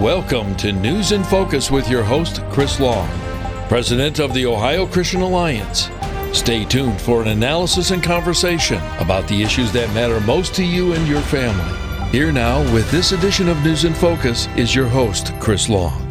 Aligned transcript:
Welcome 0.00 0.56
to 0.56 0.72
News 0.72 1.12
in 1.12 1.22
Focus 1.22 1.70
with 1.70 1.88
your 1.88 2.02
host, 2.02 2.42
Chris 2.50 2.80
Long, 2.80 3.08
President 3.68 4.18
of 4.18 4.34
the 4.34 4.44
Ohio 4.44 4.88
Christian 4.88 5.20
Alliance. 5.20 5.88
Stay 6.36 6.64
tuned 6.64 7.00
for 7.00 7.22
an 7.22 7.28
analysis 7.28 7.92
and 7.92 8.02
conversation 8.02 8.82
about 8.98 9.28
the 9.28 9.40
issues 9.40 9.70
that 9.70 9.94
matter 9.94 10.20
most 10.22 10.52
to 10.56 10.64
you 10.64 10.94
and 10.94 11.06
your 11.06 11.20
family. 11.20 12.10
Here 12.10 12.32
now, 12.32 12.60
with 12.74 12.90
this 12.90 13.12
edition 13.12 13.48
of 13.48 13.62
News 13.62 13.84
in 13.84 13.94
Focus, 13.94 14.48
is 14.56 14.74
your 14.74 14.88
host, 14.88 15.32
Chris 15.38 15.68
Long. 15.68 16.02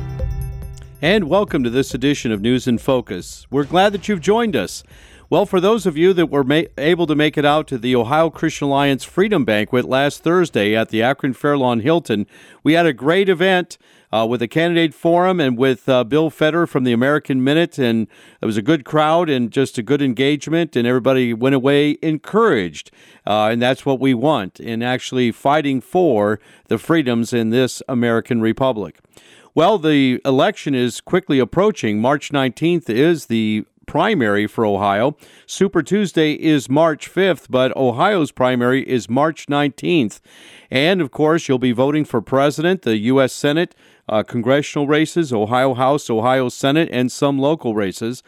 And 1.02 1.27
welcome 1.27 1.61
to 1.65 1.70
this 1.70 1.93
edition 1.93 2.31
of 2.31 2.39
News 2.39 2.70
in 2.70 2.77
Focus. 2.77 3.45
We're 3.52 3.65
glad 3.65 3.91
that 3.91 4.07
you've 4.07 4.21
joined 4.21 4.55
us. 4.55 4.86
Well, 5.30 5.46
for 5.46 5.62
those 5.62 5.86
of 5.86 5.98
you 5.98 6.14
that 6.14 6.30
were 6.30 6.44
ma- 6.44 6.64
able 6.78 7.08
to 7.08 7.16
make 7.16 7.38
it 7.38 7.46
out 7.46 7.68
to 7.68 7.78
the 7.78 7.96
Ohio 7.96 8.30
Christian 8.30 8.68
Alliance 8.68 9.04
Freedom 9.04 9.46
Banquet 9.46 9.86
last 9.86 10.22
Thursday 10.22 10.76
at 10.76 10.90
the 10.90 11.02
Akron 11.02 11.34
Fairlawn 11.34 11.80
Hilton, 11.80 12.28
we 12.62 12.73
had 12.73 12.86
a 12.86 12.94
great 12.94 13.30
event 13.30 13.78
uh, 14.12 14.28
with 14.30 14.41
a 14.41 14.48
candidate 14.48 14.94
forum 14.94 15.40
and 15.40 15.58
with 15.58 15.88
uh, 15.88 16.04
Bill 16.04 16.30
Federer 16.30 16.67
from 16.67 16.84
the 16.84 16.91
American 16.91 17.44
Minute. 17.44 17.80
And 17.80 18.08
it 18.41 18.45
was 18.45 18.58
a 18.58 18.62
good 18.62 18.84
crowd 18.84 19.30
and 19.30 19.50
just 19.50 19.78
a 19.78 19.81
good 19.81 20.02
engagement, 20.02 20.76
and 20.76 20.86
everybody 20.86 21.34
went 21.34 21.55
away 21.55 21.98
encouraged. 22.02 22.92
Uh, 23.26 23.48
and 23.48 23.62
that's 23.62 23.86
what 23.86 24.00
we 24.00 24.14
want 24.14 24.59
in 24.59 24.84
actually 24.84 25.31
fighting 25.31 25.80
for 25.80 26.40
the 26.67 26.78
freedoms 26.78 27.31
in 27.31 27.50
this 27.50 27.81
American 27.88 28.42
Republic. 28.42 29.00
Well, 29.55 29.78
the 29.78 30.20
election 30.26 30.76
is 30.76 31.00
quickly 31.00 31.40
approaching. 31.40 32.02
March 32.02 32.31
19th 32.31 32.90
is 32.90 33.28
the 33.28 33.66
primary 33.86 34.48
for 34.48 34.66
Ohio. 34.66 35.16
Super 35.46 35.84
Tuesday 35.84 36.34
is 36.34 36.70
March 36.70 37.12
5th, 37.12 37.48
but 37.50 37.76
Ohio's 37.76 38.32
primary 38.32 38.88
is 38.88 39.09
March 39.09 39.48
19th. 39.48 40.20
And 40.72 41.02
of 41.02 41.12
course, 41.12 41.48
you'll 41.48 41.59
be 41.59 41.72
voting 41.72 42.06
for 42.06 42.22
president, 42.22 42.82
the 42.82 42.98
U.S. 42.98 43.34
Senate, 43.34 43.76
uh, 44.09 44.23
congressional 44.23 44.88
races, 44.88 45.31
Ohio 45.31 45.73
House, 45.73 46.09
Ohio 46.09 46.50
Senate, 46.50 46.90
and 46.92 47.12
some 47.12 47.38
local 47.40 47.75
races. 47.75 48.23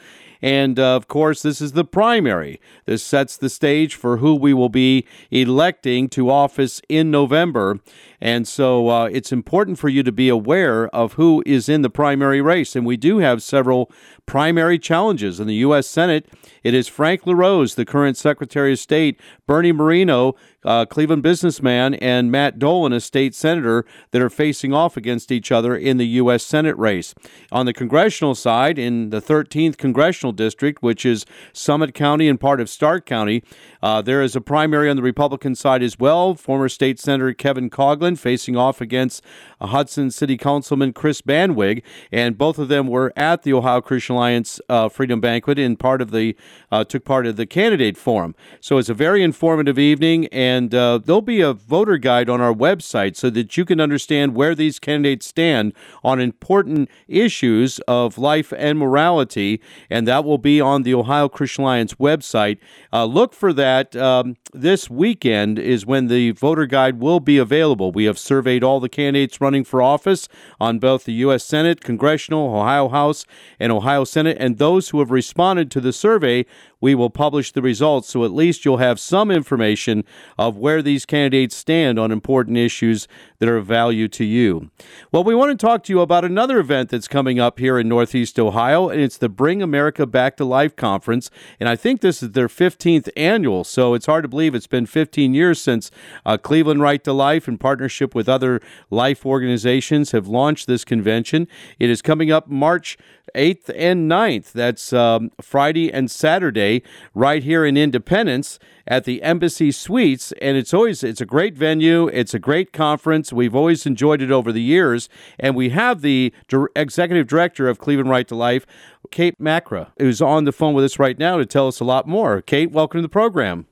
And 0.46 0.78
uh, 0.78 0.96
of 0.96 1.08
course, 1.08 1.42
this 1.42 1.60
is 1.60 1.72
the 1.72 1.84
primary. 1.84 2.62
This 2.86 3.02
sets 3.02 3.36
the 3.36 3.50
stage 3.50 3.96
for 3.96 4.18
who 4.18 4.36
we 4.36 4.54
will 4.54 4.70
be 4.70 5.08
electing 5.32 6.08
to 6.10 6.30
office 6.30 6.84
in 6.88 7.10
November. 7.10 7.80
And 8.22 8.48
so 8.48 8.90
uh, 8.90 9.06
it's 9.06 9.32
important 9.32 9.80
for 9.80 9.90
you 9.90 10.04
to 10.04 10.12
be 10.12 10.30
aware 10.30 10.88
of 10.90 11.14
who 11.14 11.42
is 11.48 11.68
in 11.68 11.82
the 11.82 11.90
primary 11.90 12.42
race. 12.42 12.76
And 12.76 12.86
we 12.86 12.96
do 12.96 13.18
have 13.18 13.42
several 13.42 13.92
primary 14.28 14.78
challenges 14.78 15.40
in 15.40 15.48
the 15.48 15.56
U.S. 15.56 15.88
Senate. 15.88 16.28
It 16.64 16.76
is 16.76 16.88
Frank 16.88 17.26
LaRose, 17.26 17.74
the 17.74 17.84
current 17.84 18.16
Secretary 18.16 18.74
of 18.74 18.80
State, 18.80 19.20
Bernie 19.48 19.72
Moreno, 19.72 20.36
uh, 20.66 20.86
Cleveland 20.86 21.24
businessman, 21.24 21.94
and 21.96 22.32
Matt 22.32 22.60
Dolan, 22.60 22.92
a 22.92 23.00
state 23.00 23.34
senator, 23.34 23.86
that 24.12 24.22
are 24.22 24.30
facing 24.30 24.74
off 24.74 24.98
against 24.98 25.32
each 25.32 25.52
other 25.52 25.76
in 25.76 25.98
the 25.98 26.08
U.S. 26.08 26.44
Senate 26.44 26.78
race. 26.78 27.14
On 27.52 27.66
the 27.66 27.74
congressional 27.74 28.36
side, 28.36 28.78
in 28.78 29.12
the 29.12 29.22
13th 29.22 29.78
congressional 29.78 30.32
district, 30.32 30.82
which 30.82 31.06
is 31.06 31.26
Summit 31.54 31.94
County 31.94 32.28
and 32.28 32.40
part 32.40 32.60
of 32.60 32.70
Stark 32.70 33.06
County, 33.06 33.44
uh, 33.82 34.02
there 34.02 34.22
is 34.22 34.36
a 34.36 34.42
primary 34.42 34.90
on 34.90 34.96
the 34.96 35.04
Republican 35.04 35.54
side 35.54 35.84
as 35.84 36.00
well. 36.00 36.34
Former 36.34 36.68
state 36.68 37.00
senator 37.00 37.34
Kevin 37.34 37.70
Coughlin 37.70 38.18
facing 38.18 38.58
off 38.58 38.82
against 38.82 39.24
uh, 39.62 39.68
Hudson 39.68 40.10
City 40.10 40.38
Councilman 40.38 40.92
Chris 40.92 41.22
Banweg, 41.22 41.84
and 42.12 42.38
both 42.38 42.58
of 42.58 42.68
them 42.68 42.88
were 42.88 43.14
at 43.16 43.44
the 43.44 43.54
Ohio 43.54 43.82
Christian 43.82 44.16
Alliance 44.16 44.60
uh, 44.70 44.90
Freedom 44.90 45.22
Banquet 45.22 45.60
and 45.60 45.78
part 45.78 46.02
of 46.02 46.12
the 46.12 46.36
uh, 46.72 46.84
took 46.84 47.06
part 47.06 47.28
of 47.28 47.36
the 47.36 47.46
candidate 47.46 47.98
forum. 47.98 48.34
So 48.60 48.78
it's 48.80 48.90
a 48.90 48.94
very 48.94 49.22
informative 49.22 49.78
evening, 49.78 50.28
and 50.32 50.55
uh, 50.74 51.00
there'll 51.00 51.22
be 51.22 51.42
a 51.42 51.54
voter 51.54 51.98
guide 51.98 52.30
on 52.30 52.42
our 52.42 52.54
website 52.54 53.16
so 53.16 53.30
that 53.32 53.58
you 53.58 53.66
can 53.66 53.82
understand 53.82 54.36
where 54.36 54.56
these 54.56 54.80
candidates 54.80 55.26
stand 55.26 55.74
on 56.04 56.20
important 56.20 56.90
issues 57.08 57.80
of 57.88 58.18
life 58.18 58.54
and 58.58 58.78
morality, 58.80 59.62
and 59.90 60.08
that 60.08 60.24
will 60.24 60.38
be 60.38 60.62
on 60.62 60.84
the 60.84 60.94
Ohio 60.94 61.28
Christian 61.28 61.64
Alliance 61.64 61.96
website. 61.96 62.58
Uh, 62.94 63.06
look 63.06 63.34
for 63.34 63.54
that 63.54 63.96
um, 63.96 64.36
this 64.54 64.90
weekend 64.90 65.60
is 65.60 65.86
when 65.86 66.08
the 66.08 66.32
voter 66.32 66.66
guide 66.66 67.00
will 67.00 67.20
be 67.20 67.38
available. 67.38 67.92
We 67.92 68.06
have 68.06 68.18
surveyed 68.20 68.64
all 68.64 68.80
the 68.80 68.90
candidates 68.90 69.42
running 69.42 69.64
for 69.64 69.82
office 69.82 70.28
on 70.60 70.80
both 70.80 71.06
the 71.06 71.14
U.S. 71.14 71.44
Senate, 71.44 71.82
Congressional, 71.82 72.56
Ohio 72.56 72.90
House, 72.90 73.26
and 73.60 73.72
Ohio 73.72 74.04
Senate, 74.04 74.38
and 74.40 74.58
those 74.58 74.90
who 74.90 75.00
have 75.00 75.12
responded 75.12 75.72
to 75.72 75.82
the 75.82 75.94
survey 75.94 76.46
we 76.82 76.96
will 76.96 77.10
publish 77.10 77.52
the 77.52 77.62
results 77.62 78.10
so 78.10 78.24
at 78.24 78.32
least 78.32 78.66
you'll 78.66 78.78
have 78.78 79.00
some 79.00 79.32
information 79.32 80.04
of 80.38 80.58
where 80.58 80.82
these 80.82 81.06
candidates 81.06 81.56
stand 81.56 81.98
on 82.00 82.12
important 82.12 82.58
issues 82.58 83.08
that 83.40 83.50
are 83.50 83.58
of 83.58 83.66
value 83.66 84.08
to 84.10 84.24
you. 84.24 84.70
Well, 85.12 85.24
we 85.24 85.36
want 85.36 85.58
to 85.58 85.66
talk 85.66 85.84
to 85.84 85.94
you 85.94 86.02
about 86.02 86.26
another 86.26 86.60
event 86.60 86.90
that's 86.90 87.08
coming 87.08 87.40
up 87.40 87.60
here 87.60 87.78
in 87.78 87.90
Northeast 87.90 88.40
Ohio, 88.40 88.90
and 88.90 89.02
it's 89.02 89.18
the 89.18 89.30
Bring 89.30 89.62
America 89.62 90.06
Back 90.06 90.38
to 90.38 90.46
Life 90.46 90.76
conference. 90.76 91.30
And 91.60 91.68
I 91.70 91.76
think 91.76 92.02
this 92.02 92.22
is 92.22 92.32
their 92.32 92.48
15th 92.48 93.10
annual, 93.16 93.64
so 93.64 93.94
it's 93.94 94.06
hard 94.06 94.24
to 94.24 94.28
believe 94.28 94.56
it's 94.56 94.68
been 94.68 94.86
15 94.86 95.34
years 95.34 95.62
since 95.62 95.92
uh, 96.26 96.38
Cleveland 96.38 96.82
Right 96.82 97.04
to 97.04 97.14
Life, 97.14 97.48
in 97.48 97.58
partnership 97.58 98.16
with 98.16 98.30
other 98.30 98.62
life 98.90 99.26
organizations, 99.26 100.12
have 100.12 100.28
launched 100.28 100.68
this 100.68 100.86
convention. 100.86 101.48
It 101.80 101.90
is 101.90 102.02
coming 102.02 102.32
up 102.32 102.48
March 102.48 102.98
8th 103.34 103.70
and 103.76 104.10
9th. 104.10 104.52
That's 104.52 104.94
um, 104.94 105.32
Friday 105.42 105.92
and 105.92 106.10
Saturday 106.10 106.84
right 107.14 107.44
here 107.44 107.66
in 107.66 107.78
Independence 107.78 108.60
at 108.88 109.04
the 109.04 109.22
Embassy 109.22 109.72
Suites 109.72 110.32
and 110.42 110.58
it's 110.58 110.74
always 110.74 111.04
it's 111.04 111.22
a 111.22 111.26
great 111.26 111.56
venue, 111.56 112.08
it's 112.08 112.34
a 112.34 112.40
great 112.40 112.74
conference. 112.74 113.34
We've 113.34 113.56
always 113.56 113.86
enjoyed 113.86 114.22
it 114.22 114.32
over 114.32 114.52
the 114.52 114.62
years 114.62 115.10
and 115.40 115.56
we 115.56 115.70
have 115.70 116.02
the 116.02 116.34
executive 116.76 117.28
director 117.28 117.68
of 117.68 117.80
Cleveland 117.80 118.10
Right 118.10 118.28
to 118.28 118.36
Life, 118.36 118.66
Kate 119.12 119.40
Makra, 119.40 119.92
who's 119.98 120.22
on 120.22 120.46
the 120.46 120.52
phone 120.52 120.74
with 120.74 120.86
us 120.86 121.00
right 121.00 121.18
now 121.18 121.38
to 121.38 121.46
tell 121.46 121.68
us 121.68 121.80
a 121.80 121.86
lot 121.86 122.08
more. 122.08 122.42
Kate, 122.42 122.72
welcome 122.72 123.00
to 123.00 123.02
the 123.02 123.10
program. 123.10 123.68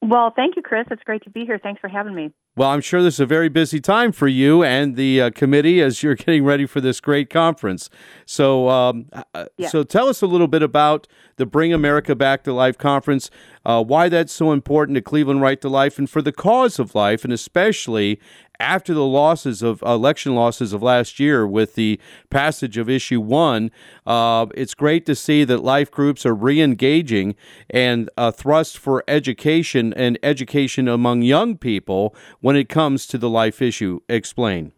Well, 0.00 0.32
thank 0.34 0.54
you, 0.54 0.62
Chris. 0.62 0.86
It's 0.92 1.02
great 1.02 1.24
to 1.24 1.30
be 1.30 1.44
here. 1.44 1.58
Thanks 1.58 1.80
for 1.80 1.88
having 1.88 2.14
me. 2.14 2.30
Well, 2.56 2.70
I'm 2.70 2.80
sure 2.80 3.02
this 3.02 3.14
is 3.14 3.20
a 3.20 3.26
very 3.26 3.48
busy 3.48 3.80
time 3.80 4.12
for 4.12 4.28
you 4.28 4.62
and 4.62 4.94
the 4.94 5.20
uh, 5.22 5.30
committee 5.30 5.80
as 5.80 6.02
you're 6.02 6.14
getting 6.16 6.44
ready 6.44 6.66
for 6.66 6.80
this 6.80 7.00
great 7.00 7.30
conference. 7.30 7.90
So, 8.24 8.68
um, 8.68 9.06
uh, 9.34 9.46
yeah. 9.56 9.68
so 9.68 9.82
tell 9.82 10.08
us 10.08 10.22
a 10.22 10.26
little 10.26 10.46
bit 10.46 10.62
about 10.62 11.08
the 11.36 11.46
Bring 11.46 11.72
America 11.72 12.14
Back 12.14 12.44
to 12.44 12.52
Life 12.52 12.78
conference, 12.78 13.28
uh, 13.64 13.82
why 13.82 14.08
that's 14.08 14.32
so 14.32 14.52
important 14.52 14.96
to 14.96 15.02
Cleveland 15.02 15.40
Right 15.40 15.60
to 15.60 15.68
Life, 15.68 15.98
and 15.98 16.08
for 16.08 16.22
the 16.22 16.32
cause 16.32 16.78
of 16.78 16.94
life, 16.94 17.24
and 17.24 17.32
especially 17.32 18.20
after 18.60 18.92
the 18.92 19.04
losses 19.04 19.62
of 19.62 19.82
election 19.82 20.34
losses 20.34 20.72
of 20.72 20.82
last 20.82 21.20
year 21.20 21.46
with 21.46 21.74
the 21.74 22.00
passage 22.30 22.76
of 22.76 22.88
issue 22.88 23.20
one, 23.20 23.70
uh, 24.06 24.46
it's 24.54 24.74
great 24.74 25.06
to 25.06 25.14
see 25.14 25.44
that 25.44 25.62
life 25.62 25.90
groups 25.90 26.26
are 26.26 26.34
re-engaging 26.34 27.34
and 27.70 28.10
a 28.16 28.32
thrust 28.32 28.78
for 28.78 29.04
education 29.06 29.92
and 29.94 30.18
education 30.22 30.88
among 30.88 31.22
young 31.22 31.56
people 31.56 32.14
when 32.40 32.56
it 32.56 32.68
comes 32.68 33.06
to 33.06 33.18
the 33.18 33.28
life 33.28 33.62
issue. 33.62 34.00
Explain. 34.08 34.72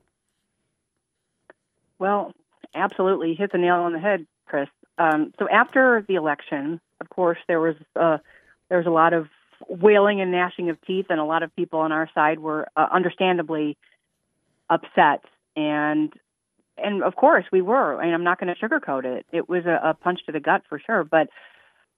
Well, 1.98 2.32
absolutely, 2.74 3.34
hit 3.34 3.52
the 3.52 3.58
nail 3.58 3.76
on 3.76 3.92
the 3.92 3.98
head, 3.98 4.26
Chris. 4.46 4.68
Um, 4.98 5.32
so 5.38 5.48
after 5.48 6.04
the 6.06 6.14
election, 6.14 6.80
of 7.00 7.08
course, 7.08 7.38
there 7.48 7.60
was 7.60 7.76
uh, 7.96 8.18
there 8.68 8.78
was 8.78 8.86
a 8.86 8.90
lot 8.90 9.12
of 9.12 9.28
wailing 9.68 10.20
and 10.20 10.32
gnashing 10.32 10.70
of 10.70 10.80
teeth, 10.82 11.06
and 11.10 11.20
a 11.20 11.24
lot 11.24 11.42
of 11.42 11.54
people 11.54 11.80
on 11.80 11.92
our 11.92 12.08
side 12.14 12.38
were 12.38 12.68
uh, 12.76 12.86
understandably 12.92 13.76
upset. 14.68 15.24
And 15.56 16.12
and 16.78 17.02
of 17.02 17.16
course 17.16 17.44
we 17.52 17.60
were. 17.60 18.00
And 18.00 18.14
I'm 18.14 18.24
not 18.24 18.40
going 18.40 18.54
to 18.54 18.60
sugarcoat 18.60 19.04
it. 19.04 19.26
It 19.32 19.48
was 19.48 19.66
a, 19.66 19.90
a 19.90 19.94
punch 19.94 20.20
to 20.26 20.32
the 20.32 20.40
gut 20.40 20.62
for 20.68 20.78
sure. 20.78 21.04
But 21.04 21.28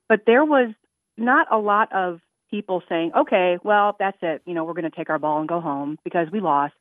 but 0.08 0.20
there 0.26 0.44
was 0.44 0.74
not 1.16 1.46
a 1.50 1.58
lot 1.58 1.92
of 1.92 2.20
people 2.50 2.82
saying, 2.88 3.12
"Okay, 3.16 3.58
well 3.62 3.96
that's 3.98 4.18
it. 4.22 4.42
You 4.46 4.54
know, 4.54 4.64
we're 4.64 4.74
going 4.74 4.90
to 4.90 4.96
take 4.96 5.10
our 5.10 5.18
ball 5.18 5.40
and 5.40 5.48
go 5.48 5.60
home 5.60 5.98
because 6.04 6.28
we 6.30 6.40
lost." 6.40 6.74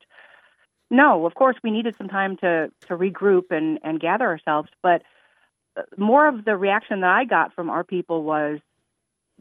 No, 0.90 1.26
of 1.26 1.36
course 1.36 1.56
we 1.64 1.72
needed 1.72 1.96
some 1.98 2.10
time 2.10 2.38
to 2.38 2.72
to 2.88 2.98
regroup 2.98 3.52
and 3.52 3.80
and 3.84 4.00
gather 4.00 4.26
ourselves. 4.26 4.70
But 4.82 5.04
uh, 5.78 5.84
more 5.98 6.28
of 6.28 6.44
the 6.44 6.58
reaction 6.58 7.02
that 7.02 7.10
I 7.10 7.26
got 7.26 7.54
from 7.54 7.70
our 7.70 7.84
people 7.84 8.24
was, 8.24 8.60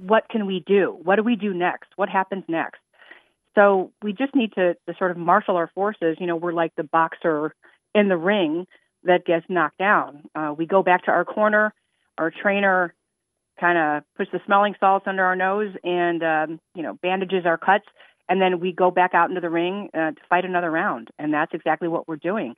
what 0.01 0.29
can 0.29 0.47
we 0.47 0.63
do? 0.67 0.97
What 1.03 1.17
do 1.17 1.23
we 1.23 1.37
do 1.37 1.53
next? 1.53 1.91
What 1.97 2.09
happens 2.09 2.45
next? 2.49 2.81
So 3.55 3.93
we 4.03 4.13
just 4.13 4.35
need 4.35 4.53
to, 4.55 4.75
to 4.75 4.95
sort 4.99 5.11
of 5.11 5.17
marshal 5.17 5.57
our 5.57 5.71
forces. 5.75 6.17
You 6.21 6.27
know, 6.27 6.37
we're 6.37 6.53
like 6.53 6.75
the 6.77 6.85
boxer 6.85 7.55
in 7.95 8.09
the 8.09 8.17
ring 8.17 8.67
that 9.05 9.25
gets 9.25 9.47
knocked 9.49 9.79
down. 9.79 10.25
Uh, 10.35 10.55
we 10.57 10.67
go 10.67 10.83
back 10.83 11.05
to 11.05 11.11
our 11.11 11.25
corner. 11.25 11.75
Our 12.19 12.31
trainer 12.31 12.95
kind 13.59 13.79
of 13.79 14.05
puts 14.17 14.31
the 14.33 14.41
smelling 14.47 14.75
salts 14.81 15.07
under 15.07 15.25
our 15.25 15.37
nose 15.37 15.75
and 15.85 16.23
um, 16.23 16.61
you 16.75 16.83
know 16.83 16.95
bandages 17.03 17.45
our 17.45 17.59
cuts, 17.59 17.85
and 18.29 18.41
then 18.41 18.61
we 18.61 18.73
go 18.73 18.91
back 18.91 19.15
out 19.15 19.29
into 19.29 19.41
the 19.41 19.51
ring 19.51 19.91
uh, 19.93 20.13
to 20.13 20.21
fight 20.29 20.45
another 20.45 20.71
round. 20.71 21.09
And 21.19 21.33
that's 21.33 21.53
exactly 21.53 21.89
what 21.89 22.09
we're 22.09 22.17
doing. 22.17 22.55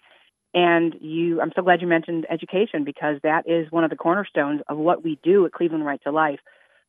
And 0.54 0.94
you, 1.00 1.40
I'm 1.40 1.52
so 1.56 1.62
glad 1.62 1.80
you 1.80 1.86
mentioned 1.86 2.26
education 2.30 2.84
because 2.84 3.16
that 3.22 3.48
is 3.48 3.72
one 3.72 3.84
of 3.84 3.90
the 3.90 3.96
cornerstones 3.96 4.60
of 4.68 4.76
what 4.76 5.02
we 5.02 5.18
do 5.22 5.46
at 5.46 5.52
Cleveland 5.52 5.86
Right 5.86 6.00
to 6.04 6.10
Life 6.10 6.40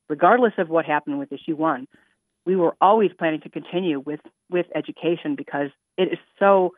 regardless 0.10 0.54
of 0.58 0.70
what 0.70 0.86
happened 0.86 1.20
with 1.20 1.32
issue 1.32 1.56
one, 1.56 1.88
we 2.46 2.56
were 2.56 2.76
always 2.82 3.12
planning 3.18 3.42
to 3.42 3.50
continue 3.50 4.00
with, 4.00 4.20
with 4.50 4.66
education 4.76 5.36
because 5.36 5.70
it 5.98 6.12
is 6.12 6.20
so 6.40 6.74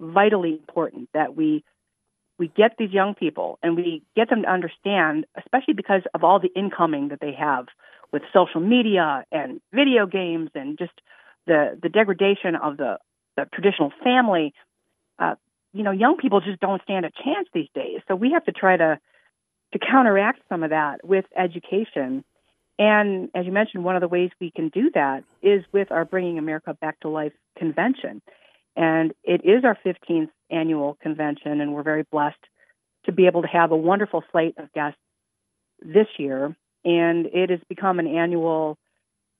vitally 0.00 0.52
important 0.52 1.08
that 1.14 1.36
we 1.36 1.64
we 2.38 2.48
get 2.48 2.72
these 2.78 2.90
young 2.90 3.14
people 3.14 3.58
and 3.62 3.76
we 3.76 4.02
get 4.16 4.28
them 4.28 4.42
to 4.42 4.50
understand, 4.50 5.24
especially 5.38 5.74
because 5.74 6.02
of 6.14 6.24
all 6.24 6.40
the 6.40 6.50
incoming 6.56 7.08
that 7.08 7.20
they 7.20 7.32
have 7.32 7.66
with 8.12 8.22
social 8.32 8.60
media 8.60 9.24
and 9.30 9.60
video 9.72 10.06
games 10.06 10.50
and 10.54 10.78
just 10.78 10.92
the 11.46 11.78
the 11.80 11.88
degradation 11.88 12.56
of 12.56 12.76
the, 12.76 12.98
the 13.36 13.44
traditional 13.52 13.92
family. 14.02 14.52
Uh, 15.18 15.34
you 15.72 15.82
know, 15.82 15.90
young 15.90 16.16
people 16.16 16.40
just 16.40 16.60
don't 16.60 16.82
stand 16.82 17.04
a 17.04 17.10
chance 17.22 17.48
these 17.52 17.68
days. 17.74 18.00
So 18.08 18.14
we 18.14 18.32
have 18.32 18.44
to 18.44 18.52
try 18.52 18.76
to 18.76 18.98
to 19.72 19.78
counteract 19.78 20.40
some 20.48 20.62
of 20.62 20.70
that 20.70 21.04
with 21.04 21.24
education. 21.36 22.24
And 22.78 23.28
as 23.34 23.46
you 23.46 23.52
mentioned, 23.52 23.84
one 23.84 23.96
of 23.96 24.00
the 24.00 24.08
ways 24.08 24.30
we 24.40 24.50
can 24.50 24.68
do 24.68 24.90
that 24.94 25.24
is 25.42 25.64
with 25.72 25.92
our 25.92 26.04
Bringing 26.04 26.38
America 26.38 26.76
Back 26.80 26.98
to 27.00 27.08
Life 27.08 27.32
convention. 27.56 28.20
And 28.76 29.12
it 29.22 29.42
is 29.44 29.64
our 29.64 29.78
15th 29.84 30.30
annual 30.50 30.98
convention, 31.00 31.60
and 31.60 31.72
we're 31.72 31.84
very 31.84 32.04
blessed 32.10 32.36
to 33.06 33.12
be 33.12 33.26
able 33.26 33.42
to 33.42 33.48
have 33.48 33.70
a 33.70 33.76
wonderful 33.76 34.24
slate 34.32 34.54
of 34.58 34.72
guests 34.72 34.98
this 35.80 36.08
year. 36.18 36.56
And 36.84 37.26
it 37.26 37.50
has 37.50 37.60
become 37.68 37.98
an 38.00 38.08
annual 38.08 38.76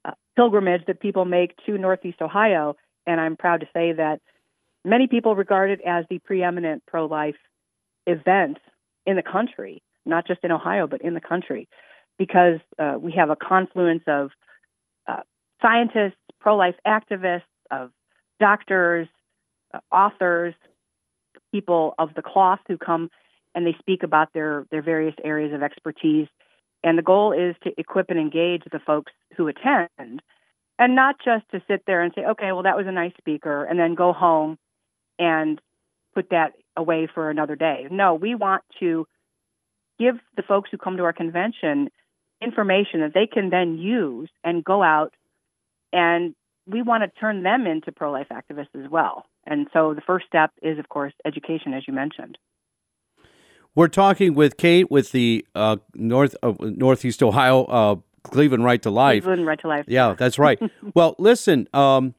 uh, 0.05 0.13
pilgrimage 0.37 0.87
that 0.87 1.01
people 1.01 1.25
make 1.25 1.55
to 1.67 1.77
Northeast 1.77 2.23
Ohio. 2.23 2.77
And 3.07 3.21
I'm 3.21 3.37
proud 3.37 3.61
to 3.61 3.67
say 3.75 3.93
that 3.93 4.21
many 4.85 5.09
people 5.09 5.35
regard 5.35 5.71
it 5.71 5.81
as 5.85 6.05
the 6.09 6.21
preeminent 6.21 6.85
pro 6.87 7.07
life 7.07 7.37
event 8.07 8.59
in 9.07 9.17
the 9.17 9.23
country, 9.23 9.83
not 10.07 10.27
just 10.27 10.41
in 10.45 10.53
Ohio, 10.53 10.87
but 10.87 11.03
in 11.03 11.15
the 11.15 11.21
country, 11.21 11.69
because 12.19 12.61
uh, 12.79 12.97
we 12.99 13.13
have 13.13 13.31
a 13.31 13.37
confluence 13.37 14.03
of 14.07 14.31
uh, 15.07 15.21
scientists, 15.61 16.19
pro 16.41 16.57
life 16.57 16.77
activists, 16.87 17.43
of 17.71 17.91
doctors, 18.41 19.09
uh, 19.73 19.79
authors, 19.93 20.55
people 21.53 21.95
of 21.99 22.11
the 22.15 22.23
cloth 22.23 22.61
who 22.69 22.77
come 22.77 23.11
and 23.55 23.67
they 23.67 23.77
speak 23.79 24.03
about 24.03 24.33
their, 24.33 24.67
their 24.71 24.83
various 24.83 25.15
areas 25.23 25.53
of 25.55 25.63
expertise. 25.63 26.27
And 26.83 26.99
the 26.99 27.03
goal 27.03 27.33
is 27.33 27.55
to 27.63 27.71
equip 27.79 28.11
and 28.11 28.19
engage 28.19 28.63
the 28.71 28.81
folks 28.81 29.13
who 29.37 29.49
attend 29.49 30.21
and 30.79 30.95
not 30.95 31.17
just 31.25 31.49
to 31.53 31.63
sit 31.69 31.85
there 31.87 32.03
and 32.03 32.13
say, 32.15 32.25
okay, 32.25 32.53
well, 32.53 32.65
that 32.65 32.77
was 32.77 32.87
a 32.87 32.93
nice 32.93 33.13
speaker, 33.19 33.65
and 33.65 33.79
then 33.79 33.95
go 33.95 34.13
home 34.13 34.59
and 35.19 35.61
put 36.15 36.31
that 36.31 36.53
away 36.77 37.09
for 37.13 37.31
another 37.31 37.55
day. 37.55 37.87
No, 37.91 38.15
we 38.15 38.35
want 38.35 38.63
to 38.81 39.07
give 39.99 40.17
the 40.37 40.43
folks 40.43 40.71
who 40.71 40.79
come 40.79 40.97
to 40.97 41.05
our 41.05 41.13
convention 41.13 41.91
information 42.45 43.01
that 43.01 43.13
they 43.15 43.27
can 43.27 43.51
then 43.51 43.79
use 43.79 44.29
and 44.43 44.63
go 44.63 44.83
out 44.83 45.15
and 45.93 46.35
we 46.67 46.83
want 46.83 47.03
to 47.05 47.21
turn 47.21 47.43
them 47.43 47.67
into 47.67 47.93
pro 47.93 48.11
life 48.11 48.29
activists 48.33 48.75
as 48.83 48.91
well. 48.91 49.27
And 49.47 49.69
so 49.73 49.95
the 49.95 50.01
first 50.01 50.27
step 50.27 50.51
is, 50.63 50.79
of 50.79 50.89
course, 50.89 51.13
education, 51.25 51.75
as 51.75 51.85
you 51.87 51.93
mentioned. 51.93 52.39
We're 53.75 53.89
talking 53.89 54.35
with 54.35 54.57
Kate 54.57 54.91
with 54.91 55.13
the 55.13 55.45
uh, 55.55 55.77
North 55.95 56.37
uh, 56.43 56.55
Northeast 56.61 57.23
Ohio 57.23 57.65
uh, 57.65 57.97
Cleveland 58.23 58.65
Right 58.65 58.81
to 58.83 58.91
Life. 58.91 59.25
Cleveland 59.25 59.47
Right 59.47 59.61
to 59.61 59.69
Life. 59.69 59.85
Yeah, 59.89 60.15
that's 60.17 60.39
right. 60.39 60.61
well, 60.95 61.17
listen, 61.19 61.69
um, 61.75 62.15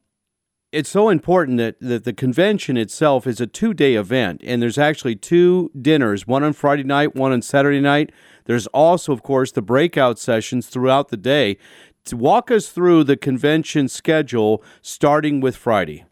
it's 0.72 0.89
so 0.89 1.07
important 1.07 1.57
that, 1.57 1.80
that 1.80 2.04
the 2.04 2.12
convention 2.12 2.75
itself 2.75 3.25
is 3.25 3.39
a 3.39 3.48
two 3.48 3.74
day 3.74 3.95
event, 3.95 4.42
and 4.44 4.62
there's 4.62 4.77
actually 4.77 5.16
two 5.16 5.72
dinners 5.81 6.27
one 6.27 6.44
on 6.44 6.51
Friday 6.51 6.83
night, 6.83 7.16
one 7.16 7.31
on 7.31 7.42
Saturday 7.42 7.80
night. 7.80 8.12
There's 8.45 8.68
also, 8.68 9.12
of 9.12 9.24
course, 9.24 9.51
the 9.51 9.62
breakout 9.62 10.18
sessions 10.19 10.68
throughout 10.68 11.09
the 11.09 11.18
day. 11.18 11.57
To 12.06 12.18
walk 12.18 12.51
us 12.51 12.69
through 12.69 13.06
the 13.06 13.18
convention 13.18 13.88
schedule 13.88 14.63
starting 14.81 15.42
with 15.42 15.56
Friday. 15.56 16.06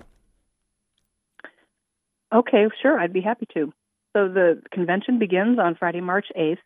Okay, 2.33 2.65
sure, 2.81 3.00
I'd 3.00 3.13
be 3.13 3.21
happy 3.21 3.47
to. 3.53 3.71
So 4.13 4.27
the 4.27 4.62
convention 4.71 5.19
begins 5.19 5.59
on 5.59 5.75
Friday, 5.75 6.01
March 6.01 6.27
8th, 6.38 6.57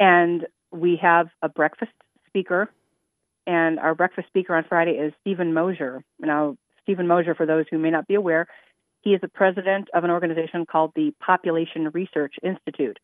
and 0.00 0.46
we 0.72 0.98
have 1.00 1.28
a 1.40 1.48
breakfast 1.48 1.92
speaker. 2.26 2.68
And 3.46 3.78
our 3.78 3.94
breakfast 3.94 4.28
speaker 4.28 4.54
on 4.54 4.64
Friday 4.68 4.92
is 4.92 5.12
Steven 5.20 5.54
Mosher. 5.54 6.02
Now, 6.18 6.56
Steven 6.82 7.06
Mosher, 7.06 7.34
for 7.34 7.46
those 7.46 7.64
who 7.70 7.78
may 7.78 7.90
not 7.90 8.06
be 8.06 8.14
aware, 8.14 8.46
he 9.00 9.10
is 9.10 9.20
the 9.20 9.28
president 9.28 9.88
of 9.94 10.04
an 10.04 10.10
organization 10.10 10.66
called 10.66 10.92
the 10.94 11.12
Population 11.20 11.90
Research 11.94 12.34
Institute. 12.42 12.98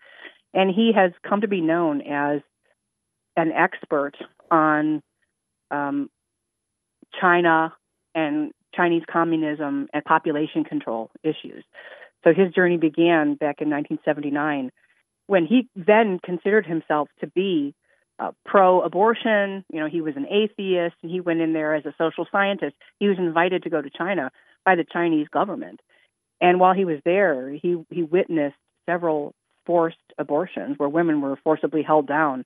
And 0.55 0.71
he 0.71 0.93
has 0.95 1.13
come 1.29 1.41
to 1.41 1.49
be 1.49 1.61
known 1.61 2.01
as 2.01 2.41
an 3.37 3.53
expert 3.53 4.13
on 4.51 5.03
um, 5.71 6.09
China 7.21 7.75
and 8.15 8.53
Chinese 8.75 9.03
communism 9.11 9.89
and 9.93 10.05
population 10.05 10.65
control 10.65 11.11
issues. 11.23 11.65
So 12.23 12.33
his 12.33 12.53
journey 12.55 12.77
began 12.77 13.35
back 13.35 13.61
in 13.61 13.69
1979 13.69 14.71
when 15.27 15.47
he 15.47 15.69
then 15.75 16.19
considered 16.25 16.67
himself 16.67 17.09
to 17.21 17.27
be 17.27 17.75
uh, 18.19 18.33
pro 18.45 18.81
abortion. 18.81 19.65
You 19.73 19.81
know, 19.81 19.89
he 19.89 20.01
was 20.01 20.15
an 20.17 20.27
atheist 20.27 20.97
and 21.03 21.11
he 21.11 21.21
went 21.21 21.41
in 21.41 21.53
there 21.53 21.75
as 21.75 21.85
a 21.85 21.95
social 21.99 22.27
scientist. 22.31 22.77
He 22.99 23.09
was 23.09 23.19
invited 23.19 23.65
to 23.65 23.71
go 23.71 23.83
to 23.83 23.91
China 23.91 24.31
by 24.65 24.77
the 24.77 24.85
Chinese 24.91 25.29
government. 25.29 25.81
And 26.41 26.61
while 26.61 26.75
he 26.75 26.85
was 26.85 26.99
there, 27.05 27.51
he, 27.51 27.83
he 27.91 28.03
witnessed 28.03 28.57
several 28.87 29.35
forced 29.67 29.97
abortions 30.19 30.79
where 30.79 30.89
women 30.89 31.21
were 31.21 31.37
forcibly 31.43 31.83
held 31.83 32.07
down 32.07 32.45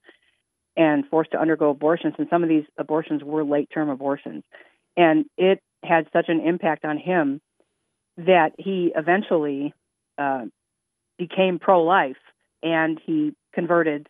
and 0.76 1.04
forced 1.06 1.32
to 1.32 1.40
undergo 1.40 1.70
abortions. 1.70 2.14
And 2.18 2.28
some 2.30 2.42
of 2.42 2.48
these 2.48 2.64
abortions 2.78 3.22
were 3.24 3.44
late 3.44 3.68
term 3.72 3.88
abortions. 3.90 4.44
And 4.96 5.26
it 5.36 5.60
had 5.84 6.06
such 6.12 6.28
an 6.28 6.40
impact 6.40 6.84
on 6.84 6.98
him 6.98 7.40
that 8.16 8.52
he 8.58 8.92
eventually 8.94 9.74
uh, 10.18 10.44
became 11.18 11.58
pro 11.58 11.82
life 11.82 12.16
and 12.62 13.00
he 13.04 13.32
converted 13.52 14.08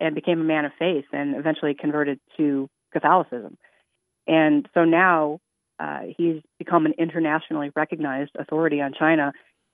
and 0.00 0.14
became 0.14 0.40
a 0.40 0.44
man 0.44 0.64
of 0.64 0.72
faith 0.78 1.04
and 1.12 1.36
eventually 1.36 1.74
converted 1.74 2.18
to 2.36 2.68
Catholicism. 2.92 3.56
And 4.26 4.68
so 4.74 4.84
now 4.84 5.40
uh, 5.78 6.00
he's 6.16 6.40
become 6.58 6.86
an 6.86 6.94
internationally 6.98 7.70
recognized 7.74 8.32
authority 8.38 8.80
on 8.80 8.94
China. 8.98 9.32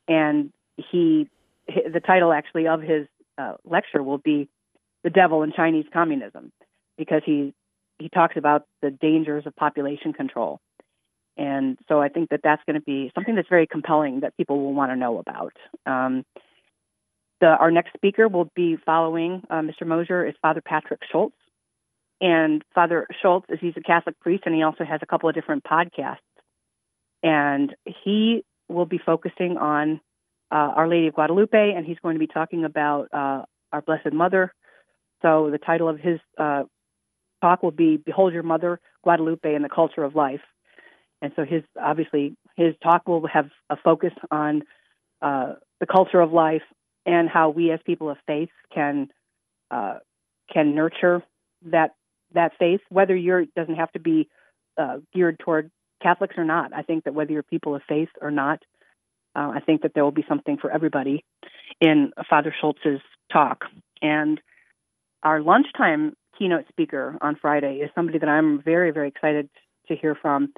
And 0.08 0.52
he, 0.76 1.28
the 1.66 2.00
title 2.04 2.32
actually 2.32 2.66
of 2.66 2.82
his 2.82 3.06
uh, 3.38 3.54
lecture 3.64 4.02
will 4.02 4.18
be 4.18 4.48
"The 5.04 5.10
Devil 5.10 5.42
in 5.42 5.52
Chinese 5.52 5.86
Communism," 5.92 6.52
because 6.98 7.22
he 7.24 7.54
he 7.98 8.08
talks 8.08 8.36
about 8.36 8.64
the 8.82 8.90
dangers 8.90 9.46
of 9.46 9.54
population 9.56 10.12
control. 10.12 10.60
And 11.36 11.78
so 11.88 12.00
I 12.00 12.08
think 12.08 12.30
that 12.30 12.40
that's 12.42 12.62
going 12.66 12.74
to 12.74 12.82
be 12.82 13.10
something 13.14 13.34
that's 13.34 13.48
very 13.48 13.66
compelling 13.66 14.20
that 14.20 14.36
people 14.36 14.60
will 14.60 14.74
want 14.74 14.90
to 14.90 14.96
know 14.96 15.18
about. 15.18 15.52
Um, 15.86 16.24
the, 17.40 17.46
our 17.46 17.70
next 17.70 17.94
speaker 17.94 18.28
will 18.28 18.50
be 18.54 18.76
following 18.84 19.42
uh, 19.48 19.60
Mr. 19.60 19.86
Mosher 19.86 20.26
is 20.26 20.34
Father 20.42 20.60
Patrick 20.60 21.00
Schultz. 21.10 21.36
And 22.20 22.62
Father 22.74 23.06
Schultz 23.22 23.46
is 23.48 23.58
he's 23.60 23.72
a 23.76 23.80
Catholic 23.80 24.20
priest 24.20 24.42
and 24.44 24.54
he 24.54 24.62
also 24.62 24.84
has 24.84 25.00
a 25.02 25.06
couple 25.06 25.28
of 25.28 25.34
different 25.34 25.64
podcasts. 25.64 26.18
And 27.22 27.74
he 28.04 28.44
will 28.68 28.86
be 28.86 28.98
focusing 28.98 29.56
on 29.56 30.00
uh, 30.50 30.72
Our 30.76 30.88
Lady 30.88 31.08
of 31.08 31.14
Guadalupe 31.14 31.72
and 31.72 31.86
he's 31.86 31.98
going 32.02 32.14
to 32.14 32.20
be 32.20 32.26
talking 32.26 32.64
about 32.64 33.08
uh, 33.12 33.42
our 33.72 33.82
Blessed 33.82 34.12
Mother. 34.12 34.52
So 35.22 35.50
the 35.50 35.58
title 35.58 35.88
of 35.88 35.98
his 35.98 36.18
uh, 36.38 36.64
talk 37.40 37.62
will 37.62 37.70
be 37.70 37.96
Behold 37.96 38.32
Your 38.32 38.42
Mother, 38.42 38.80
Guadalupe 39.02 39.54
and 39.54 39.64
the 39.64 39.68
Culture 39.68 40.02
of 40.02 40.14
Life. 40.14 40.40
And 41.22 41.32
so 41.36 41.44
his 41.44 41.62
obviously 41.80 42.36
his 42.56 42.74
talk 42.82 43.06
will 43.06 43.26
have 43.26 43.50
a 43.68 43.76
focus 43.76 44.12
on 44.30 44.62
uh, 45.20 45.54
the 45.78 45.86
culture 45.86 46.20
of 46.20 46.32
life 46.32 46.62
and 47.06 47.28
how 47.28 47.50
we 47.50 47.70
as 47.70 47.80
people 47.84 48.10
of 48.10 48.16
faith 48.26 48.48
can 48.72 49.08
uh, 49.70 49.98
can 50.52 50.74
nurture 50.74 51.22
that 51.66 51.94
that 52.32 52.52
faith. 52.58 52.80
Whether 52.88 53.14
you're 53.14 53.44
doesn't 53.56 53.76
have 53.76 53.92
to 53.92 54.00
be 54.00 54.28
uh, 54.78 54.98
geared 55.12 55.38
toward 55.38 55.70
Catholics 56.02 56.36
or 56.38 56.44
not. 56.44 56.72
I 56.72 56.82
think 56.82 57.04
that 57.04 57.14
whether 57.14 57.32
you're 57.32 57.42
people 57.42 57.74
of 57.74 57.82
faith 57.88 58.08
or 58.20 58.30
not, 58.30 58.62
uh, 59.34 59.52
I 59.54 59.60
think 59.60 59.82
that 59.82 59.92
there 59.94 60.04
will 60.04 60.10
be 60.10 60.24
something 60.28 60.56
for 60.56 60.70
everybody 60.70 61.24
in 61.80 62.12
Father 62.28 62.54
Schultz's 62.60 63.00
talk. 63.32 63.64
And 64.02 64.40
our 65.22 65.40
lunchtime 65.40 66.14
keynote 66.38 66.66
speaker 66.68 67.16
on 67.20 67.36
Friday 67.36 67.76
is 67.76 67.90
somebody 67.94 68.18
that 68.18 68.28
I'm 68.28 68.62
very, 68.62 68.90
very 68.90 69.08
excited 69.08 69.48
to 69.88 69.96
hear 69.96 70.14
from. 70.14 70.52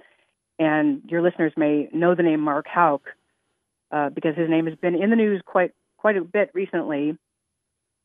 And 0.58 1.02
your 1.08 1.22
listeners 1.22 1.52
may 1.56 1.88
know 1.92 2.14
the 2.14 2.22
name 2.22 2.40
Mark 2.40 2.66
Houck 2.68 3.02
uh, 3.90 4.10
because 4.10 4.36
his 4.36 4.48
name 4.48 4.66
has 4.66 4.76
been 4.76 4.94
in 4.94 5.10
the 5.10 5.16
news 5.16 5.42
quite 5.44 5.72
quite 5.96 6.16
a 6.16 6.22
bit 6.22 6.50
recently. 6.54 7.16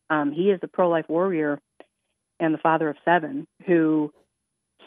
Um, 0.10 0.32
he 0.32 0.52
is 0.52 0.60
the 0.62 0.68
pro 0.68 0.90
life 0.90 1.06
warrior 1.08 1.60
and 2.40 2.54
the 2.54 2.60
father 2.60 2.90
of 2.90 2.98
seven 3.04 3.48
who 3.66 4.12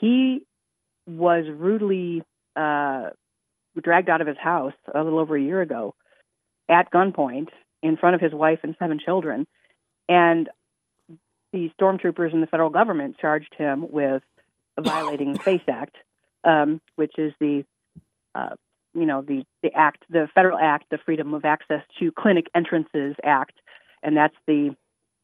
he 0.00 0.42
was 1.06 1.44
rudely 1.48 2.22
uh, 2.56 3.10
dragged 3.80 4.08
out 4.08 4.20
of 4.20 4.26
his 4.26 4.38
house 4.38 4.74
a 4.92 5.02
little 5.02 5.18
over 5.18 5.36
a 5.36 5.42
year 5.42 5.60
ago 5.60 5.94
at 6.68 6.90
gunpoint 6.90 7.48
in 7.82 7.96
front 7.96 8.14
of 8.14 8.20
his 8.20 8.32
wife 8.32 8.60
and 8.62 8.76
seven 8.78 8.98
children. 8.98 9.46
And 10.08 10.48
the 11.52 11.70
stormtroopers 11.80 12.32
and 12.32 12.42
the 12.42 12.46
federal 12.46 12.70
government 12.70 13.16
charged 13.18 13.54
him 13.56 13.90
with 13.90 14.22
violating 14.78 15.32
the 15.32 15.38
FACE 15.44 15.62
Act, 15.68 15.96
um, 16.44 16.80
which 16.96 17.18
is 17.18 17.32
the 17.40 17.64
uh, 18.34 18.54
you 18.94 19.06
know 19.06 19.22
the 19.22 19.44
the 19.62 19.72
act, 19.74 20.04
the 20.08 20.28
federal 20.34 20.58
act, 20.58 20.86
the 20.90 20.98
Freedom 20.98 21.34
of 21.34 21.44
Access 21.44 21.82
to 21.98 22.12
Clinic 22.12 22.46
Entrances 22.54 23.16
Act, 23.24 23.54
and 24.02 24.16
that's 24.16 24.34
the 24.46 24.74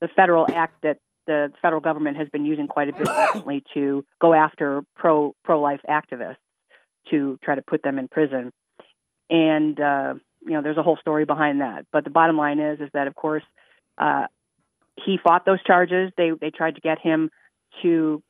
the 0.01 0.09
federal 0.09 0.47
act 0.53 0.83
that 0.83 0.99
the 1.27 1.53
federal 1.61 1.81
government 1.81 2.17
has 2.17 2.29
been 2.29 2.45
using 2.45 2.69
quite 2.69 2.89
a 2.89 2.93
bit 2.93 3.09
recently 3.09 3.65
to 3.75 4.05
go 4.21 4.35
after 4.35 4.83
pro 4.95 5.35
pro 5.45 5.61
life 5.61 5.81
activists 5.89 6.37
to 7.11 7.39
try 7.43 7.55
to 7.55 7.63
put 7.63 7.83
them 7.83 7.99
in 7.99 8.09
prison. 8.09 8.53
And 9.31 9.79
uh, 9.81 10.15
you 10.45 10.53
know, 10.53 10.63
there's 10.63 10.77
a 10.77 10.83
whole 10.83 10.99
story 10.99 11.25
behind 11.25 11.61
that. 11.61 11.87
But 11.93 12.05
the 12.05 12.11
bottom 12.11 12.37
line 12.37 12.61
is, 12.61 12.81
is 12.81 12.91
that 12.93 13.07
of 13.07 13.15
course, 13.15 13.43
uh, 13.99 14.27
he 15.05 15.19
fought 15.23 15.45
those 15.45 15.63
charges. 15.65 16.13
They 16.17 16.31
they 16.41 16.51
tried 16.51 16.77
to 16.77 16.81
get 16.81 16.99
him 17.01 17.31
to 17.83 18.23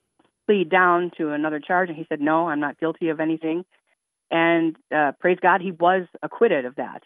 plead 0.47 0.71
down 0.71 1.11
to 1.19 1.31
another 1.31 1.61
charge, 1.61 1.89
and 1.89 1.99
he 1.99 2.07
said, 2.09 2.21
"No, 2.21 2.49
I'm 2.49 2.61
not 2.61 2.79
guilty 2.79 3.11
of 3.11 3.21
anything." 3.21 3.65
And 4.31 4.77
uh, 4.95 5.13
praise 5.21 5.39
God, 5.41 5.61
he 5.61 5.71
was 5.71 6.07
acquitted 6.23 6.65
of 6.65 6.77
that. 6.77 7.03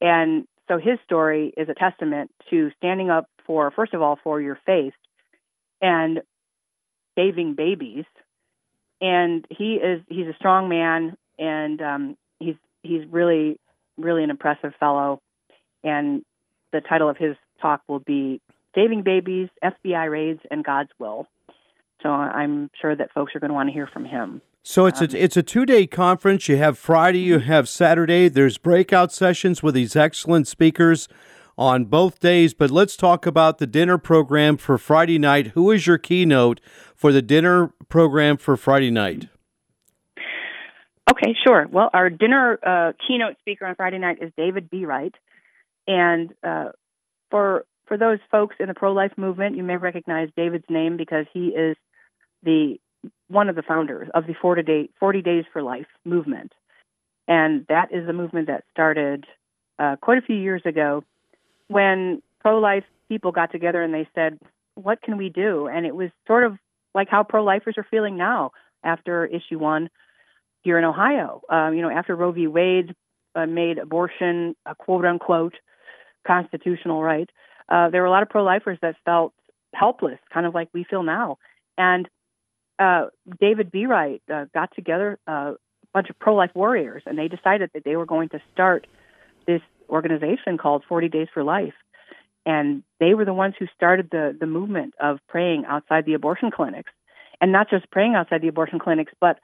And 0.00 0.46
so 0.68 0.78
his 0.78 0.98
story 1.04 1.52
is 1.56 1.68
a 1.68 1.74
testament 1.74 2.30
to 2.50 2.70
standing 2.76 3.10
up 3.10 3.26
for, 3.46 3.70
first 3.70 3.94
of 3.94 4.02
all, 4.02 4.18
for 4.22 4.40
your 4.40 4.58
faith 4.66 4.92
and 5.80 6.20
saving 7.16 7.54
babies. 7.54 8.04
And 9.00 9.46
he 9.50 9.74
is 9.74 10.02
he's 10.08 10.26
a 10.26 10.34
strong 10.38 10.68
man, 10.68 11.16
and 11.38 11.80
um, 11.80 12.16
he's 12.40 12.56
he's 12.82 13.02
really 13.10 13.58
really 13.96 14.24
an 14.24 14.30
impressive 14.30 14.72
fellow. 14.80 15.20
And 15.84 16.22
the 16.72 16.80
title 16.80 17.08
of 17.08 17.16
his 17.16 17.36
talk 17.60 17.82
will 17.88 18.00
be 18.00 18.40
"Saving 18.74 19.02
Babies, 19.02 19.48
FBI 19.62 20.10
Raids, 20.10 20.40
and 20.50 20.64
God's 20.64 20.90
Will." 20.98 21.26
So 22.02 22.10
I'm 22.10 22.70
sure 22.80 22.94
that 22.94 23.12
folks 23.12 23.34
are 23.34 23.40
going 23.40 23.48
to 23.48 23.54
want 23.54 23.68
to 23.68 23.72
hear 23.72 23.88
from 23.88 24.04
him. 24.04 24.40
So 24.62 24.86
it's 24.86 25.00
um, 25.00 25.08
a 25.12 25.16
it's 25.16 25.36
a 25.36 25.42
two 25.42 25.64
day 25.64 25.86
conference. 25.86 26.48
You 26.48 26.56
have 26.56 26.78
Friday, 26.78 27.20
you 27.20 27.38
have 27.38 27.68
Saturday. 27.68 28.28
There's 28.28 28.58
breakout 28.58 29.12
sessions 29.12 29.62
with 29.62 29.74
these 29.74 29.96
excellent 29.96 30.46
speakers 30.46 31.08
on 31.58 31.84
both 31.86 32.20
days. 32.20 32.54
But 32.54 32.70
let's 32.70 32.96
talk 32.96 33.26
about 33.26 33.58
the 33.58 33.66
dinner 33.66 33.98
program 33.98 34.56
for 34.56 34.78
Friday 34.78 35.18
night. 35.18 35.48
Who 35.48 35.70
is 35.70 35.86
your 35.86 35.98
keynote 35.98 36.60
for 36.94 37.12
the 37.12 37.20
dinner 37.20 37.72
program 37.88 38.36
for 38.36 38.56
Friday 38.56 38.90
night? 38.90 39.28
Okay, 41.10 41.34
sure. 41.44 41.66
Well, 41.70 41.90
our 41.92 42.08
dinner 42.08 42.58
uh, 42.64 42.92
keynote 43.06 43.36
speaker 43.40 43.66
on 43.66 43.74
Friday 43.74 43.98
night 43.98 44.18
is 44.22 44.30
David 44.36 44.70
Bereit, 44.70 45.14
and 45.86 46.32
uh, 46.46 46.70
for 47.30 47.64
for 47.86 47.96
those 47.96 48.18
folks 48.30 48.56
in 48.60 48.68
the 48.68 48.74
pro 48.74 48.92
life 48.92 49.12
movement, 49.16 49.56
you 49.56 49.62
may 49.62 49.76
recognize 49.76 50.28
David's 50.36 50.66
name 50.68 50.96
because 50.96 51.24
he 51.32 51.48
is 51.48 51.76
the 52.42 52.76
one 53.28 53.48
of 53.48 53.56
the 53.56 53.62
founders 53.62 54.08
of 54.14 54.26
the 54.26 54.34
40, 54.40 54.62
day, 54.62 54.88
40 55.00 55.22
Days 55.22 55.44
for 55.52 55.62
Life 55.62 55.86
movement, 56.04 56.52
and 57.26 57.64
that 57.68 57.88
is 57.90 58.06
a 58.08 58.12
movement 58.12 58.48
that 58.48 58.64
started 58.70 59.24
uh, 59.78 59.96
quite 60.00 60.18
a 60.18 60.22
few 60.22 60.36
years 60.36 60.62
ago 60.66 61.04
when 61.68 62.22
pro 62.40 62.58
life 62.58 62.84
people 63.08 63.32
got 63.32 63.52
together 63.52 63.82
and 63.82 63.94
they 63.94 64.08
said, 64.14 64.38
What 64.74 65.02
can 65.02 65.16
we 65.16 65.28
do? 65.28 65.66
And 65.66 65.86
it 65.86 65.94
was 65.94 66.10
sort 66.26 66.44
of 66.44 66.58
like 66.94 67.08
how 67.08 67.22
pro 67.22 67.44
lifers 67.44 67.74
are 67.76 67.86
feeling 67.90 68.16
now 68.16 68.52
after 68.82 69.26
issue 69.26 69.58
one 69.58 69.88
here 70.62 70.78
in 70.78 70.84
Ohio. 70.84 71.42
Um, 71.48 71.74
you 71.74 71.82
know, 71.82 71.90
after 71.90 72.14
Roe 72.16 72.32
v. 72.32 72.46
Wade 72.46 72.94
uh, 73.34 73.46
made 73.46 73.78
abortion 73.78 74.56
a 74.66 74.74
quote 74.74 75.04
unquote 75.04 75.54
constitutional 76.26 77.02
right, 77.02 77.28
uh, 77.68 77.90
there 77.90 78.02
were 78.02 78.06
a 78.06 78.10
lot 78.10 78.22
of 78.22 78.28
pro 78.28 78.42
lifers 78.42 78.78
that 78.82 78.96
felt 79.04 79.32
helpless, 79.74 80.18
kind 80.32 80.46
of 80.46 80.54
like 80.54 80.68
we 80.72 80.84
feel 80.84 81.02
now. 81.02 81.38
And 81.76 82.08
uh, 82.78 83.06
David 83.40 83.70
Bereit 83.70 84.20
uh, 84.32 84.46
got 84.54 84.74
together 84.74 85.18
uh, 85.26 85.52
a 85.52 85.56
bunch 85.92 86.10
of 86.10 86.18
pro 86.18 86.34
life 86.34 86.50
warriors 86.54 87.02
and 87.06 87.18
they 87.18 87.28
decided 87.28 87.70
that 87.74 87.84
they 87.84 87.96
were 87.96 88.06
going 88.06 88.28
to 88.30 88.40
start 88.52 88.86
this 89.46 89.62
organization 89.88 90.58
called 90.58 90.84
40 90.88 91.08
Days 91.08 91.28
for 91.32 91.42
Life. 91.42 91.74
And 92.46 92.82
they 92.98 93.14
were 93.14 93.24
the 93.24 93.34
ones 93.34 93.54
who 93.58 93.66
started 93.76 94.08
the, 94.10 94.36
the 94.38 94.46
movement 94.46 94.94
of 95.00 95.18
praying 95.28 95.64
outside 95.66 96.06
the 96.06 96.14
abortion 96.14 96.50
clinics. 96.50 96.90
And 97.40 97.52
not 97.52 97.70
just 97.70 97.90
praying 97.90 98.14
outside 98.14 98.42
the 98.42 98.48
abortion 98.48 98.78
clinics, 98.78 99.12
but 99.20 99.38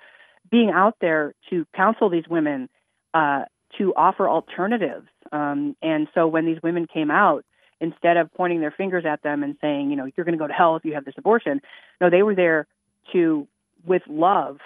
being 0.51 0.71
out 0.71 0.97
there 1.01 1.35
to 1.51 1.67
counsel 1.77 2.09
these 2.09 2.29
women, 2.29 2.69
uh, 3.13 3.45
to 3.79 3.95
offer 3.95 4.29
alternatives. 4.29 5.07
Um, 5.33 5.77
and 5.83 6.09
so 6.15 6.27
when 6.27 6.47
these 6.47 6.59
women 6.63 6.87
came 6.87 7.11
out, 7.11 7.45
instead 7.81 8.17
of 8.17 8.33
pointing 8.35 8.61
their 8.61 8.71
fingers 8.71 9.05
at 9.05 9.23
them 9.23 9.43
and 9.43 9.57
saying, 9.61 9.91
you 9.91 9.97
know, 9.97 10.09
you're 10.17 10.25
going 10.25 10.37
to 10.37 10.43
go 10.43 10.47
to 10.47 10.53
hell 10.53 10.77
if 10.77 10.85
you 10.85 10.95
have 10.95 11.05
this 11.05 11.15
abortion, 11.19 11.61
no, 12.01 12.11
they 12.11 12.23
were 12.23 12.35
there 12.35 12.67
to, 13.13 13.47
with 13.85 14.03
love 14.09 14.59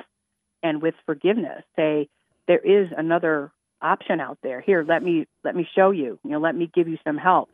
and 0.62 0.80
with 0.80 0.94
forgiveness, 1.06 1.64
say, 1.76 2.08
there 2.46 2.58
is 2.58 2.88
another 2.96 3.50
option 3.80 4.20
out 4.20 4.38
there. 4.42 4.60
Here, 4.60 4.84
let 4.86 5.02
me 5.02 5.26
let 5.44 5.54
me 5.54 5.68
show 5.74 5.90
you. 5.90 6.18
You 6.24 6.30
know, 6.30 6.38
let 6.38 6.54
me 6.54 6.70
give 6.72 6.88
you 6.88 6.98
some 7.04 7.16
help. 7.16 7.50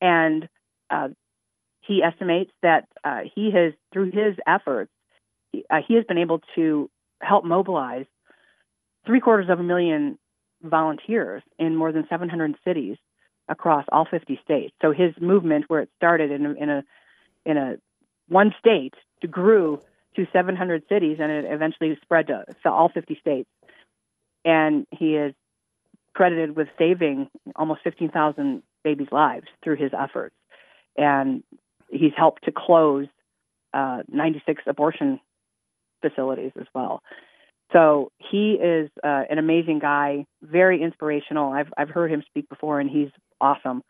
And 0.00 0.48
uh, 0.90 1.08
he 1.80 2.02
estimates 2.02 2.50
that 2.62 2.86
uh, 3.02 3.20
he 3.34 3.50
has, 3.50 3.72
through 3.92 4.12
his 4.12 4.36
efforts, 4.46 4.92
uh, 5.54 5.78
he 5.86 5.94
has 5.94 6.04
been 6.04 6.18
able 6.18 6.40
to 6.54 6.90
help 7.20 7.44
mobilize 7.44 8.06
three 9.06 9.20
quarters 9.20 9.48
of 9.48 9.58
a 9.58 9.62
million 9.62 10.18
volunteers 10.62 11.42
in 11.58 11.74
more 11.74 11.92
than 11.92 12.04
700 12.08 12.54
cities 12.64 12.96
across 13.48 13.84
all 13.90 14.06
50 14.08 14.38
states. 14.44 14.74
So 14.82 14.92
his 14.92 15.14
movement, 15.20 15.64
where 15.68 15.80
it 15.80 15.90
started 15.96 16.30
in 16.30 16.46
a, 16.46 16.52
in 16.52 16.70
a 16.70 16.84
in 17.46 17.56
a 17.56 17.76
one 18.28 18.54
state, 18.58 18.94
grew 19.30 19.80
to 20.16 20.26
700 20.32 20.82
cities, 20.88 21.18
and 21.20 21.30
it 21.32 21.44
eventually 21.48 21.96
spread 22.02 22.26
to, 22.26 22.44
to 22.62 22.70
all 22.70 22.90
50 22.92 23.16
states. 23.20 23.48
And 24.44 24.86
he 24.90 25.16
is 25.16 25.34
credited 26.18 26.56
with 26.56 26.66
saving 26.76 27.28
almost 27.54 27.82
15,000 27.84 28.60
babies' 28.82 29.06
lives 29.12 29.46
through 29.62 29.76
his 29.76 29.92
efforts. 29.96 30.34
And 30.96 31.44
he's 31.88 32.10
helped 32.16 32.44
to 32.46 32.50
close 32.50 33.06
uh, 33.72 33.98
96 34.08 34.64
abortion 34.66 35.20
facilities 36.02 36.50
as 36.60 36.66
well. 36.74 37.02
So 37.72 38.10
he 38.32 38.54
is 38.54 38.90
uh, 39.04 39.22
an 39.30 39.38
amazing 39.38 39.78
guy, 39.78 40.24
very 40.42 40.82
inspirational. 40.82 41.52
I've 41.52 41.72
I've 41.76 41.90
heard 41.90 42.10
him 42.10 42.24
speak 42.26 42.48
before, 42.48 42.80
and 42.80 42.90
he's 42.90 43.10
awesome. 43.40 43.82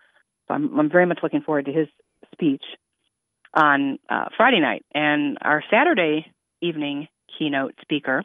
So 0.48 0.54
I'm 0.54 0.78
I'm 0.78 0.90
very 0.90 1.06
much 1.06 1.20
looking 1.22 1.40
forward 1.40 1.64
to 1.64 1.72
his 1.72 1.88
speech 2.32 2.64
on 3.54 3.98
uh, 4.10 4.26
Friday 4.36 4.60
night. 4.60 4.84
And 4.92 5.38
our 5.40 5.62
Saturday 5.70 6.26
evening 6.60 7.08
keynote 7.38 7.74
speaker 7.80 8.24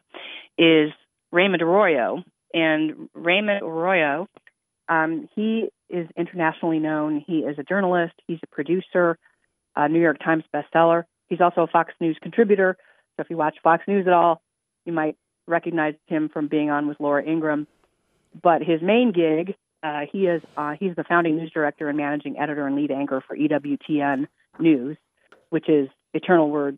is 0.58 0.90
Raymond 1.32 1.62
Arroyo, 1.62 2.24
and 2.54 3.10
Raymond 3.14 3.64
Arroyo, 3.64 4.28
um, 4.90 5.30
he 5.36 5.70
is 5.90 6.08
internationally 6.18 6.80
known. 6.80 7.24
He 7.26 7.40
is 7.40 7.58
a 7.58 7.64
journalist. 7.64 8.14
He's 8.28 8.40
a 8.44 8.48
producer, 8.48 9.18
a 9.76 9.88
New 9.88 10.02
York 10.02 10.18
Times 10.24 10.44
bestseller. 10.54 11.04
He's 11.30 11.42
also 11.42 11.62
a 11.62 11.68
Fox 11.68 11.94
News 12.00 12.18
contributor. 12.22 12.78
So 13.16 13.22
if 13.22 13.30
you 13.30 13.38
watch 13.38 13.56
Fox 13.64 13.84
News 13.88 14.08
at 14.08 14.14
all, 14.14 14.42
you 14.86 14.94
might 14.94 15.16
recognize 15.48 15.96
him 16.08 16.30
from 16.30 16.48
being 16.48 16.70
on 16.70 16.88
with 16.88 17.00
Laura 17.00 17.24
Ingraham. 17.24 17.68
But 18.42 18.62
his 18.62 18.82
main 18.82 19.12
gig, 19.12 19.56
uh, 19.84 20.02
he 20.12 20.26
is 20.26 20.42
uh, 20.58 20.74
he's 20.80 20.96
the 20.96 21.04
founding 21.04 21.38
news 21.38 21.52
director 21.52 21.88
and 21.88 21.98
managing 21.98 22.38
editor 22.40 22.66
and 22.66 22.76
lead 22.76 22.92
anchor 22.92 23.24
for 23.26 23.38
EWTN 23.38 24.28
News, 24.60 24.98
which 25.50 25.70
is 25.70 25.90
Eternal 26.14 26.50
Word 26.50 26.78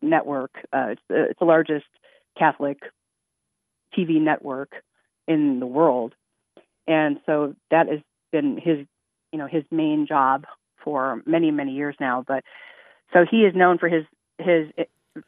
Network. 0.00 0.52
Uh, 0.72 0.88
it's, 0.90 1.02
the, 1.08 1.24
it's 1.30 1.38
the 1.38 1.44
largest 1.44 1.86
Catholic 2.38 2.78
TV 3.96 4.20
network 4.20 4.72
in 5.28 5.60
the 5.60 5.66
world, 5.66 6.14
and 6.86 7.18
so 7.26 7.54
that 7.70 7.88
has 7.88 8.00
been 8.30 8.56
his 8.56 8.86
you 9.32 9.38
know 9.38 9.46
his 9.46 9.64
main 9.70 10.06
job 10.06 10.44
for 10.82 11.22
many 11.26 11.50
many 11.50 11.72
years 11.72 11.94
now. 12.00 12.24
But 12.26 12.44
so 13.12 13.24
he 13.28 13.38
is 13.38 13.54
known 13.54 13.78
for 13.78 13.88
his 13.88 14.04
his 14.38 14.68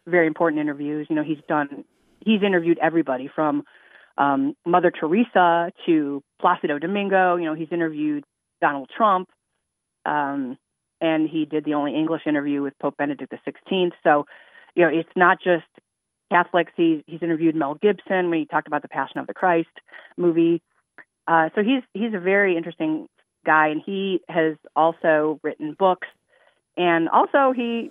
very 0.06 0.26
important 0.26 0.60
interviews. 0.60 1.06
You 1.08 1.16
know, 1.16 1.22
he's 1.22 1.38
done 1.48 1.84
he's 2.20 2.42
interviewed 2.42 2.78
everybody 2.80 3.30
from 3.32 3.64
um, 4.16 4.56
Mother 4.66 4.90
Teresa 4.90 5.72
to 5.86 6.22
Placido 6.40 6.78
Domingo. 6.78 7.36
You 7.36 7.46
know, 7.46 7.54
he's 7.54 7.68
interviewed 7.70 8.24
Donald 8.60 8.90
Trump, 8.96 9.28
um, 10.06 10.56
and 11.00 11.28
he 11.28 11.44
did 11.44 11.64
the 11.64 11.74
only 11.74 11.94
English 11.94 12.22
interview 12.26 12.62
with 12.62 12.74
Pope 12.80 12.96
Benedict 12.96 13.32
XVI. 13.32 13.90
So, 14.02 14.26
you 14.74 14.84
know, 14.84 14.88
it's 14.88 15.08
not 15.16 15.38
just 15.42 15.64
Catholics. 16.30 16.72
He's 16.76 17.02
he's 17.06 17.22
interviewed 17.22 17.54
Mel 17.54 17.74
Gibson 17.74 18.30
when 18.30 18.40
he 18.40 18.46
talked 18.46 18.66
about 18.66 18.82
the 18.82 18.88
Passion 18.88 19.18
of 19.18 19.26
the 19.26 19.34
Christ 19.34 19.68
movie. 20.16 20.62
Uh, 21.26 21.50
so 21.54 21.62
he's 21.62 21.82
he's 21.92 22.14
a 22.14 22.20
very 22.20 22.56
interesting 22.56 23.08
guy, 23.44 23.68
and 23.68 23.82
he 23.84 24.20
has 24.28 24.56
also 24.74 25.40
written 25.42 25.74
books, 25.78 26.08
and 26.76 27.08
also 27.08 27.52
he 27.54 27.90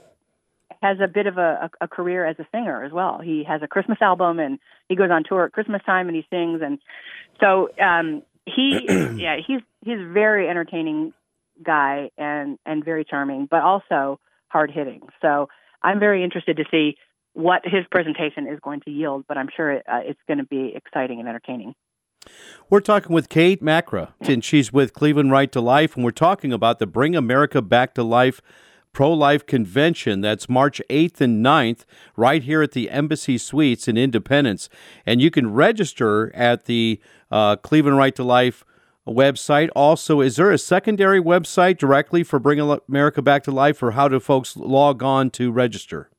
has 0.82 0.98
a 1.02 1.08
bit 1.08 1.28
of 1.28 1.38
a, 1.38 1.70
a, 1.82 1.86
a 1.86 1.88
career 1.88 2.26
as 2.26 2.38
a 2.40 2.48
singer 2.52 2.84
as 2.84 2.92
well. 2.92 3.22
He 3.24 3.44
has 3.48 3.62
a 3.64 3.68
Christmas 3.68 4.00
album, 4.02 4.40
and 4.40 4.60
he 4.90 4.96
goes 4.96 5.10
on 5.12 5.24
tour 5.28 5.46
at 5.46 5.54
Christmas 5.54 5.82
time, 5.86 6.08
and 6.08 6.16
he 6.16 6.26
sings, 6.30 6.62
and 6.62 6.80
so 7.40 7.70
um, 7.82 8.24
he 8.46 8.86
yeah 9.16 9.38
he's 9.46 9.62
he's 9.82 10.00
a 10.00 10.12
very 10.12 10.48
entertaining 10.50 11.14
guy 11.64 12.10
and 12.18 12.58
and 12.66 12.84
very 12.84 13.06
charming, 13.06 13.48
but 13.50 13.62
also 13.62 14.20
hard 14.50 14.72
hitting. 14.72 15.02
So 15.22 15.50
I'm 15.82 16.00
very 16.00 16.24
interested 16.24 16.58
to 16.58 16.66
see 16.70 16.98
what 17.34 17.62
his 17.64 17.86
presentation 17.92 18.48
is 18.48 18.60
going 18.62 18.82
to 18.82 18.92
yield, 18.92 19.26
but 19.28 19.38
I'm 19.38 19.50
sure 19.56 19.72
it, 19.72 19.84
uh, 19.92 20.02
it's 20.04 20.20
going 20.28 20.38
to 20.38 20.46
be 20.46 20.74
exciting 20.76 21.20
and 21.20 21.28
entertaining. 21.28 21.74
We're 22.70 22.80
talking 22.80 23.14
with 23.14 23.28
Kate 23.28 23.62
Makra, 23.62 24.14
and 24.22 24.44
she's 24.44 24.72
with 24.72 24.94
Cleveland 24.94 25.32
Right 25.32 25.52
to 25.52 25.60
Life, 25.60 25.96
and 25.96 26.06
we're 26.06 26.12
talking 26.12 26.54
about 26.54 26.80
the 26.80 26.88
Bring 26.88 27.16
America 27.16 27.62
Back 27.62 27.94
to 27.96 28.04
Life 28.04 28.42
pro 28.94 29.12
life 29.12 29.46
convention. 29.46 30.22
That's 30.22 30.48
March 30.48 30.82
8th 30.90 31.20
and 31.20 31.44
9th, 31.44 31.84
right 32.16 32.44
here 32.44 32.62
at 32.62 32.72
the 32.72 32.90
Embassy 32.90 33.38
Suites 33.38 33.88
in 33.88 33.98
Independence. 33.98 34.70
And 35.06 35.22
you 35.22 35.32
can 35.32 35.52
register 35.52 36.34
at 36.36 36.66
the 36.66 37.02
uh, 37.32 37.58
Cleveland 37.58 37.98
Right 37.98 38.16
to 38.16 38.24
Life 38.24 38.64
website. 39.06 39.70
Also, 39.76 40.22
is 40.22 40.38
there 40.38 40.52
a 40.52 40.58
secondary 40.58 41.20
website 41.20 41.78
directly 41.78 42.24
for 42.24 42.40
Bring 42.40 42.60
America 42.60 43.22
Back 43.22 43.44
to 43.44 43.52
Life, 43.52 43.84
or 43.84 43.92
how 43.92 44.08
do 44.08 44.20
folks 44.20 44.56
log 44.56 45.04
on 45.04 45.30
to 45.32 45.52
register? 45.52 46.10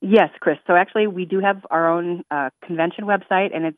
Yes, 0.00 0.30
Chris. 0.40 0.56
So 0.66 0.74
actually, 0.74 1.06
we 1.06 1.26
do 1.26 1.40
have 1.40 1.66
our 1.70 1.92
own 1.92 2.24
uh, 2.30 2.48
convention 2.64 3.04
website, 3.04 3.54
and 3.54 3.66
it's 3.66 3.76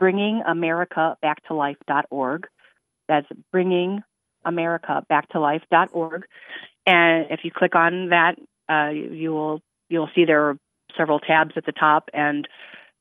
bringingamericaBackToLife.org. 0.00 2.46
That's 3.08 3.26
bringingamericaBackToLife.org. 3.54 6.24
And 6.84 7.26
if 7.30 7.40
you 7.44 7.50
click 7.50 7.74
on 7.74 8.10
that, 8.10 8.36
uh, 8.68 8.90
you 8.90 9.32
will 9.32 9.62
you'll 9.88 10.10
see 10.14 10.26
there 10.26 10.50
are 10.50 10.58
several 10.96 11.18
tabs 11.20 11.52
at 11.56 11.64
the 11.64 11.72
top, 11.72 12.10
and 12.12 12.46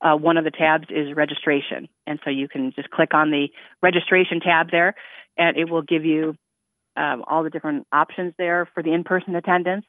uh, 0.02 0.16
one 0.16 0.38
of 0.38 0.46
the 0.46 0.52
tabs 0.52 0.88
is 0.90 1.14
registration. 1.16 1.90
And 2.08 2.20
so 2.24 2.30
you 2.30 2.48
can 2.48 2.72
just 2.76 2.90
click 2.90 3.14
on 3.14 3.32
the 3.32 3.50
registration 3.82 4.40
tab 4.40 4.72
there, 4.72 4.96
and 5.38 5.58
it 5.58 5.70
will 5.70 5.82
give 5.82 6.06
you 6.06 6.38
um, 6.96 7.26
all 7.28 7.44
the 7.44 7.50
different 7.50 7.86
options 7.92 8.34
there 8.38 8.70
for 8.74 8.82
the 8.84 8.94
in-person 8.94 9.36
attendance. 9.36 9.86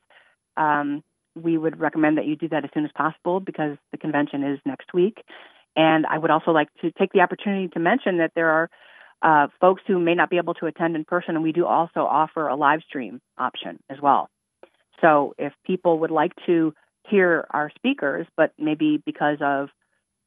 Um, 0.57 1.05
we 1.35 1.57
would 1.57 1.81
recommend 1.81 2.19
that 2.19 2.27
you 2.27 2.37
do 2.37 2.49
that 2.49 2.65
as 2.65 2.71
soon 2.75 2.85
as 2.85 2.91
possible 2.95 3.41
because 3.41 3.77
the 3.91 3.99
convention 3.99 4.43
is 4.45 4.59
next 4.65 4.93
week. 4.93 5.23
And 5.75 6.05
I 6.07 6.19
would 6.19 6.31
also 6.31 6.51
like 6.51 6.69
to 6.83 6.91
take 6.93 7.13
the 7.13 7.21
opportunity 7.21 7.69
to 7.69 7.81
mention 7.81 8.19
that 8.19 8.33
there 8.35 8.51
are 8.51 8.71
uh, 9.23 9.49
folks 9.61 9.83
who 9.87 9.99
may 9.99 10.15
not 10.15 10.31
be 10.31 10.37
able 10.37 10.55
to 10.55 10.67
attend 10.67 10.97
in 10.97 11.05
person, 11.05 11.37
and 11.37 11.43
we 11.43 11.53
do 11.53 11.65
also 11.65 12.01
offer 12.01 12.49
a 12.49 12.57
live 12.57 12.81
stream 12.87 13.21
option 13.39 13.79
as 13.89 13.99
well. 14.03 14.29
So 15.01 15.35
if 15.39 15.53
people 15.65 16.01
would 16.01 16.11
like 16.11 16.33
to 16.47 16.75
hear 17.09 17.47
our 17.51 17.71
speakers, 17.75 18.27
but 18.37 18.53
maybe 18.59 19.03
because 19.05 19.39
of 19.41 19.69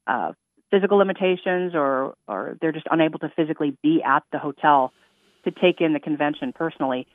uh, 0.08 0.32
physical 0.72 0.98
limitations 0.98 1.74
or, 1.76 2.16
or 2.28 2.58
they're 2.62 2.72
just 2.72 2.88
unable 2.90 3.20
to 3.20 3.32
physically 3.36 3.78
be 3.82 4.02
at 4.04 4.24
the 4.32 4.40
hotel 4.40 4.92
to 5.46 5.52
take 5.52 5.80
in 5.80 5.94
the 5.94 6.00
convention 6.00 6.54
personally, 6.54 7.08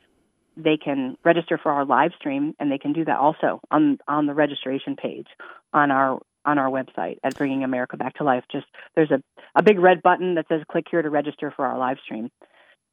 they 0.57 0.77
can 0.77 1.17
register 1.23 1.59
for 1.61 1.71
our 1.71 1.85
live 1.85 2.11
stream, 2.17 2.53
and 2.59 2.71
they 2.71 2.77
can 2.77 2.93
do 2.93 3.05
that 3.05 3.17
also 3.17 3.61
on 3.71 3.99
on 4.07 4.25
the 4.25 4.33
registration 4.33 4.95
page 4.95 5.27
on 5.73 5.91
our 5.91 6.19
on 6.45 6.57
our 6.57 6.69
website 6.69 7.17
at 7.23 7.37
Bringing 7.37 7.63
America 7.63 7.97
Back 7.97 8.15
to 8.15 8.23
Life. 8.23 8.43
Just 8.51 8.65
there's 8.95 9.11
a, 9.11 9.21
a 9.55 9.63
big 9.63 9.79
red 9.79 10.01
button 10.01 10.35
that 10.35 10.47
says 10.49 10.61
click 10.69 10.85
here 10.89 11.01
to 11.01 11.09
register 11.09 11.53
for 11.55 11.65
our 11.65 11.77
live 11.77 11.97
stream. 12.03 12.29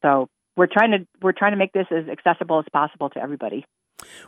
So 0.02 0.28
we're 0.56 0.66
trying 0.66 0.92
to 0.92 1.06
we're 1.22 1.32
trying 1.32 1.52
to 1.52 1.58
make 1.58 1.72
this 1.72 1.86
as 1.90 2.08
accessible 2.08 2.58
as 2.58 2.66
possible 2.72 3.10
to 3.10 3.20
everybody. 3.20 3.64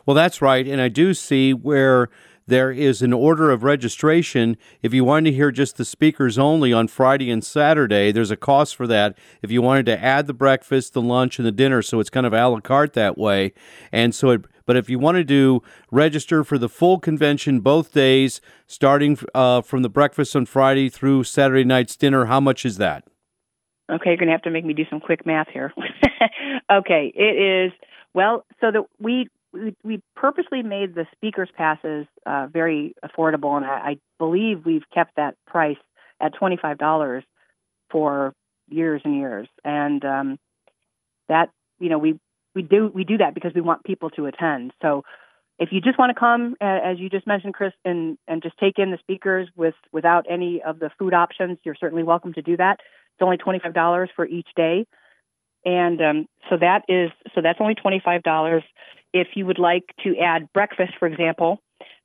Well, 0.05 0.15
that's 0.15 0.41
right, 0.41 0.67
and 0.67 0.81
I 0.81 0.89
do 0.89 1.13
see 1.13 1.53
where 1.53 2.09
there 2.47 2.71
is 2.71 3.01
an 3.01 3.13
order 3.13 3.51
of 3.51 3.63
registration. 3.63 4.57
If 4.81 4.93
you 4.93 5.03
wanted 5.03 5.31
to 5.31 5.35
hear 5.35 5.51
just 5.51 5.77
the 5.77 5.85
speakers 5.85 6.37
only 6.37 6.73
on 6.73 6.87
Friday 6.87 7.29
and 7.31 7.43
Saturday, 7.43 8.11
there's 8.11 8.31
a 8.31 8.37
cost 8.37 8.75
for 8.75 8.87
that. 8.87 9.17
If 9.41 9.51
you 9.51 9.61
wanted 9.61 9.85
to 9.87 10.03
add 10.03 10.27
the 10.27 10.33
breakfast, 10.33 10.93
the 10.93 11.01
lunch, 11.01 11.39
and 11.39 11.45
the 11.45 11.51
dinner, 11.51 11.81
so 11.81 11.99
it's 11.99 12.09
kind 12.09 12.25
of 12.25 12.33
a 12.33 12.47
la 12.47 12.59
carte 12.59 12.93
that 12.93 13.17
way. 13.17 13.53
And 13.91 14.13
so, 14.13 14.31
it, 14.31 14.45
but 14.65 14.77
if 14.77 14.89
you 14.89 14.99
wanted 14.99 15.27
to 15.29 15.61
register 15.91 16.43
for 16.43 16.57
the 16.57 16.69
full 16.69 16.99
convention 16.99 17.59
both 17.59 17.93
days, 17.93 18.41
starting 18.67 19.17
uh, 19.33 19.61
from 19.61 19.81
the 19.81 19.89
breakfast 19.89 20.35
on 20.35 20.45
Friday 20.45 20.89
through 20.89 21.23
Saturday 21.23 21.63
night's 21.63 21.95
dinner, 21.95 22.25
how 22.25 22.39
much 22.39 22.65
is 22.65 22.77
that? 22.77 23.03
Okay, 23.91 24.11
you're 24.11 24.17
going 24.17 24.27
to 24.27 24.33
have 24.33 24.43
to 24.43 24.51
make 24.51 24.63
me 24.63 24.73
do 24.73 24.85
some 24.89 25.01
quick 25.01 25.25
math 25.25 25.47
here. 25.51 25.73
okay, 26.71 27.11
it 27.13 27.67
is 27.67 27.71
well, 28.13 28.45
so 28.59 28.71
that 28.71 28.83
we 28.99 29.27
we, 29.53 29.75
we 29.83 30.01
purposely 30.15 30.61
made 30.63 30.95
the 30.95 31.05
speakers 31.13 31.49
passes 31.55 32.05
uh, 32.25 32.47
very 32.51 32.95
affordable, 33.03 33.55
and 33.57 33.65
I, 33.65 33.69
I 33.69 33.97
believe 34.17 34.65
we've 34.65 34.89
kept 34.93 35.15
that 35.17 35.35
price 35.45 35.77
at 36.21 36.33
twenty 36.33 36.57
five 36.61 36.77
dollars 36.77 37.23
for 37.89 38.33
years 38.69 39.01
and 39.03 39.15
years. 39.15 39.47
And 39.63 40.03
um, 40.05 40.39
that 41.27 41.49
you 41.79 41.89
know 41.89 41.97
we 41.97 42.19
we 42.55 42.61
do 42.61 42.91
we 42.93 43.03
do 43.03 43.17
that 43.17 43.33
because 43.33 43.51
we 43.53 43.61
want 43.61 43.83
people 43.83 44.09
to 44.11 44.25
attend. 44.25 44.71
So 44.81 45.03
if 45.59 45.69
you 45.71 45.79
just 45.79 45.99
want 45.99 46.09
to 46.09 46.19
come, 46.19 46.55
as 46.59 46.97
you 46.97 47.09
just 47.09 47.27
mentioned, 47.27 47.53
Chris, 47.53 47.73
and 47.85 48.17
and 48.27 48.41
just 48.41 48.57
take 48.57 48.79
in 48.79 48.91
the 48.91 48.97
speakers 48.97 49.47
with 49.55 49.75
without 49.91 50.25
any 50.29 50.61
of 50.65 50.79
the 50.79 50.89
food 50.97 51.13
options, 51.13 51.59
you're 51.63 51.75
certainly 51.75 52.03
welcome 52.03 52.33
to 52.33 52.41
do 52.41 52.57
that. 52.57 52.79
It's 52.79 53.21
only 53.21 53.37
twenty 53.37 53.59
five 53.59 53.73
dollars 53.73 54.09
for 54.15 54.25
each 54.25 54.47
day, 54.55 54.85
and 55.63 56.01
um, 56.01 56.25
so 56.49 56.57
that 56.57 56.83
is 56.87 57.11
so 57.35 57.41
that's 57.41 57.59
only 57.61 57.75
twenty 57.75 58.01
five 58.03 58.23
dollars. 58.23 58.63
If 59.13 59.29
you 59.35 59.45
would 59.45 59.59
like 59.59 59.83
to 60.03 60.17
add 60.17 60.51
breakfast, 60.53 60.93
for 60.99 61.07
example, 61.07 61.59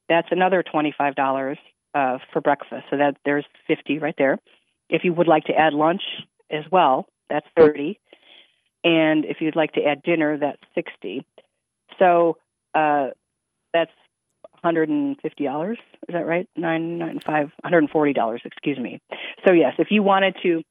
that's 0.08 0.28
another 0.30 0.62
$25 0.62 1.56
uh, 1.94 2.18
for 2.32 2.40
breakfast. 2.40 2.84
So 2.90 2.96
that 2.96 3.16
there's 3.24 3.44
50 3.66 3.98
right 3.98 4.14
there. 4.18 4.38
If 4.88 5.04
you 5.04 5.12
would 5.12 5.28
like 5.28 5.44
to 5.44 5.54
add 5.54 5.72
lunch 5.72 6.02
as 6.50 6.64
well, 6.70 7.06
that's 7.28 7.46
30. 7.56 7.98
And 8.84 9.24
if 9.24 9.38
you'd 9.40 9.56
like 9.56 9.72
to 9.72 9.82
add 9.84 10.02
dinner, 10.02 10.38
that's 10.38 10.62
60. 10.74 11.26
So 11.98 12.38
uh, 12.74 13.08
that's 13.72 13.90
$150. 14.64 15.72
Is 15.72 15.78
that 16.08 16.26
right? 16.26 16.48
Nine 16.56 16.98
nine 16.98 17.20
five, 17.24 17.50
$140, 17.64 18.38
excuse 18.44 18.78
me. 18.78 19.00
So 19.46 19.52
yes, 19.52 19.74
if 19.78 19.88
you 19.90 20.02
wanted 20.02 20.36
to 20.42 20.62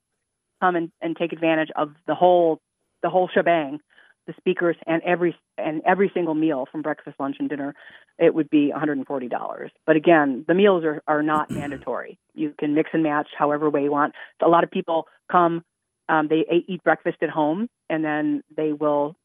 come 0.62 0.76
and, 0.76 0.92
and 1.02 1.16
take 1.16 1.34
advantage 1.34 1.70
of 1.76 1.94
the 2.08 2.16
whole 2.16 2.60
the 3.04 3.10
whole 3.10 3.30
shebang, 3.34 3.80
the 4.28 4.34
speakers 4.38 4.76
and 4.88 5.02
every 5.04 5.36
and 5.58 5.82
every 5.86 6.12
single 6.14 6.34
meal 6.34 6.68
from 6.72 6.82
breakfast, 6.82 7.20
lunch, 7.20 7.38
and 7.40 7.50
dinner, 7.50 7.76
it 8.18 8.34
would 8.34 8.50
be 8.50 8.72
$140. 8.76 9.70
But 9.86 9.96
again, 9.96 10.46
the 10.48 10.54
meals 10.54 10.84
are, 10.84 11.02
are 11.08 11.24
not 11.24 11.52
mandatory. 11.52 12.18
You 12.34 12.54
can 12.58 12.74
mix 12.74 12.90
and 12.94 13.04
match 13.04 13.28
however 13.38 13.70
way 13.70 13.84
you 13.84 13.92
want. 13.92 14.14
So 14.40 14.48
a 14.48 14.50
lot 14.50 14.64
of 14.64 14.72
people 14.72 15.08
come, 15.32 15.64
um, 16.10 16.28
they 16.28 16.46
eat 16.68 16.84
breakfast 16.84 17.18
at 17.22 17.30
home, 17.30 17.70
and 17.90 18.04
then 18.04 18.44
they 18.56 18.74
will 18.74 19.16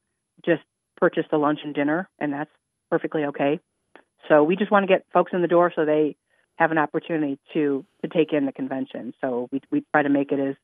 just 0.44 0.62
purchase 0.96 1.24
the 1.30 1.38
lunch 1.38 1.60
and 1.64 1.74
dinner, 1.74 2.08
and 2.18 2.32
that's 2.32 2.50
perfectly 2.90 3.24
okay. 3.24 3.60
So 4.28 4.44
we 4.44 4.56
just 4.56 4.70
want 4.70 4.84
to 4.84 4.86
get 4.86 5.04
folks 5.12 5.32
in 5.32 5.42
the 5.42 5.48
door 5.48 5.72
so 5.74 5.84
they 5.84 6.16
have 6.56 6.70
an 6.70 6.78
opportunity 6.78 7.38
to 7.54 7.84
to 8.02 8.08
take 8.08 8.32
in 8.32 8.46
the 8.46 8.52
convention. 8.52 9.14
So 9.20 9.48
we 9.50 9.60
we 9.70 9.82
try 9.92 10.02
to 10.02 10.10
make 10.10 10.30
it 10.30 10.38
as 10.38 10.56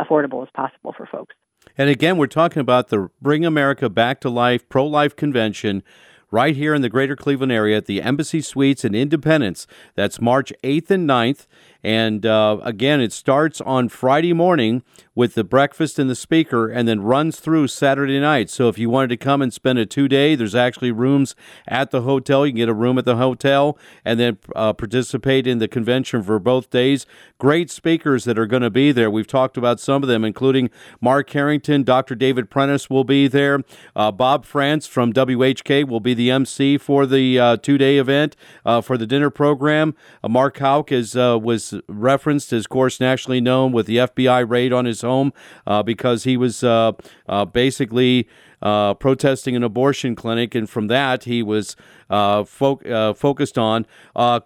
affordable 0.00 0.42
as 0.42 0.48
possible 0.54 0.94
for 0.96 1.06
folks. 1.06 1.34
And 1.76 1.88
again, 1.88 2.18
we're 2.18 2.26
talking 2.26 2.60
about 2.60 2.88
the 2.88 3.10
Bring 3.20 3.44
America 3.44 3.88
Back 3.88 4.20
to 4.20 4.30
Life 4.30 4.68
pro 4.68 4.86
life 4.86 5.16
convention 5.16 5.82
right 6.30 6.56
here 6.56 6.74
in 6.74 6.82
the 6.82 6.88
greater 6.88 7.14
Cleveland 7.16 7.52
area 7.52 7.76
at 7.76 7.86
the 7.86 8.02
Embassy 8.02 8.40
Suites 8.40 8.84
in 8.84 8.94
Independence. 8.94 9.66
That's 9.94 10.20
March 10.20 10.52
8th 10.64 10.90
and 10.90 11.08
9th. 11.08 11.46
And 11.82 12.24
uh, 12.24 12.58
again, 12.62 13.00
it 13.00 13.12
starts 13.12 13.60
on 13.60 13.88
Friday 13.88 14.32
morning 14.32 14.82
with 15.14 15.34
the 15.34 15.44
breakfast 15.44 15.98
and 15.98 16.08
the 16.08 16.14
speaker 16.14 16.68
and 16.68 16.88
then 16.88 17.00
runs 17.00 17.38
through 17.38 17.68
Saturday 17.68 18.18
night. 18.18 18.48
So 18.48 18.68
if 18.68 18.78
you 18.78 18.88
wanted 18.88 19.08
to 19.08 19.16
come 19.16 19.42
and 19.42 19.52
spend 19.52 19.78
a 19.78 19.84
two 19.84 20.08
day, 20.08 20.34
there's 20.34 20.54
actually 20.54 20.90
rooms 20.90 21.34
at 21.68 21.90
the 21.90 22.02
hotel. 22.02 22.46
You 22.46 22.52
can 22.52 22.58
get 22.58 22.68
a 22.68 22.74
room 22.74 22.98
at 22.98 23.04
the 23.04 23.16
hotel 23.16 23.76
and 24.04 24.18
then 24.18 24.38
uh, 24.56 24.72
participate 24.72 25.46
in 25.46 25.58
the 25.58 25.68
convention 25.68 26.22
for 26.22 26.38
both 26.38 26.70
days. 26.70 27.04
Great 27.38 27.70
speakers 27.70 28.24
that 28.24 28.38
are 28.38 28.46
going 28.46 28.62
to 28.62 28.70
be 28.70 28.92
there. 28.92 29.10
We've 29.10 29.26
talked 29.26 29.56
about 29.56 29.80
some 29.80 30.02
of 30.02 30.08
them, 30.08 30.24
including 30.24 30.70
Mark 31.00 31.28
Harrington, 31.30 31.82
Dr. 31.82 32.14
David 32.14 32.48
Prentice 32.48 32.88
will 32.88 33.04
be 33.04 33.28
there. 33.28 33.60
Uh, 33.94 34.10
Bob 34.12 34.46
Frantz 34.46 34.86
from 34.86 35.12
WHK 35.12 35.86
will 35.86 36.00
be 36.00 36.14
the 36.14 36.30
MC 36.30 36.78
for 36.78 37.04
the 37.04 37.38
uh, 37.38 37.56
two 37.58 37.76
day 37.76 37.98
event 37.98 38.36
uh, 38.64 38.80
for 38.80 38.96
the 38.96 39.06
dinner 39.06 39.30
program. 39.30 39.94
Uh, 40.24 40.28
Mark 40.28 40.58
Houck 40.58 40.90
is, 40.90 41.14
was 41.14 41.71
referenced, 41.88 42.52
of 42.52 42.68
course, 42.68 43.00
nationally 43.00 43.40
known 43.40 43.72
with 43.72 43.86
the 43.86 43.98
FBI 43.98 44.48
raid 44.48 44.72
on 44.72 44.84
his 44.84 45.02
home 45.02 45.32
uh, 45.66 45.82
because 45.82 46.24
he 46.24 46.36
was 46.36 46.62
uh, 46.64 46.92
uh, 47.28 47.44
basically 47.44 48.28
uh, 48.60 48.94
protesting 48.94 49.56
an 49.56 49.62
abortion 49.62 50.14
clinic, 50.14 50.54
and 50.54 50.68
from 50.68 50.86
that 50.88 51.24
he 51.24 51.42
was 51.42 51.76
uh, 52.10 52.44
fo- 52.44 53.14
focused 53.14 53.58
on 53.58 53.86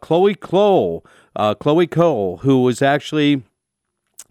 Chloe 0.01 0.35
Cole, 0.35 1.05
Chloe 1.61 1.87
Cole, 1.87 2.39
who 2.39 2.63
was 2.63 2.81
actually 2.83 3.43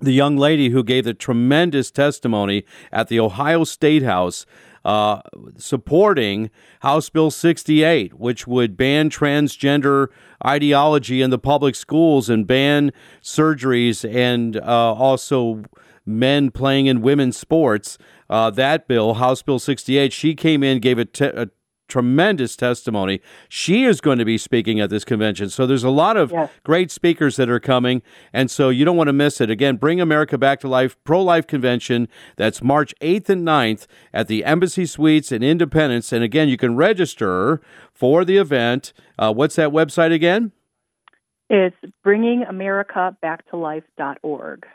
the 0.02 0.12
young 0.12 0.38
lady 0.38 0.70
who 0.70 0.84
gave 0.84 1.06
the 1.06 1.14
tremendous 1.14 1.92
testimony 1.92 2.66
at 2.92 3.08
the 3.08 3.20
Ohio 3.20 3.64
State 3.64 4.04
House 4.04 4.46
uh, 4.86 5.19
supporting 5.58 6.52
House 6.82 7.10
Bill 7.10 7.32
68, 7.32 8.13
which 8.13 8.45
would 8.45 8.78
ban 8.78 9.10
transgender 9.10 10.08
ideology 10.45 11.24
in 11.24 11.32
the 11.32 11.39
public 11.39 11.74
schools 11.76 12.30
and 12.30 12.45
ban 12.45 12.93
surgeries 13.21 14.08
and 14.08 14.58
uh, 14.58 14.93
also 14.93 15.63
men 16.06 16.52
playing 16.52 16.86
in 16.86 17.02
women's 17.02 17.36
sports. 17.36 17.98
Uh, 18.30 18.52
that 18.52 18.88
bill, 18.88 19.15
House 19.15 19.41
Bill 19.41 19.60
68, 19.60 20.13
she 20.13 20.36
came 20.36 20.63
in, 20.63 20.80
gave 20.80 21.00
a, 21.00 21.06
te- 21.06 21.26
a 21.26 21.50
tremendous 21.88 22.56
testimony. 22.56 23.21
She 23.50 23.86
is 23.86 24.02
going 24.02 24.17
to 24.17 24.26
be 24.26 24.38
speaking 24.38 24.80
at 24.80 24.89
this 24.89 25.06
convention. 25.06 25.50
So 25.50 25.65
there's 25.67 25.84
a 25.84 25.89
lot 25.89 26.17
of 26.17 26.32
Yes. 26.32 26.50
great 26.63 26.91
speakers 26.91 27.36
that 27.36 27.50
are 27.50 27.60
coming. 27.60 28.02
And 28.34 28.50
so 28.50 28.69
you 28.69 28.86
don't 28.86 28.98
want 28.98 29.08
to 29.08 29.13
miss 29.13 29.39
it. 29.39 29.50
Again, 29.50 29.76
Bring 29.78 30.02
America 30.02 30.38
Back 30.38 30.60
to 30.62 30.67
Life 30.67 30.98
Pro 31.04 31.21
Life 31.21 31.48
Convention. 31.48 32.08
That's 32.38 32.63
March 32.63 32.93
8th 33.02 33.30
and 33.30 33.45
9th 33.45 33.88
at 34.13 34.28
the 34.28 34.43
Embassy 34.45 34.86
Suites 34.86 35.32
in 35.32 35.43
Independence. 35.43 36.12
And 36.12 36.24
again, 36.24 36.50
you 36.50 36.58
can 36.58 36.76
register 36.76 37.62
for 37.93 38.26
the 38.26 38.38
event. 38.38 38.93
Uh, 39.17 39.34
what's 39.34 39.56
that 39.56 39.69
website 39.69 40.12
again? 40.12 40.52
It's 41.50 41.76
bringingamericaback-to-life.org. 42.04 44.65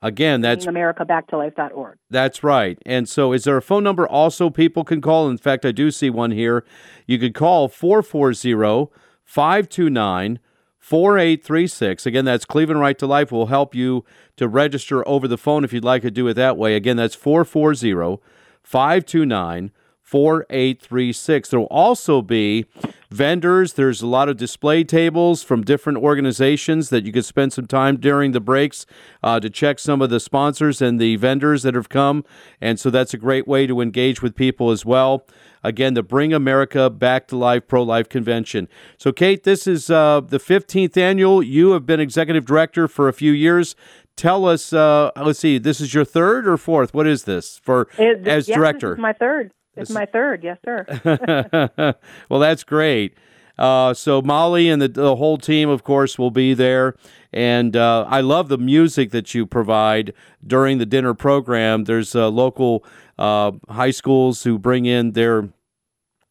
Again, 0.00 0.40
that's 0.42 0.64
bringingamericaback-to-life.org. 0.64 1.98
That's 2.08 2.44
right. 2.44 2.78
And 2.86 3.08
so, 3.08 3.32
is 3.32 3.44
there 3.44 3.56
a 3.56 3.62
phone 3.62 3.82
number 3.82 4.06
also 4.06 4.48
people 4.48 4.84
can 4.84 5.00
call? 5.00 5.28
In 5.28 5.38
fact, 5.38 5.64
I 5.64 5.72
do 5.72 5.90
see 5.90 6.08
one 6.08 6.30
here. 6.30 6.64
You 7.06 7.18
could 7.18 7.34
call 7.34 7.68
440 7.68 8.92
529 9.24 10.38
4836. 10.78 12.06
Again, 12.06 12.24
that's 12.24 12.44
Cleveland 12.44 12.80
Right 12.80 12.98
to 12.98 13.06
Life. 13.06 13.32
We'll 13.32 13.46
help 13.46 13.74
you 13.74 14.04
to 14.36 14.46
register 14.46 15.06
over 15.06 15.26
the 15.26 15.36
phone 15.36 15.64
if 15.64 15.72
you'd 15.72 15.84
like 15.84 16.02
to 16.02 16.10
do 16.10 16.28
it 16.28 16.34
that 16.34 16.56
way. 16.56 16.76
Again, 16.76 16.96
that's 16.96 17.16
440 17.16 18.22
529 18.62 19.72
4836. 20.08 21.50
There 21.50 21.60
will 21.60 21.66
also 21.66 22.22
be 22.22 22.64
vendors. 23.10 23.74
There's 23.74 24.00
a 24.00 24.06
lot 24.06 24.28
of 24.28 24.36
display 24.36 24.84
tables 24.84 25.42
from 25.42 25.62
different 25.62 25.98
organizations 25.98 26.88
that 26.90 27.04
you 27.04 27.12
could 27.12 27.24
spend 27.24 27.52
some 27.52 27.66
time 27.66 27.96
during 27.98 28.32
the 28.32 28.40
breaks 28.40 28.86
uh, 29.22 29.38
to 29.40 29.50
check 29.50 29.78
some 29.78 30.00
of 30.00 30.08
the 30.10 30.18
sponsors 30.20 30.80
and 30.80 30.98
the 31.00 31.16
vendors 31.16 31.62
that 31.62 31.74
have 31.74 31.88
come. 31.88 32.24
And 32.60 32.80
so 32.80 32.88
that's 32.90 33.12
a 33.12 33.18
great 33.18 33.46
way 33.46 33.66
to 33.66 33.80
engage 33.80 34.22
with 34.22 34.34
people 34.34 34.70
as 34.70 34.84
well. 34.86 35.26
Again, 35.62 35.94
the 35.94 36.02
Bring 36.02 36.32
America 36.32 36.88
Back 36.88 37.26
to 37.28 37.36
Life 37.36 37.66
Pro 37.66 37.82
Life 37.82 38.08
Convention. 38.08 38.68
So, 38.96 39.12
Kate, 39.12 39.42
this 39.42 39.66
is 39.66 39.90
uh, 39.90 40.20
the 40.20 40.38
15th 40.38 40.96
annual. 40.96 41.42
You 41.42 41.72
have 41.72 41.84
been 41.84 42.00
executive 42.00 42.44
director 42.46 42.88
for 42.88 43.08
a 43.08 43.12
few 43.12 43.32
years. 43.32 43.74
Tell 44.16 44.46
us, 44.46 44.72
uh, 44.72 45.10
let's 45.16 45.38
see, 45.38 45.58
this 45.58 45.80
is 45.80 45.94
your 45.94 46.04
third 46.04 46.48
or 46.48 46.56
fourth? 46.56 46.94
What 46.94 47.06
is 47.06 47.24
this 47.24 47.60
for 47.62 47.88
It- 47.98 48.26
as 48.26 48.48
yeah, 48.48 48.56
director? 48.56 48.90
This 48.90 48.98
is 48.98 49.02
my 49.02 49.12
third. 49.12 49.52
It's 49.80 49.90
my 49.90 50.06
third, 50.06 50.44
yes, 50.44 50.58
sir. 50.64 51.94
well, 52.28 52.40
that's 52.40 52.64
great. 52.64 53.16
Uh, 53.58 53.92
so 53.92 54.22
Molly 54.22 54.68
and 54.68 54.80
the, 54.80 54.88
the 54.88 55.16
whole 55.16 55.36
team, 55.36 55.68
of 55.68 55.82
course, 55.82 56.18
will 56.18 56.30
be 56.30 56.54
there. 56.54 56.94
And 57.32 57.76
uh, 57.76 58.06
I 58.08 58.20
love 58.20 58.48
the 58.48 58.58
music 58.58 59.10
that 59.10 59.34
you 59.34 59.46
provide 59.46 60.14
during 60.46 60.78
the 60.78 60.86
dinner 60.86 61.12
program. 61.12 61.84
There's 61.84 62.14
uh, 62.14 62.28
local 62.28 62.84
uh, 63.18 63.52
high 63.68 63.90
schools 63.90 64.44
who 64.44 64.58
bring 64.58 64.86
in 64.86 65.12
their 65.12 65.48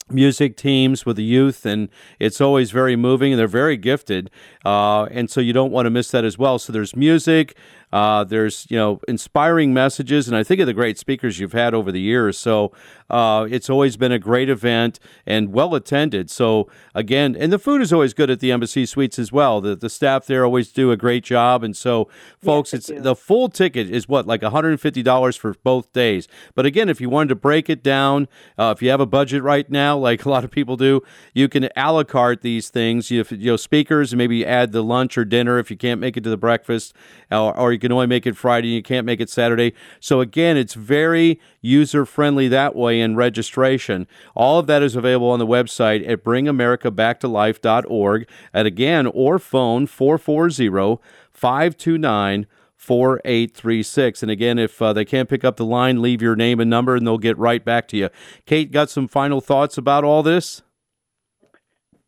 music 0.09 0.55
teams 0.55 1.05
with 1.05 1.17
the 1.17 1.23
youth, 1.23 1.65
and 1.65 1.89
it's 2.17 2.39
always 2.39 2.71
very 2.71 2.95
moving. 2.95 3.33
And 3.33 3.39
they're 3.39 3.47
very 3.47 3.77
gifted, 3.77 4.31
uh, 4.65 5.03
and 5.11 5.29
so 5.29 5.41
you 5.41 5.53
don't 5.53 5.71
want 5.71 5.85
to 5.85 5.89
miss 5.89 6.09
that 6.11 6.23
as 6.23 6.37
well. 6.37 6.59
So 6.59 6.71
there's 6.71 6.95
music, 6.95 7.57
uh, 7.97 8.23
there's 8.23 8.67
you 8.69 8.77
know 8.77 8.99
inspiring 9.07 9.73
messages, 9.73 10.27
and 10.27 10.37
I 10.37 10.43
think 10.43 10.61
of 10.61 10.67
the 10.67 10.73
great 10.73 10.99
speakers 10.99 11.39
you've 11.39 11.53
had 11.53 11.73
over 11.73 11.91
the 11.91 11.99
years. 11.99 12.37
So 12.37 12.71
uh, 13.09 13.47
it's 13.49 13.71
always 13.71 13.97
been 13.97 14.11
a 14.11 14.19
great 14.19 14.49
event 14.49 14.99
and 15.25 15.51
well 15.51 15.73
attended. 15.73 16.29
So 16.29 16.69
again, 16.93 17.35
and 17.35 17.51
the 17.51 17.57
food 17.57 17.81
is 17.81 17.91
always 17.91 18.13
good 18.13 18.29
at 18.29 18.39
the 18.39 18.51
Embassy 18.51 18.85
Suites 18.85 19.17
as 19.17 19.31
well. 19.31 19.61
The 19.61 19.75
the 19.75 19.89
staff 19.89 20.27
there 20.27 20.45
always 20.45 20.71
do 20.71 20.91
a 20.91 20.97
great 20.97 21.23
job, 21.23 21.63
and 21.63 21.75
so 21.75 22.07
folks, 22.39 22.71
it's 22.71 22.91
the 22.95 23.15
full 23.15 23.49
ticket 23.49 23.89
is 23.89 24.07
what 24.07 24.27
like 24.27 24.41
$150 24.41 25.37
for 25.39 25.55
both 25.63 25.91
days. 25.91 26.27
But 26.53 26.67
again, 26.67 26.89
if 26.89 27.01
you 27.01 27.09
wanted 27.09 27.29
to 27.29 27.35
break 27.35 27.67
it 27.67 27.81
down, 27.81 28.27
uh, 28.59 28.75
if 28.77 28.83
you 28.83 28.91
have 28.91 29.01
a 29.01 29.07
budget 29.07 29.41
right 29.41 29.67
now, 29.71 29.97
like 29.97 30.23
a 30.25 30.29
lot 30.29 30.43
of 30.43 30.51
people 30.51 30.77
do, 30.77 31.01
you 31.33 31.49
can 31.49 31.69
a 31.75 31.91
la 31.91 32.03
carte 32.03 32.43
these 32.43 32.69
things. 32.69 33.09
You, 33.09 33.25
you 33.31 33.51
know, 33.51 33.57
speakers, 33.57 34.13
and 34.13 34.19
maybe 34.19 34.45
add 34.45 34.71
the 34.71 34.83
lunch 34.83 35.17
or 35.17 35.25
dinner 35.25 35.57
if 35.57 35.71
you 35.71 35.77
can't 35.77 35.99
make 35.99 36.15
it 36.15 36.23
to 36.25 36.29
the 36.29 36.37
breakfast, 36.37 36.93
or, 37.31 37.57
or 37.57 37.73
you 37.73 37.79
can 37.79 37.86
only 37.91 38.07
make 38.07 38.25
it 38.25 38.37
Friday 38.37 38.69
and 38.69 38.75
you 38.75 38.83
can't 38.83 39.05
make 39.05 39.21
it 39.21 39.29
Saturday. 39.29 39.73
So 39.99 40.21
again, 40.21 40.57
it's 40.57 40.73
very 40.73 41.39
user 41.61 42.05
friendly 42.05 42.47
that 42.47 42.75
way 42.75 42.99
in 42.99 43.15
registration. 43.15 44.07
All 44.35 44.59
of 44.59 44.67
that 44.67 44.83
is 44.83 44.95
available 44.95 45.29
on 45.29 45.39
the 45.39 45.47
website 45.47 46.07
at 46.07 46.23
bringamericabacktolife.org. 46.23 48.29
And 48.53 48.67
again, 48.67 49.07
or 49.07 49.39
phone 49.39 49.87
440 49.87 51.01
529 51.31 52.47
4836. 52.75 54.21
And 54.21 54.31
again, 54.31 54.59
if 54.59 54.81
uh, 54.81 54.93
they 54.93 55.03
can't 55.03 55.27
pick 55.27 55.43
up 55.43 55.57
the 55.57 55.65
line, 55.65 56.01
leave 56.01 56.21
your 56.21 56.35
name 56.35 56.59
and 56.59 56.69
number 56.69 56.95
and 56.95 57.05
they'll 57.05 57.17
get 57.17 57.37
right 57.37 57.65
back 57.65 57.87
to 57.89 57.97
you. 57.97 58.09
Kate, 58.45 58.71
got 58.71 58.89
some 58.89 59.07
final 59.07 59.41
thoughts 59.41 59.77
about 59.77 60.03
all 60.03 60.23
this? 60.23 60.61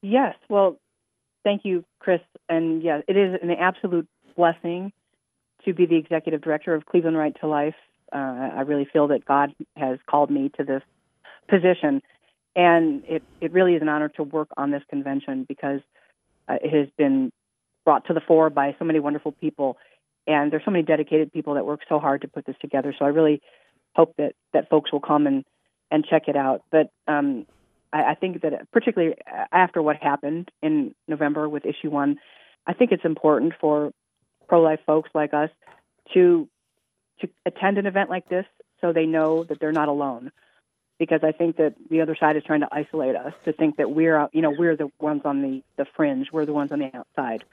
Yes. 0.02 0.36
Well, 0.48 0.80
thank 1.44 1.66
you, 1.66 1.84
Chris. 2.00 2.22
And 2.48 2.82
yeah, 2.82 3.02
it 3.08 3.18
is 3.18 3.40
an 3.42 3.52
absolute 3.52 4.08
blessing 4.36 4.92
to 5.70 5.76
be 5.76 5.86
the 5.86 5.96
executive 5.96 6.42
director 6.42 6.74
of 6.74 6.86
Cleveland 6.86 7.18
Right 7.18 7.36
to 7.42 7.48
Life. 7.48 7.76
Uh, 8.12 8.18
I 8.18 8.62
really 8.62 8.88
feel 8.92 9.08
that 9.10 9.24
God 9.26 9.54
has 9.76 10.00
called 10.10 10.32
me 10.32 10.52
to 10.58 10.64
this 10.64 10.82
position, 11.48 12.02
and 12.56 13.04
it, 13.06 13.24
it 13.40 13.52
really 13.54 13.76
is 13.76 13.82
an 13.82 13.90
honor 13.90 14.10
to 14.10 14.24
work 14.24 14.50
on 14.58 14.72
this 14.72 14.82
convention 14.90 15.46
because 15.48 15.82
uh, 16.48 16.56
it 16.62 16.74
has 16.74 16.88
been 16.98 17.32
brought 17.86 18.08
to 18.08 18.14
the 18.14 18.22
fore 18.22 18.50
by 18.50 18.76
so 18.80 18.86
many 18.86 19.00
wonderful 19.00 19.32
people, 19.32 19.78
and 20.26 20.52
there's 20.52 20.64
so 20.66 20.72
many 20.72 20.84
dedicated 20.84 21.32
people 21.32 21.54
that 21.54 21.66
work 21.66 21.82
so 21.88 22.00
hard 22.00 22.22
to 22.22 22.28
put 22.28 22.46
this 22.46 22.56
together. 22.60 22.94
So 22.98 23.06
I 23.06 23.10
really 23.10 23.42
hope 23.96 24.16
that 24.18 24.34
that 24.54 24.70
folks 24.70 24.92
will 24.92 25.00
come 25.00 25.28
and 25.28 25.46
and 25.92 26.06
check 26.06 26.24
it 26.28 26.36
out. 26.36 26.64
But 26.72 26.90
um, 27.08 27.46
I, 27.94 28.12
I 28.12 28.16
think 28.16 28.42
that 28.42 28.72
particularly 28.72 29.16
after 29.52 29.82
what 29.82 29.98
happened 29.98 30.50
in 30.64 30.96
November 31.08 31.48
with 31.48 31.66
issue 31.66 31.90
one, 31.92 32.18
I 32.66 32.74
think 32.74 32.92
it's 32.92 33.06
important 33.06 33.54
for 33.62 33.92
pro-life 34.50 34.80
folks 34.86 35.10
like 35.14 35.34
us 35.34 35.50
to 36.14 36.50
to 37.22 37.30
attend 37.46 37.78
an 37.78 37.86
event 37.86 38.10
like 38.10 38.28
this 38.28 38.46
so 38.82 38.92
they 38.92 39.06
know 39.06 39.44
that 39.44 39.60
they're 39.60 39.72
not 39.72 39.88
alone. 39.88 40.32
Because 40.98 41.22
I 41.24 41.32
think 41.32 41.58
that 41.58 41.76
the 41.90 42.02
other 42.02 42.16
side 42.20 42.36
is 42.36 42.44
trying 42.44 42.60
to 42.62 42.68
isolate 42.72 43.16
us 43.16 43.34
to 43.46 43.54
think 43.54 43.78
that 43.78 43.90
we're 43.90 44.28
you 44.34 44.42
know 44.42 44.54
we're 44.58 44.76
the 44.76 44.90
ones 45.00 45.22
on 45.24 45.42
the 45.42 45.64
the 45.78 45.86
fringe, 45.96 46.28
we're 46.34 46.46
the 46.46 46.54
ones 46.54 46.74
on 46.74 46.80
the 46.80 46.92
outside. 46.94 47.46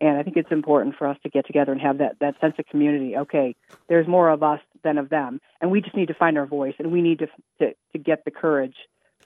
And 0.00 0.18
I 0.18 0.24
think 0.24 0.36
it's 0.36 0.50
important 0.50 0.96
for 0.96 1.06
us 1.06 1.16
to 1.22 1.30
get 1.30 1.46
together 1.46 1.70
and 1.70 1.80
have 1.80 1.98
that, 1.98 2.16
that 2.18 2.40
sense 2.40 2.54
of 2.58 2.66
community. 2.66 3.16
Okay, 3.16 3.54
there's 3.88 4.08
more 4.08 4.28
of 4.30 4.42
us 4.42 4.60
than 4.82 4.98
of 4.98 5.08
them, 5.08 5.40
and 5.60 5.70
we 5.70 5.80
just 5.80 5.94
need 5.94 6.08
to 6.08 6.14
find 6.14 6.36
our 6.36 6.46
voice, 6.46 6.74
and 6.78 6.90
we 6.92 7.00
need 7.00 7.20
to 7.20 7.28
to, 7.60 7.72
to 7.92 7.98
get 7.98 8.24
the 8.24 8.30
courage 8.30 8.76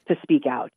to 0.09 0.16
speak 0.22 0.46
out, 0.46 0.70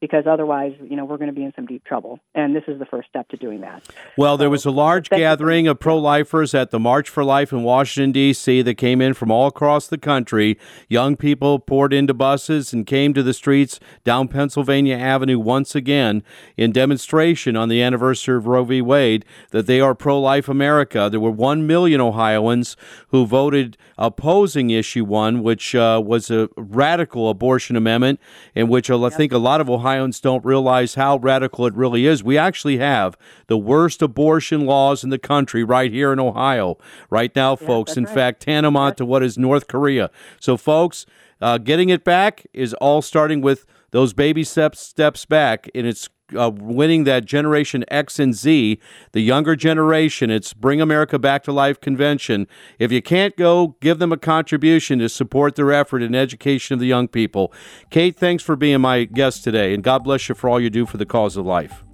because 0.00 0.24
otherwise, 0.26 0.74
you 0.82 0.96
know, 0.96 1.04
we're 1.04 1.16
going 1.16 1.30
to 1.30 1.34
be 1.34 1.42
in 1.42 1.52
some 1.56 1.66
deep 1.66 1.84
trouble. 1.84 2.20
And 2.34 2.54
this 2.54 2.64
is 2.68 2.78
the 2.78 2.86
first 2.86 3.08
step 3.08 3.28
to 3.30 3.36
doing 3.36 3.60
that. 3.62 3.82
Well, 4.16 4.36
there 4.36 4.50
was 4.50 4.64
a 4.64 4.70
large 4.70 5.10
gathering 5.10 5.66
of 5.66 5.80
pro 5.80 5.98
lifers 5.98 6.54
at 6.54 6.70
the 6.70 6.78
March 6.78 7.08
for 7.08 7.24
Life 7.24 7.52
in 7.52 7.64
Washington, 7.64 8.12
D.C., 8.12 8.62
that 8.62 8.74
came 8.74 9.00
in 9.00 9.14
from 9.14 9.30
all 9.30 9.48
across 9.48 9.88
the 9.88 9.98
country. 9.98 10.58
Young 10.88 11.16
people 11.16 11.58
poured 11.58 11.92
into 11.92 12.14
buses 12.14 12.72
and 12.72 12.86
came 12.86 13.12
to 13.14 13.22
the 13.22 13.34
streets 13.34 13.80
down 14.04 14.28
Pennsylvania 14.28 14.96
Avenue 14.96 15.38
once 15.38 15.74
again 15.74 16.22
in 16.56 16.70
demonstration 16.72 17.56
on 17.56 17.68
the 17.68 17.82
anniversary 17.82 18.36
of 18.36 18.46
Roe 18.46 18.64
v. 18.64 18.80
Wade 18.80 19.24
that 19.50 19.66
they 19.66 19.80
are 19.80 19.94
pro 19.94 20.20
life 20.20 20.48
America. 20.48 21.08
There 21.10 21.20
were 21.20 21.30
1 21.30 21.66
million 21.66 22.00
Ohioans 22.00 22.76
who 23.08 23.26
voted 23.26 23.76
opposing 23.96 24.70
issue 24.70 25.04
one, 25.04 25.42
which 25.42 25.74
uh, 25.74 26.00
was 26.04 26.30
a 26.30 26.48
radical 26.56 27.28
abortion 27.30 27.74
amendment, 27.74 28.20
in 28.54 28.68
which 28.68 28.90
I 28.90 29.08
think 29.10 29.32
a 29.32 29.38
lot 29.38 29.60
of 29.60 29.68
Ohioans 29.68 29.87
don't 30.20 30.44
realize 30.44 30.94
how 30.94 31.16
radical 31.18 31.66
it 31.66 31.74
really 31.74 32.06
is. 32.06 32.22
We 32.22 32.36
actually 32.36 32.78
have 32.78 33.16
the 33.46 33.58
worst 33.58 34.02
abortion 34.02 34.66
laws 34.66 35.04
in 35.04 35.10
the 35.10 35.18
country 35.18 35.64
right 35.64 35.90
here 35.90 36.12
in 36.12 36.20
Ohio 36.20 36.78
right 37.10 37.34
now, 37.34 37.56
folks. 37.56 37.96
in 37.96 38.04
right. 38.04 38.14
fact, 38.14 38.42
tantamount 38.42 38.96
to 38.98 39.04
what 39.04 39.22
is 39.22 39.38
North 39.38 39.68
Korea. 39.68 40.10
So, 40.40 40.56
folks, 40.56 41.06
uh, 41.40 41.58
getting 41.58 41.88
it 41.88 42.04
back 42.04 42.46
is 42.52 42.74
all 42.74 43.02
starting 43.02 43.40
with 43.40 43.64
those 43.90 44.12
baby 44.12 44.44
steps 44.44 44.80
steps 44.80 45.24
back, 45.24 45.70
and 45.74 45.86
it's 45.86 46.08
uh, 46.36 46.50
winning 46.50 47.04
that 47.04 47.24
Generation 47.24 47.84
X 47.88 48.18
and 48.18 48.34
Z, 48.34 48.78
the 49.12 49.20
younger 49.20 49.56
generation. 49.56 50.30
It's 50.30 50.52
Bring 50.52 50.80
America 50.80 51.18
Back 51.18 51.42
to 51.44 51.52
Life 51.52 51.80
convention. 51.80 52.46
If 52.78 52.92
you 52.92 53.02
can't 53.02 53.36
go, 53.36 53.76
give 53.80 53.98
them 53.98 54.12
a 54.12 54.16
contribution 54.16 54.98
to 54.98 55.08
support 55.08 55.56
their 55.56 55.72
effort 55.72 56.02
in 56.02 56.14
education 56.14 56.74
of 56.74 56.80
the 56.80 56.86
young 56.86 57.08
people. 57.08 57.52
Kate, 57.90 58.16
thanks 58.16 58.42
for 58.42 58.56
being 58.56 58.80
my 58.80 59.04
guest 59.04 59.44
today, 59.44 59.74
and 59.74 59.82
God 59.82 60.04
bless 60.04 60.28
you 60.28 60.34
for 60.34 60.48
all 60.48 60.60
you 60.60 60.70
do 60.70 60.86
for 60.86 60.96
the 60.96 61.06
cause 61.06 61.36
of 61.36 61.46
life. 61.46 61.84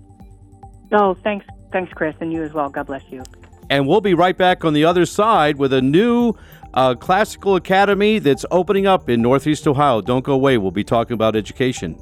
Oh, 0.92 1.14
thanks, 1.14 1.46
thanks, 1.72 1.92
Chris, 1.92 2.14
and 2.20 2.32
you 2.32 2.42
as 2.42 2.52
well. 2.52 2.68
God 2.68 2.86
bless 2.86 3.02
you. 3.10 3.22
And 3.70 3.88
we'll 3.88 4.00
be 4.00 4.14
right 4.14 4.36
back 4.36 4.64
on 4.64 4.74
the 4.74 4.84
other 4.84 5.06
side 5.06 5.56
with 5.56 5.72
a 5.72 5.80
new 5.80 6.34
uh, 6.74 6.94
classical 6.94 7.56
academy 7.56 8.18
that's 8.18 8.44
opening 8.50 8.86
up 8.86 9.08
in 9.08 9.22
Northeast 9.22 9.66
Ohio. 9.66 10.00
Don't 10.00 10.24
go 10.24 10.34
away. 10.34 10.58
We'll 10.58 10.70
be 10.70 10.84
talking 10.84 11.14
about 11.14 11.34
education. 11.34 11.98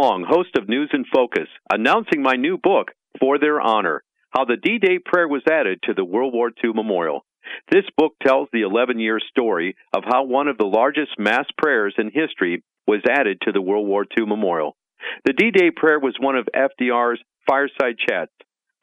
Host 0.00 0.50
of 0.56 0.68
News 0.68 0.90
in 0.92 1.04
Focus, 1.12 1.48
announcing 1.72 2.22
my 2.22 2.34
new 2.34 2.56
book, 2.56 2.92
For 3.18 3.38
Their 3.38 3.60
Honor 3.60 4.04
How 4.30 4.44
the 4.44 4.56
D 4.56 4.78
Day 4.78 4.98
Prayer 5.04 5.26
Was 5.26 5.42
Added 5.50 5.80
to 5.84 5.94
the 5.94 6.04
World 6.04 6.32
War 6.32 6.50
II 6.50 6.72
Memorial. 6.72 7.24
This 7.72 7.84
book 7.96 8.12
tells 8.24 8.48
the 8.52 8.62
11 8.62 9.00
year 9.00 9.18
story 9.30 9.74
of 9.92 10.04
how 10.06 10.24
one 10.24 10.46
of 10.46 10.56
the 10.56 10.66
largest 10.66 11.18
mass 11.18 11.46
prayers 11.56 11.94
in 11.98 12.12
history 12.12 12.62
was 12.86 13.00
added 13.10 13.40
to 13.42 13.52
the 13.52 13.60
World 13.60 13.88
War 13.88 14.04
II 14.16 14.26
Memorial. 14.26 14.76
The 15.24 15.32
D 15.32 15.50
Day 15.50 15.70
prayer 15.74 15.98
was 15.98 16.14
one 16.20 16.36
of 16.36 16.48
FDR's 16.54 17.20
fireside 17.48 17.96
chats, 17.98 18.32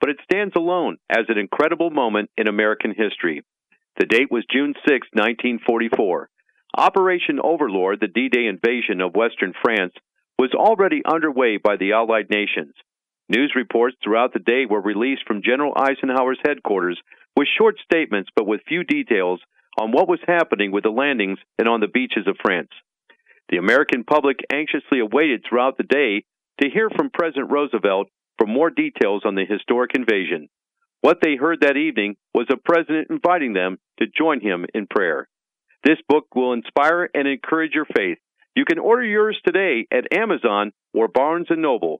but 0.02 0.10
it 0.10 0.18
stands 0.24 0.54
alone 0.58 0.98
as 1.10 1.26
an 1.30 1.38
incredible 1.38 1.92
moment 1.92 2.30
in 2.38 2.50
American 2.50 2.94
history. 2.96 3.42
The 3.98 4.06
date 4.06 4.30
was 4.30 4.44
June 4.52 4.74
6, 4.86 5.08
1944. 5.14 6.30
Operation 6.78 7.40
Overlord, 7.42 8.02
the 8.02 8.08
D 8.08 8.28
Day 8.28 8.48
invasion 8.48 9.00
of 9.00 9.16
Western 9.16 9.54
France, 9.64 9.94
was 10.38 10.52
already 10.54 11.02
underway 11.06 11.58
by 11.58 11.78
the 11.78 11.94
Allied 11.94 12.30
nations. 12.30 12.74
News 13.30 13.54
reports 13.56 13.96
throughout 14.04 14.34
the 14.34 14.40
day 14.40 14.66
were 14.70 14.82
released 14.82 15.24
from 15.26 15.42
General 15.44 15.74
Eisenhower's 15.76 16.40
headquarters 16.46 17.00
with 17.36 17.48
short 17.58 17.76
statements 17.84 18.30
but 18.36 18.46
with 18.46 18.62
few 18.68 18.84
details 18.84 19.40
on 19.80 19.92
what 19.92 20.08
was 20.08 20.20
happening 20.28 20.72
with 20.72 20.84
the 20.84 20.90
landings 20.90 21.40
and 21.58 21.68
on 21.68 21.80
the 21.80 21.88
beaches 21.88 22.28
of 22.28 22.38
France. 22.42 22.70
The 23.50 23.58
American 23.58 24.04
public 24.04 24.38
anxiously 24.52 25.00
awaited 25.00 25.44
throughout 25.48 25.78
the 25.78 25.84
day 25.84 26.24
to 26.62 26.70
hear 26.70 26.90
from 26.90 27.10
President 27.10 27.52
Roosevelt 27.52 28.08
for 28.38 28.48
more 28.48 28.70
details 28.70 29.24
on 29.26 29.36
the 29.36 29.46
historic 29.46 29.92
invasion. 29.96 30.50
What 31.02 31.20
they 31.22 31.36
heard 31.36 31.62
that 31.62 31.78
evening 31.78 32.16
was 32.34 32.48
a 32.50 32.58
president 32.58 33.10
inviting 33.10 33.54
them 33.54 33.78
to 34.00 34.08
join 34.08 34.42
him 34.42 34.66
in 34.74 34.88
prayer. 34.88 35.28
This 35.84 35.98
book 36.10 36.34
will 36.34 36.54
inspire 36.54 37.10
and 37.14 37.28
encourage 37.28 37.74
your 37.74 37.86
faith. 37.86 38.18
You 38.56 38.64
can 38.64 38.80
order 38.80 39.04
yours 39.04 39.38
today 39.46 39.86
at 39.92 40.14
Amazon 40.14 40.72
or 40.94 41.10
Barnes 41.10 41.48
& 41.50 41.50
Noble. 41.50 42.00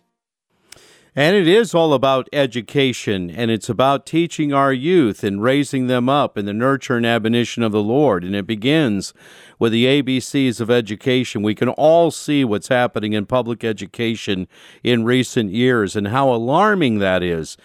And 1.16 1.36
it 1.36 1.48
is 1.48 1.76
all 1.76 1.94
about 1.94 2.28
education, 2.34 3.30
and 3.30 3.52
it's 3.52 3.70
about 3.70 4.08
teaching 4.08 4.52
our 4.52 4.74
youth 4.74 5.24
and 5.24 5.44
raising 5.44 5.86
them 5.86 6.10
up 6.10 6.40
in 6.40 6.46
the 6.46 6.54
nurture 6.54 6.98
and 6.98 7.06
admonition 7.06 7.62
of 7.62 7.72
the 7.72 7.84
Lord. 7.84 8.24
And 8.24 8.36
it 8.36 8.48
begins 8.48 9.14
with 9.60 9.74
the 9.74 9.86
ABCs 9.86 10.60
of 10.60 10.72
education. 10.72 11.44
We 11.44 11.54
can 11.54 11.70
all 11.70 12.10
see 12.10 12.44
what's 12.44 12.70
happening 12.70 13.14
in 13.14 13.28
public 13.28 13.64
education 13.64 14.48
in 14.84 15.06
recent 15.06 15.52
years 15.52 15.96
and 15.96 16.08
how 16.08 16.34
alarming 16.34 16.98
that 16.98 17.22
is 17.22 17.58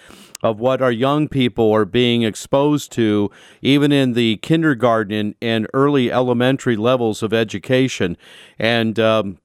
of 0.43 0.61
what 0.61 0.83
our 0.83 0.93
young 0.93 1.27
people 1.27 1.73
are 1.73 1.87
being 1.87 2.23
exposed 2.23 2.93
to, 2.93 3.31
even 3.63 3.93
in 3.93 4.13
the 4.13 4.37
kindergarten 4.37 5.35
and 5.41 5.67
early 5.73 6.13
elementary 6.13 6.77
levels 6.77 7.23
of 7.23 7.33
education. 7.33 8.17
And, 8.59 9.01
um, 9.01 9.39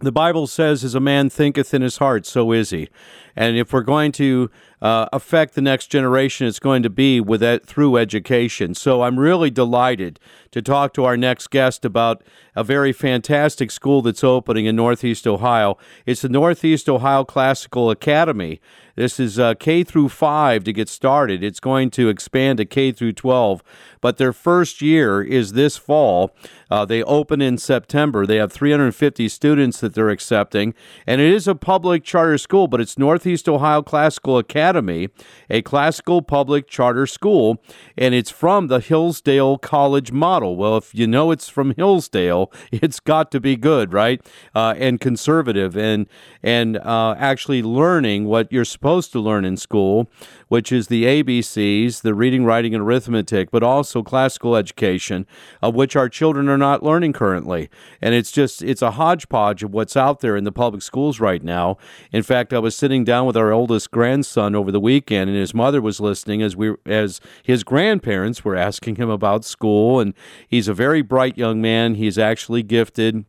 the 0.00 0.12
Bible 0.12 0.46
says, 0.46 0.82
as 0.82 0.94
a 0.94 1.00
man 1.00 1.28
thinketh 1.28 1.74
in 1.74 1.82
his 1.82 1.98
heart, 1.98 2.26
so 2.26 2.52
is 2.52 2.70
he. 2.70 2.88
And 3.36 3.56
if 3.56 3.72
we're 3.72 3.82
going 3.82 4.12
to 4.12 4.50
uh, 4.82 5.06
affect 5.12 5.54
the 5.54 5.60
next 5.60 5.86
generation, 5.88 6.46
it's 6.46 6.58
going 6.58 6.82
to 6.82 6.90
be 6.90 7.20
with 7.20 7.40
that 7.40 7.66
through 7.66 7.96
education. 7.96 8.74
So 8.74 9.02
I'm 9.02 9.18
really 9.18 9.50
delighted 9.50 10.18
to 10.52 10.62
talk 10.62 10.94
to 10.94 11.04
our 11.04 11.16
next 11.16 11.50
guest 11.50 11.84
about 11.84 12.22
a 12.56 12.64
very 12.64 12.92
fantastic 12.92 13.70
school 13.70 14.02
that's 14.02 14.24
opening 14.24 14.66
in 14.66 14.76
Northeast 14.76 15.26
Ohio. 15.26 15.76
It's 16.06 16.22
the 16.22 16.28
Northeast 16.28 16.88
Ohio 16.88 17.24
Classical 17.24 17.90
Academy. 17.90 18.60
This 18.96 19.20
is 19.20 19.38
uh, 19.38 19.54
K 19.54 19.84
through 19.84 20.08
5 20.08 20.64
to 20.64 20.72
get 20.72 20.88
started. 20.88 21.42
It's 21.44 21.60
going 21.60 21.90
to 21.90 22.08
expand 22.08 22.58
to 22.58 22.64
K 22.64 22.92
through 22.92 23.12
12, 23.12 23.62
but 24.00 24.18
their 24.18 24.32
first 24.32 24.82
year 24.82 25.22
is 25.22 25.52
this 25.52 25.76
fall. 25.76 26.34
Uh, 26.70 26.84
they 26.84 27.02
open 27.02 27.42
in 27.42 27.58
September. 27.58 28.26
They 28.26 28.36
have 28.36 28.52
350 28.52 29.28
students 29.28 29.80
that 29.80 29.94
they're 29.94 30.10
accepting, 30.10 30.74
and 31.06 31.20
it 31.20 31.32
is 31.32 31.48
a 31.48 31.54
public 31.54 32.04
charter 32.04 32.38
school, 32.38 32.68
but 32.68 32.80
it's 32.80 32.98
Northeast 32.98 33.48
Ohio 33.48 33.82
Classical 33.82 34.38
Academy, 34.38 35.08
a 35.48 35.62
classical 35.62 36.22
public 36.22 36.68
charter 36.68 37.06
school, 37.06 37.62
and 37.96 38.14
it's 38.14 38.30
from 38.30 38.68
the 38.68 38.80
Hillsdale 38.80 39.58
College 39.58 40.12
model. 40.12 40.56
Well, 40.56 40.76
if 40.76 40.94
you 40.94 41.06
know 41.06 41.30
it's 41.30 41.48
from 41.48 41.74
Hillsdale, 41.76 42.52
it's 42.72 43.00
got 43.00 43.30
to 43.32 43.40
be 43.40 43.56
good, 43.56 43.92
right? 43.92 44.20
Uh, 44.54 44.74
and 44.76 45.00
conservative, 45.00 45.76
and 45.76 46.06
and 46.42 46.76
uh, 46.78 47.14
actually 47.18 47.62
learning 47.62 48.26
what 48.26 48.52
you're 48.52 48.64
supposed 48.64 49.12
to 49.12 49.20
learn 49.20 49.44
in 49.44 49.56
school 49.56 50.08
which 50.50 50.72
is 50.72 50.88
the 50.88 51.04
ABCs, 51.04 52.02
the 52.02 52.12
reading, 52.12 52.44
writing, 52.44 52.74
and 52.74 52.82
arithmetic, 52.82 53.52
but 53.52 53.62
also 53.62 54.02
classical 54.02 54.56
education, 54.56 55.24
of 55.62 55.76
which 55.76 55.94
our 55.94 56.08
children 56.08 56.48
are 56.48 56.58
not 56.60 56.84
learning 56.84 57.12
currently. 57.12 57.68
And 58.00 58.14
it's 58.14 58.30
just, 58.30 58.62
it's 58.62 58.82
a 58.82 58.92
hodgepodge 58.92 59.64
of 59.64 59.72
what's 59.72 59.96
out 59.96 60.20
there 60.20 60.36
in 60.36 60.44
the 60.44 60.52
public 60.52 60.82
schools 60.82 61.18
right 61.18 61.42
now. 61.42 61.78
In 62.12 62.22
fact, 62.22 62.52
I 62.52 62.60
was 62.60 62.76
sitting 62.76 63.02
down 63.02 63.26
with 63.26 63.36
our 63.36 63.50
oldest 63.50 63.90
grandson 63.90 64.54
over 64.54 64.70
the 64.70 64.78
weekend, 64.78 65.28
and 65.28 65.38
his 65.38 65.52
mother 65.52 65.82
was 65.82 65.98
listening 65.98 66.40
as 66.40 66.54
we, 66.54 66.74
as 66.86 67.20
his 67.42 67.64
grandparents 67.64 68.44
were 68.44 68.54
asking 68.54 68.94
him 68.94 69.10
about 69.10 69.44
school. 69.44 69.98
And 69.98 70.14
he's 70.46 70.68
a 70.68 70.74
very 70.74 71.02
bright 71.02 71.36
young 71.36 71.60
man. 71.60 71.96
He's 71.96 72.18
actually 72.18 72.62
gifted 72.62 73.24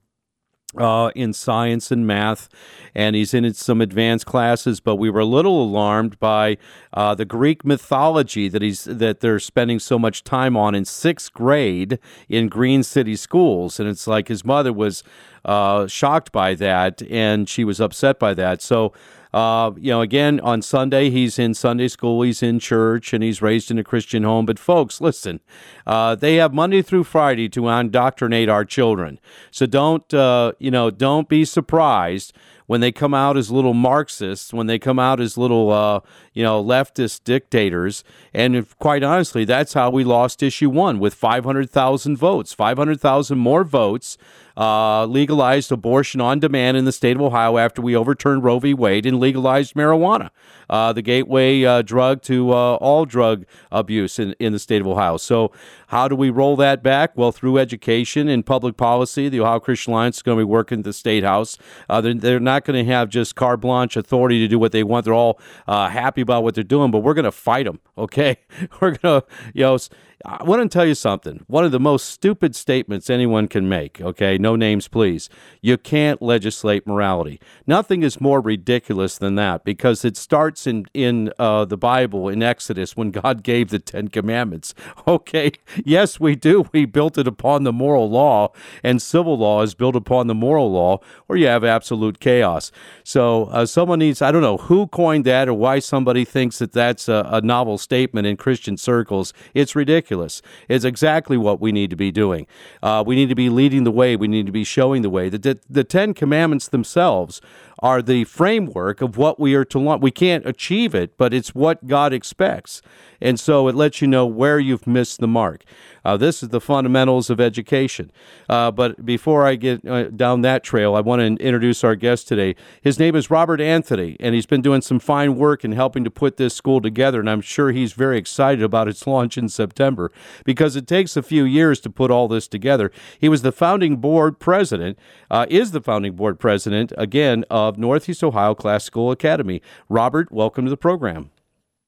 uh, 0.78 1.12
in 1.16 1.34
science 1.34 1.92
and 1.92 2.08
math, 2.08 2.50
and 2.96 3.16
he's 3.16 3.34
in 3.34 3.54
some 3.54 3.82
advanced 3.82 4.26
classes. 4.26 4.80
But 4.80 4.96
we 4.96 5.10
were 5.10 5.22
a 5.22 5.26
little 5.26 5.64
alarmed 5.64 6.20
by 6.20 6.58
uh, 6.94 7.16
the 7.16 7.26
Greek 7.26 7.66
mythology 7.66 8.48
that 8.50 8.62
he's 8.62 8.86
that 8.86 9.20
they're 9.20 9.40
spending 9.40 9.80
so 9.80 10.00
much 10.00 10.24
time 10.24 10.56
on 10.56 10.76
in 10.76 10.86
sixth 10.86 11.34
grade 11.34 12.00
in 12.30 12.48
Green 12.48 12.84
City 12.84 13.16
schools, 13.16 13.80
and 13.80 13.90
it's 13.90 14.08
like 14.08 14.28
his 14.28 14.46
mother 14.46 14.74
was 14.74 15.04
uh, 15.46 15.88
shocked 15.88 16.32
by 16.32 16.56
that, 16.56 17.02
and 17.10 17.50
she 17.50 17.64
was 17.64 17.80
upset 17.80 18.20
by 18.20 18.34
that. 18.34 18.62
So 18.62 18.94
uh, 19.34 19.72
you 19.78 19.92
know, 19.92 20.02
again, 20.02 20.40
on 20.42 20.62
Sunday, 20.62 21.10
he's 21.10 21.40
in 21.40 21.54
Sunday 21.54 21.88
school, 21.88 22.22
he's 22.22 22.44
in 22.44 22.60
church, 22.60 23.14
and 23.14 23.24
he's 23.24 23.42
raised 23.42 23.72
in 23.72 23.80
a 23.80 23.84
Christian 23.84 24.24
home. 24.24 24.46
But, 24.46 24.60
folks, 24.60 25.00
listen, 25.00 25.40
uh, 25.88 26.16
they 26.16 26.36
have 26.36 26.54
Monday 26.54 26.82
through 26.82 27.06
Friday 27.06 27.48
to 27.50 27.70
indoctrinate 27.70 28.50
our 28.50 28.66
children. 28.66 29.20
So 29.50 29.66
don't, 29.66 30.14
uh, 30.14 30.54
you 30.60 30.72
know, 30.72 30.90
don't 30.92 31.30
be 31.30 31.46
surprised 31.46 32.34
when 32.72 32.80
they 32.80 32.90
come 32.94 33.14
out 33.14 33.36
as 33.36 33.52
little 33.52 33.74
Marxists, 33.74 34.54
when 34.54 34.68
they 34.68 34.80
come 34.80 34.98
out 34.98 35.20
as 35.20 35.38
little, 35.38 35.72
uh, 35.72 36.00
you 36.32 36.42
know, 36.42 36.64
leftist 36.64 37.26
dictators. 37.26 38.02
And 38.34 38.56
if, 38.56 38.80
quite 38.80 39.04
honestly, 39.04 39.44
that's 39.44 39.74
how 39.74 39.90
we 39.90 40.06
lost 40.06 40.42
issue 40.42 40.70
one 40.70 40.98
with 40.98 41.14
500,000 41.14 42.16
votes, 42.16 42.54
500,000 42.54 43.38
more 43.38 43.66
votes 43.66 44.18
uh, 44.56 45.06
legalized 45.06 45.72
abortion 45.72 46.22
on 46.22 46.40
demand 46.40 46.78
in 46.78 46.86
the 46.86 46.92
state 46.92 47.16
of 47.16 47.22
Ohio 47.22 47.58
after 47.58 47.82
we 47.82 47.96
overturned 47.96 48.44
Roe 48.44 48.60
v. 48.60 48.74
Wade 48.74 49.06
and 49.06 49.20
legalized 49.20 49.74
marijuana, 49.74 50.30
uh, 50.72 50.94
the 50.94 51.04
gateway 51.04 51.64
uh, 51.64 51.84
drug 51.84 52.24
to 52.24 52.52
uh, 52.52 52.76
all 52.76 53.06
drug 53.06 53.46
abuse 53.72 54.18
in, 54.18 54.34
in 54.40 54.54
the 54.54 54.60
state 54.60 54.82
of 54.82 54.88
Ohio. 54.88 55.18
So, 55.18 55.52
how 55.88 56.08
do 56.08 56.16
we 56.16 56.30
roll 56.30 56.56
that 56.56 56.82
back? 56.82 57.16
Well, 57.18 57.34
through 57.34 57.58
education 57.58 58.30
and 58.30 58.46
public 58.46 58.78
policy. 58.78 59.30
The 59.30 59.42
Ohio 59.42 59.60
Christian 59.60 59.94
Alliance 59.94 60.18
is 60.18 60.22
going 60.24 60.38
to 60.38 60.42
be 60.42 60.46
working 60.46 60.80
at 60.80 60.86
the 60.86 60.94
state 60.94 61.24
house. 61.24 61.58
Uh, 61.90 62.00
they're, 62.02 62.14
they're, 62.14 62.40
not 62.40 62.64
going 62.64 62.84
to 62.84 62.92
have 62.92 63.10
just 63.10 63.36
carte 63.36 63.60
blanche 63.62 63.98
authority 63.98 64.40
to 64.40 64.48
do 64.48 64.58
what 64.58 64.72
they 64.72 64.84
want. 64.84 65.06
They're 65.06 65.14
all 65.14 65.40
uh, 65.68 65.90
happy 65.90 66.22
about 66.22 66.44
what 66.44 66.56
they're 66.56 66.64
doing, 66.64 66.90
but 66.90 67.00
we're 67.00 67.14
going 67.14 67.26
to 67.26 67.32
fight 67.32 67.66
them. 67.66 67.82
Okay, 67.98 68.38
we're 68.82 68.96
going 68.96 69.22
to, 69.22 69.28
you 69.54 69.64
know 69.64 69.78
I 70.26 70.44
want 70.44 70.62
to 70.62 70.70
tell 70.70 70.86
you 70.86 70.96
something. 70.96 71.44
One 71.48 71.66
of 71.66 71.72
the 71.72 71.80
most 71.80 72.10
stupid 72.10 72.56
statements 72.56 73.10
anyone 73.10 73.48
can 73.48 73.68
make, 73.68 74.02
okay? 74.02 74.38
No 74.38 74.56
names, 74.56 74.88
please. 74.88 75.30
You 75.62 75.78
can't 75.78 76.22
legislate 76.22 76.86
morality. 76.86 77.40
Nothing 77.66 78.04
is 78.04 78.22
more 78.22 78.42
ridiculous 78.42 79.18
than 79.18 79.36
that 79.36 79.64
because 79.64 80.06
it 80.06 80.18
starts 80.18 80.68
in, 80.68 80.86
in 80.94 81.32
uh, 81.40 81.66
the 81.66 81.78
Bible, 81.78 82.30
in 82.30 82.44
Exodus, 82.44 82.96
when 82.96 83.12
God 83.12 83.44
gave 83.52 83.70
the 83.70 83.80
Ten 83.80 84.10
Commandments. 84.10 84.74
Okay, 85.08 85.52
yes, 85.84 86.20
we 86.20 86.36
do. 86.36 86.66
We 86.72 86.86
built 86.86 87.18
it 87.18 87.28
upon 87.28 87.64
the 87.64 87.74
moral 87.74 88.10
law, 88.10 88.52
and 88.84 89.02
civil 89.02 89.38
law 89.38 89.62
is 89.62 89.74
built 89.74 89.96
upon 89.96 90.28
the 90.28 90.36
moral 90.36 90.72
law, 90.72 91.00
or 91.28 91.38
you 91.38 91.48
have 91.48 91.64
absolute 91.64 92.20
chaos. 92.20 92.72
So 93.04 93.46
uh, 93.46 93.66
someone 93.66 94.00
needs, 94.00 94.22
I 94.22 94.32
don't 94.32 94.42
know 94.42 94.58
who 94.58 94.88
coined 94.88 95.26
that 95.26 95.48
or 95.48 95.54
why 95.54 95.80
somebody 95.80 96.26
thinks 96.26 96.60
that 96.60 96.74
that's 96.74 97.10
a, 97.10 97.28
a 97.32 97.42
novel 97.42 97.78
statement 97.78 98.28
in 98.28 98.38
Christian 98.38 98.78
circles. 98.78 99.34
It's 99.54 99.76
ridiculous. 99.76 100.11
It's 100.12 100.86
exactly 100.86 101.38
what 101.38 101.62
we 101.62 101.72
need 101.72 101.90
to 101.92 101.96
be 101.96 102.12
doing. 102.12 102.48
Uh, 102.84 103.04
we 103.06 103.16
need 103.16 103.30
to 103.30 103.36
be 103.36 103.50
leading 103.50 103.84
the 103.84 103.92
way. 103.92 104.16
We 104.16 104.28
need 104.28 104.46
to 104.46 104.52
be 104.52 104.64
showing 104.64 105.02
the 105.02 105.10
way. 105.10 105.30
The, 105.30 105.38
the, 105.38 105.60
the 105.70 105.84
Ten 105.84 106.14
Commandments 106.14 106.68
themselves 106.68 107.42
are 107.82 108.02
the 108.02 108.24
framework 108.26 109.02
of 109.02 109.18
what 109.18 109.40
we 109.40 109.56
are 109.56 109.66
to 109.66 109.80
learn. 109.80 110.00
We 110.00 110.12
can't 110.12 110.46
achieve 110.46 110.94
it, 110.94 111.18
but 111.18 111.34
it's 111.34 111.56
what 111.56 111.88
God 111.88 112.14
expects. 112.14 112.82
And 113.20 113.40
so 113.40 113.68
it 113.68 113.76
lets 113.76 114.02
you 114.02 114.08
know 114.08 114.26
where 114.26 114.60
you've 114.60 114.88
missed 114.88 115.20
the 115.20 115.28
mark. 115.28 115.64
Uh, 116.04 116.18
this 116.18 116.42
is 116.42 116.50
the 116.50 116.60
fundamentals 116.60 117.30
of 117.30 117.40
education. 117.40 118.12
Uh, 118.50 118.72
but 118.72 119.06
before 119.06 119.46
I 119.46 119.56
get 119.56 119.86
uh, 119.88 120.06
down 120.10 120.42
that 120.42 120.64
trail, 120.64 120.96
I 120.96 121.02
want 121.02 121.20
to 121.20 121.44
introduce 121.44 121.84
our 121.84 121.96
guest 121.96 122.28
today. 122.28 122.56
His 122.82 122.98
name 122.98 123.16
is 123.16 123.30
Robert 123.30 123.62
Anthony, 123.62 124.18
and 124.20 124.34
he's 124.34 124.48
been 124.48 124.62
doing 124.62 124.82
some 124.82 125.00
fine 125.00 125.36
work 125.36 125.64
in 125.64 125.74
helping 125.74 126.04
to 126.04 126.12
put 126.12 126.38
this 126.38 126.56
school 126.56 126.82
together. 126.82 127.20
And 127.20 127.30
I'm 127.30 127.42
sure 127.42 127.72
he's 127.72 127.94
very 127.94 128.18
excited 128.18 128.64
about 128.64 128.88
its 128.88 129.06
launch 129.06 129.38
in 129.38 129.50
September 129.50 130.12
because 130.44 130.76
it 130.76 130.88
takes 130.88 131.16
a 131.16 131.22
few 131.22 131.44
years 131.44 131.80
to 131.82 131.90
put 131.90 132.10
all 132.10 132.28
this 132.28 132.48
together. 132.48 132.92
He 133.20 133.30
was 133.30 133.44
the 133.44 133.52
founding 133.52 133.98
board 133.98 134.40
president, 134.40 134.98
uh, 135.30 135.46
is 135.50 135.72
the 135.72 135.82
founding 135.82 136.16
board 136.16 136.40
president, 136.40 136.92
again, 136.98 137.46
of 137.52 137.71
Northeast 137.78 138.24
Ohio 138.24 138.56
Classical 138.56 139.12
Academy. 139.12 139.62
Robert, 139.90 140.32
welcome 140.32 140.66
to 140.66 140.70
the 140.70 140.78
program. 140.78 141.32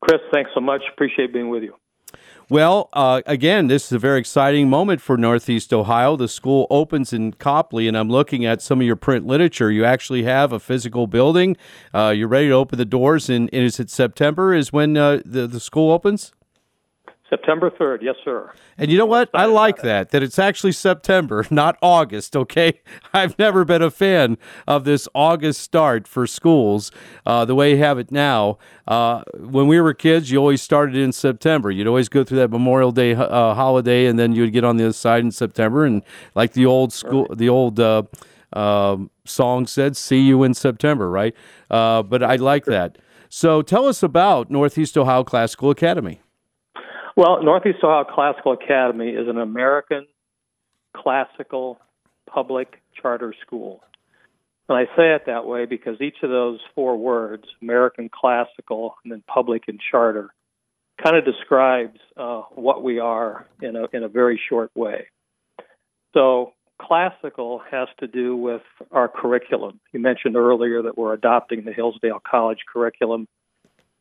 Chris, 0.02 0.22
thanks 0.34 0.52
so 0.54 0.60
much. 0.60 0.82
Appreciate 0.92 1.32
being 1.32 1.50
with 1.50 1.64
you. 1.64 1.76
Well, 2.50 2.90
uh, 2.92 3.22
again, 3.26 3.68
this 3.68 3.86
is 3.86 3.94
a 3.94 4.00
very 4.00 4.20
exciting 4.20 4.70
moment 4.70 5.02
for 5.02 5.18
Northeast 5.18 5.74
Ohio. 5.74 6.18
The 6.18 6.28
school 6.28 6.68
opens 6.70 7.14
in 7.14 7.34
Copley, 7.34 7.88
and 7.88 7.98
I'm 7.98 8.10
looking 8.10 8.46
at 8.46 8.62
some 8.62 8.82
of 8.82 8.86
your 8.86 8.98
print 8.98 9.26
literature. 9.26 9.72
You 9.72 9.86
actually 9.86 10.24
have 10.24 10.52
a 10.52 10.60
physical 10.60 11.08
building. 11.08 11.56
Uh, 11.94 12.14
you're 12.16 12.28
ready 12.28 12.50
to 12.50 12.54
open 12.54 12.78
the 12.78 12.86
doors, 12.86 13.30
and, 13.30 13.50
and 13.54 13.64
is 13.64 13.80
it 13.80 13.90
September? 13.90 14.54
Is 14.54 14.74
when 14.74 14.98
uh, 14.98 15.22
the 15.26 15.48
the 15.48 15.60
school 15.60 15.92
opens? 15.92 16.34
September 17.34 17.72
3rd, 17.72 18.04
yes, 18.04 18.16
sir. 18.24 18.54
And 18.78 18.92
you 18.92 18.98
know 18.98 19.08
what? 19.08 19.28
I 19.34 19.46
like 19.46 19.82
that, 19.82 20.12
that 20.12 20.22
it's 20.22 20.38
actually 20.38 20.74
September, 20.74 21.48
not 21.52 21.80
August, 21.82 22.36
okay? 22.36 22.82
I've 23.14 23.40
never 23.40 23.66
been 23.66 23.82
a 23.82 23.90
fan 23.90 24.38
of 24.68 24.84
this 24.84 25.08
August 25.16 25.62
start 25.62 26.08
for 26.08 26.28
schools 26.28 26.92
uh, 27.26 27.44
the 27.46 27.56
way 27.56 27.72
you 27.72 27.78
have 27.78 27.98
it 27.98 28.12
now. 28.12 28.60
Uh, 28.88 29.24
when 29.36 29.68
we 29.68 29.82
were 29.82 29.96
kids, 29.96 30.30
you 30.30 30.38
always 30.38 30.62
started 30.62 30.96
in 30.96 31.12
September. 31.12 31.72
You'd 31.72 31.88
always 31.88 32.08
go 32.08 32.24
through 32.24 32.38
that 32.38 32.52
Memorial 32.52 32.92
Day 32.92 33.16
uh, 33.16 33.56
holiday, 33.56 34.06
and 34.06 34.20
then 34.20 34.34
you'd 34.34 34.54
get 34.54 34.64
on 34.64 34.78
the 34.78 34.84
other 34.84 34.94
side 34.94 35.24
in 35.24 35.32
September. 35.32 35.86
And 35.86 36.04
like 36.36 36.54
the 36.54 36.68
old 36.68 36.94
school, 36.94 37.28
the 37.34 37.50
old 37.50 37.80
uh, 37.80 38.04
um, 38.54 39.10
song 39.26 39.66
said, 39.66 39.98
see 39.98 40.20
you 40.20 40.44
in 40.44 40.54
September, 40.54 41.10
right? 41.10 41.36
Uh, 41.72 42.04
but 42.04 42.22
I 42.22 42.36
like 42.36 42.66
that. 42.66 43.00
So 43.28 43.64
tell 43.64 43.88
us 43.88 44.04
about 44.04 44.52
Northeast 44.52 44.96
Ohio 44.96 45.24
Classical 45.24 45.72
Academy. 45.72 46.23
Well, 47.16 47.44
Northeast 47.44 47.78
Ohio 47.84 48.06
Classical 48.06 48.54
Academy 48.54 49.10
is 49.10 49.28
an 49.28 49.38
American 49.38 50.08
classical 50.98 51.80
public 52.28 52.82
charter 53.00 53.36
school. 53.46 53.84
And 54.68 54.78
I 54.78 54.86
say 54.96 55.14
it 55.14 55.24
that 55.28 55.46
way 55.46 55.66
because 55.66 56.02
each 56.02 56.18
of 56.24 56.32
those 56.32 56.60
four 56.74 56.98
words, 56.98 57.44
American 57.62 58.10
classical 58.10 58.96
and 59.04 59.12
then 59.12 59.24
public 59.28 59.64
and 59.68 59.80
charter, 59.92 60.34
kind 61.04 61.16
of 61.16 61.24
describes 61.24 62.00
uh, 62.18 62.42
what 62.52 62.82
we 62.82 62.98
are 62.98 63.46
in 63.62 63.76
a, 63.76 63.86
in 63.94 64.04
a 64.04 64.08
very 64.08 64.42
short 64.50 64.72
way. 64.74 65.08
So, 66.14 66.54
classical 66.82 67.62
has 67.70 67.88
to 68.00 68.08
do 68.08 68.36
with 68.36 68.62
our 68.92 69.08
curriculum. 69.08 69.80
You 69.92 70.00
mentioned 70.00 70.36
earlier 70.36 70.82
that 70.84 70.98
we're 70.98 71.14
adopting 71.14 71.64
the 71.64 71.74
Hillsdale 71.74 72.22
College 72.30 72.60
curriculum. 72.72 73.28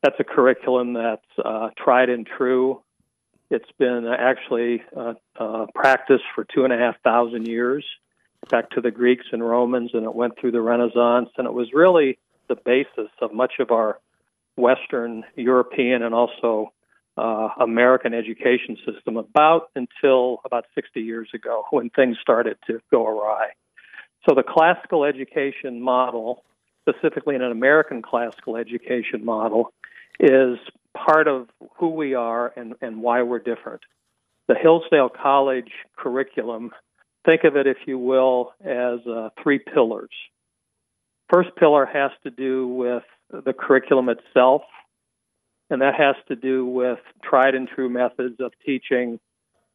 That's 0.03 0.17
a 0.19 0.25
curriculum 0.25 0.95
that's 0.95 1.27
uh, 1.45 1.71
tried 1.77 2.09
and 2.09 2.27
true 2.27 2.83
it's 3.53 3.71
been 3.79 4.07
actually 4.07 4.83
uh, 4.97 5.15
uh, 5.39 5.67
practiced 5.75 6.25
for 6.35 6.45
two 6.45 6.65
and 6.65 6.73
a 6.73 6.79
half 6.79 7.01
thousand 7.03 7.47
years, 7.47 7.85
back 8.51 8.71
to 8.71 8.81
the 8.81 8.91
Greeks 8.91 9.27
and 9.31 9.47
Romans, 9.47 9.91
and 9.93 10.05
it 10.05 10.15
went 10.15 10.39
through 10.41 10.53
the 10.53 10.61
Renaissance, 10.63 11.29
and 11.37 11.47
it 11.47 11.53
was 11.53 11.69
really 11.75 12.19
the 12.49 12.57
basis 12.57 13.11
of 13.21 13.33
much 13.33 13.55
of 13.61 13.71
our 13.71 13.99
Western 14.57 15.25
European 15.37 16.03
and 16.03 16.15
also 16.15 16.73
uh, 17.17 17.49
American 17.61 18.15
education 18.15 18.79
system 18.87 19.19
about 19.19 19.71
until 19.77 20.41
about 20.47 20.65
60 20.75 21.01
years 21.01 21.29
ago 21.35 21.65
when 21.71 21.91
things 21.91 22.17
started 22.23 22.57
to 22.67 22.81
go 22.91 23.07
awry. 23.07 23.51
So 24.27 24.35
the 24.35 24.43
classical 24.43 25.05
education 25.05 25.83
model, 25.83 26.43
specifically 26.89 27.35
in 27.35 27.43
an 27.43 27.53
American 27.53 28.01
classical 28.01 28.57
education 28.57 29.25
model, 29.25 29.73
is 30.19 30.59
part 30.97 31.29
of 31.29 31.49
who 31.79 31.89
we 31.89 32.15
are 32.15 32.53
and, 32.57 32.75
and 32.81 33.03
why 33.03 33.23
we're 33.23 33.39
different. 33.39 33.83
The 34.49 34.55
Hillsdale 34.55 35.09
College 35.09 35.73
curriculum, 35.97 36.73
think 37.25 37.45
of 37.45 37.57
it, 37.57 37.67
if 37.67 37.79
you 37.87 37.99
will, 37.99 38.53
as 38.65 39.01
uh, 39.07 39.31
three 39.43 39.59
pillars. 39.59 40.11
First 41.33 41.51
pillar 41.57 41.87
has 41.87 42.11
to 42.25 42.31
do 42.31 42.69
with 42.69 43.05
the 43.31 43.53
curriculum 43.53 44.09
itself, 44.09 44.63
and 45.71 45.81
that 45.81 45.95
has 45.95 46.17
to 46.29 46.37
do 46.37 46.67
with 46.67 46.99
tried 47.23 47.55
and 47.55 47.67
true 47.67 47.89
methods 47.89 48.41
of 48.41 48.53
teaching 48.67 49.19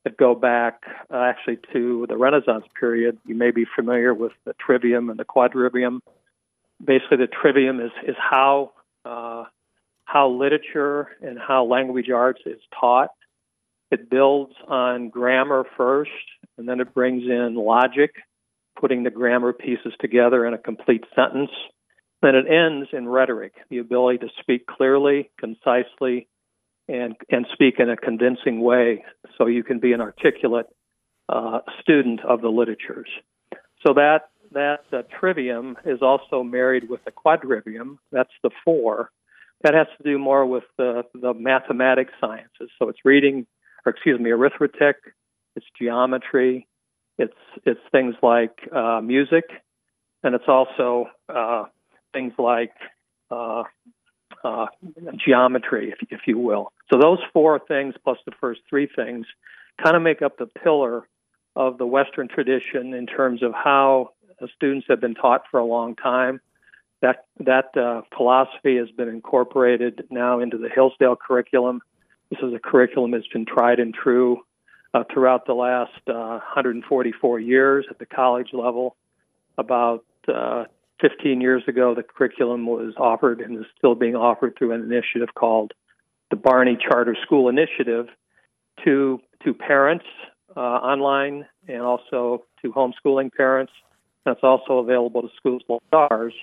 that 0.04 0.18
go 0.18 0.36
back 0.36 0.84
uh, 1.12 1.18
actually 1.18 1.58
to 1.74 2.06
the 2.08 2.16
Renaissance 2.16 2.66
period. 2.80 3.18
You 3.26 3.36
may 3.36 3.52
be 3.52 3.66
familiar 3.76 4.14
with 4.14 4.34
the 4.46 4.54
trivium 4.54 5.10
and 5.10 5.18
the 5.18 5.26
quadrivium. 5.26 6.02
Basically, 6.84 7.18
the 7.18 7.28
trivium 7.28 7.80
is, 7.80 7.92
is 8.08 8.16
how 8.18 8.74
uh, 9.04 9.46
how 10.08 10.30
literature 10.30 11.10
and 11.22 11.38
how 11.38 11.66
language 11.66 12.10
arts 12.10 12.40
is 12.46 12.62
taught. 12.80 13.10
It 13.92 14.10
builds 14.10 14.54
on 14.66 15.10
grammar 15.10 15.66
first, 15.76 16.12
and 16.58 16.68
then 16.68 16.80
it 16.80 16.94
brings 16.94 17.24
in 17.24 17.56
logic, 17.56 18.12
putting 18.80 19.04
the 19.04 19.10
grammar 19.10 19.52
pieces 19.52 19.94
together 20.00 20.46
in 20.46 20.54
a 20.54 20.58
complete 20.58 21.04
sentence. 21.14 21.52
Then 22.22 22.36
it 22.36 22.46
ends 22.48 22.88
in 22.94 23.08
rhetoric, 23.08 23.54
the 23.70 23.80
ability 23.80 24.20
to 24.20 24.30
speak 24.40 24.66
clearly, 24.66 25.30
concisely, 25.38 26.30
and, 26.88 27.16
and 27.30 27.46
speak 27.52 27.76
in 27.80 27.90
a 27.90 27.98
convincing 27.98 28.62
way 28.62 29.04
so 29.38 29.46
you 29.46 29.64
can 29.64 29.80
be 29.80 29.92
an 29.92 30.00
articulate 30.00 30.68
uh, 31.28 31.60
student 31.82 32.22
of 32.24 32.40
the 32.40 32.48
literatures. 32.48 33.10
So 33.86 33.94
that, 33.96 34.30
that 34.54 34.86
uh, 34.94 35.02
trivium 35.20 35.76
is 35.86 36.02
also 36.02 36.44
married 36.44 36.90
with 36.90 37.04
the 37.04 37.12
quadrivium, 37.12 37.98
that's 38.14 38.32
the 38.42 38.52
four, 38.64 39.12
that 39.62 39.74
has 39.74 39.88
to 39.98 40.04
do 40.04 40.18
more 40.18 40.46
with 40.46 40.64
the, 40.78 41.04
the 41.14 41.34
mathematics 41.34 42.14
sciences. 42.22 42.70
So 42.80 42.90
it's 42.90 43.00
reading, 43.04 43.48
or 43.86 43.92
excuse 43.92 44.20
me, 44.20 44.32
arithmetic, 44.32 44.98
it's 45.56 45.66
geometry, 45.80 46.68
it's 47.18 47.34
it's 47.66 47.80
things 47.92 48.16
like 48.22 48.60
uh, 48.74 49.02
music, 49.02 49.46
and 50.24 50.36
it's 50.36 50.48
also 50.48 51.08
uh, 51.28 51.66
things 52.14 52.34
like 52.38 52.74
uh, 53.32 53.64
uh, 54.44 54.68
geometry, 55.26 55.90
if, 55.90 56.08
if 56.12 56.22
you 56.28 56.38
will. 56.38 56.72
So 56.92 57.00
those 57.00 57.20
four 57.34 57.60
things 57.60 57.96
plus 58.04 58.20
the 58.26 58.34
first 58.40 58.62
three 58.70 58.88
things 58.96 59.26
kind 59.84 59.96
of 59.96 60.04
make 60.04 60.22
up 60.22 60.38
the 60.38 60.46
pillar 60.46 61.08
of 61.56 61.80
the 61.80 61.88
Western 61.88 62.28
tradition 62.28 62.94
in 62.94 63.08
terms 63.08 63.42
of 63.42 63.52
how 63.54 64.12
students 64.56 64.86
have 64.88 65.02
been 65.02 65.16
taught 65.16 65.42
for 65.50 65.60
a 65.60 65.66
long 65.66 65.96
time 65.96 66.40
that 67.02 67.26
that 67.40 67.78
uh, 67.78 68.02
philosophy 68.16 68.78
has 68.78 68.90
been 68.92 69.08
incorporated 69.08 70.08
now 70.10 70.40
into 70.40 70.58
the 70.58 70.70
Hillsdale 70.70 71.16
curriculum. 71.16 71.82
This 72.30 72.40
is 72.42 72.54
a 72.54 72.60
curriculum 72.60 73.12
that's 73.12 73.28
been 73.28 73.46
tried 73.46 73.80
and 73.80 73.94
true 73.94 74.42
uh, 74.94 75.04
throughout 75.12 75.46
the 75.46 75.54
last 75.54 76.02
uh, 76.08 76.42
144 76.42 77.40
years 77.40 77.86
at 77.90 78.00
the 78.00 78.06
college 78.06 78.50
level. 78.54 78.96
About 79.58 80.06
uh, 80.28 80.66
15 81.02 81.42
years 81.42 81.64
ago, 81.68 81.96
the 81.96 82.04
curriculum 82.04 82.66
was 82.66 82.94
offered 82.98 83.42
and 83.42 83.58
is 83.58 83.66
still 83.78 83.96
being 83.96 84.16
offered 84.16 84.56
through 84.58 84.74
an 84.74 84.82
initiative 84.82 85.30
called 85.36 85.74
the 86.30 86.36
Barney 86.36 86.78
Charter 86.78 87.16
School 87.24 87.50
Initiative 87.50 88.08
to 88.84 89.20
to 89.44 89.54
parents 89.54 90.06
uh, 90.56 90.60
online 90.60 91.46
and 91.68 91.82
also 91.82 92.44
to 92.62 92.72
homeschooling 92.72 93.32
parents. 93.32 93.72
That's 94.26 94.44
also 94.44 94.80
available 94.80 95.22
to 95.22 95.30
schools 95.38 95.62
like 95.70 95.82
ours 95.94 96.34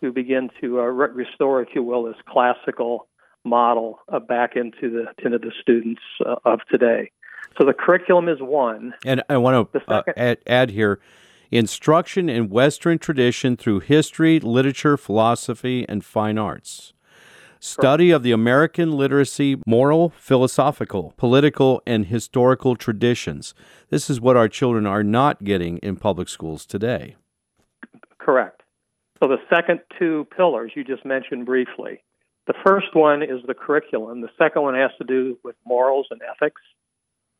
to 0.00 0.12
begin 0.12 0.50
to 0.60 0.80
uh, 0.80 0.84
re- 0.84 1.10
restore, 1.12 1.62
if 1.62 1.68
you 1.74 1.82
will, 1.82 2.04
this 2.04 2.16
classical 2.28 3.08
model 3.44 4.00
uh, 4.12 4.18
back 4.18 4.56
into 4.56 4.90
the 4.90 5.06
into 5.24 5.38
the 5.38 5.52
students 5.60 6.02
uh, 6.24 6.36
of 6.44 6.60
today. 6.70 7.10
So 7.58 7.64
the 7.64 7.72
curriculum 7.72 8.28
is 8.28 8.38
one. 8.40 8.94
And 9.04 9.22
I 9.28 9.36
want 9.38 9.72
to 9.72 9.82
uh, 9.88 10.02
add, 10.16 10.38
add 10.46 10.70
here 10.70 11.00
instruction 11.50 12.28
in 12.28 12.48
Western 12.48 12.98
tradition 12.98 13.56
through 13.56 13.80
history, 13.80 14.40
literature, 14.40 14.96
philosophy, 14.96 15.86
and 15.88 16.04
fine 16.04 16.38
arts. 16.38 16.92
Study 17.58 18.10
of 18.10 18.22
the 18.22 18.32
American 18.32 18.92
literacy, 18.92 19.56
moral, 19.66 20.10
philosophical, 20.10 21.14
political, 21.16 21.82
and 21.86 22.06
historical 22.06 22.76
traditions. 22.76 23.54
This 23.88 24.10
is 24.10 24.20
what 24.20 24.36
our 24.36 24.48
children 24.48 24.86
are 24.86 25.02
not 25.02 25.42
getting 25.42 25.78
in 25.78 25.96
public 25.96 26.28
schools 26.28 26.66
today. 26.66 27.16
Correct. 28.18 28.62
So 29.22 29.28
the 29.28 29.38
second 29.48 29.80
two 29.98 30.26
pillars 30.36 30.72
you 30.74 30.84
just 30.84 31.04
mentioned 31.04 31.46
briefly. 31.46 32.02
The 32.46 32.54
first 32.64 32.94
one 32.94 33.22
is 33.22 33.40
the 33.46 33.54
curriculum. 33.54 34.20
The 34.20 34.30
second 34.38 34.62
one 34.62 34.74
has 34.74 34.90
to 34.98 35.04
do 35.04 35.38
with 35.42 35.56
morals 35.64 36.06
and 36.10 36.20
ethics. 36.22 36.60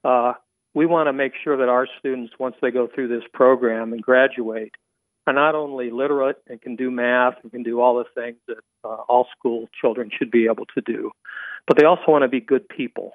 Uh, 0.04 0.32
we 0.74 0.86
want 0.86 1.06
to 1.06 1.12
make 1.12 1.32
sure 1.42 1.56
that 1.56 1.68
our 1.68 1.86
students, 1.98 2.34
once 2.38 2.56
they 2.60 2.70
go 2.70 2.88
through 2.92 3.08
this 3.08 3.22
program 3.32 3.92
and 3.92 4.02
graduate, 4.02 4.72
are 5.26 5.32
not 5.32 5.54
only 5.54 5.90
literate 5.90 6.36
and 6.48 6.60
can 6.60 6.76
do 6.76 6.90
math 6.90 7.34
and 7.42 7.50
can 7.50 7.62
do 7.62 7.80
all 7.80 7.96
the 7.96 8.04
things 8.20 8.36
that 8.46 8.58
uh, 8.84 9.02
all 9.08 9.26
school 9.36 9.68
children 9.80 10.10
should 10.16 10.30
be 10.30 10.46
able 10.46 10.66
to 10.74 10.80
do, 10.80 11.10
but 11.66 11.76
they 11.76 11.84
also 11.84 12.04
want 12.06 12.22
to 12.22 12.28
be 12.28 12.40
good 12.40 12.68
people. 12.68 13.12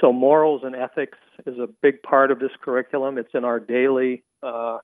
So, 0.00 0.12
morals 0.12 0.62
and 0.64 0.74
ethics 0.74 1.18
is 1.46 1.58
a 1.58 1.68
big 1.82 2.02
part 2.02 2.30
of 2.30 2.38
this 2.38 2.50
curriculum. 2.62 3.18
It's 3.18 3.34
in 3.34 3.44
our 3.44 3.60
daily 3.60 4.24
uh, 4.42 4.78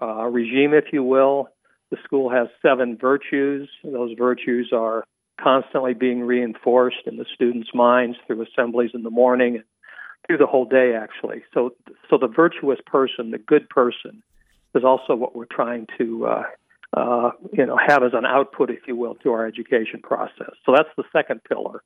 uh, 0.00 0.26
regime, 0.26 0.72
if 0.72 0.92
you 0.92 1.02
will. 1.02 1.48
The 1.92 1.98
school 2.04 2.30
has 2.30 2.48
seven 2.62 2.96
virtues. 2.96 3.68
Those 3.84 4.16
virtues 4.16 4.72
are 4.72 5.04
constantly 5.38 5.92
being 5.92 6.22
reinforced 6.22 7.04
in 7.04 7.18
the 7.18 7.26
students' 7.34 7.68
minds 7.74 8.16
through 8.26 8.42
assemblies 8.42 8.92
in 8.94 9.02
the 9.02 9.10
morning 9.10 9.56
and 9.56 9.64
through 10.26 10.38
the 10.38 10.46
whole 10.46 10.64
day, 10.64 10.94
actually. 10.94 11.42
So, 11.52 11.74
so 12.08 12.16
the 12.16 12.28
virtuous 12.28 12.78
person, 12.86 13.30
the 13.30 13.36
good 13.36 13.68
person, 13.68 14.22
is 14.74 14.84
also 14.84 15.14
what 15.14 15.36
we're 15.36 15.44
trying 15.44 15.86
to, 15.98 16.26
uh, 16.28 16.42
uh, 16.96 17.30
you 17.52 17.66
know, 17.66 17.76
have 17.76 18.02
as 18.02 18.12
an 18.14 18.24
output, 18.24 18.70
if 18.70 18.88
you 18.88 18.96
will, 18.96 19.16
to 19.16 19.32
our 19.32 19.46
education 19.46 20.00
process. 20.02 20.54
So 20.64 20.72
that's 20.74 20.88
the 20.96 21.04
second 21.12 21.44
pillar. 21.44 21.82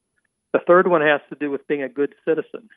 The 0.53 0.61
third 0.69 0.87
one 0.87 1.01
has 1.01 1.21
to 1.31 1.35
do 1.35 1.51
with 1.51 1.67
being 1.67 1.83
a 1.83 1.89
good 1.89 2.15
citizen. 2.25 2.69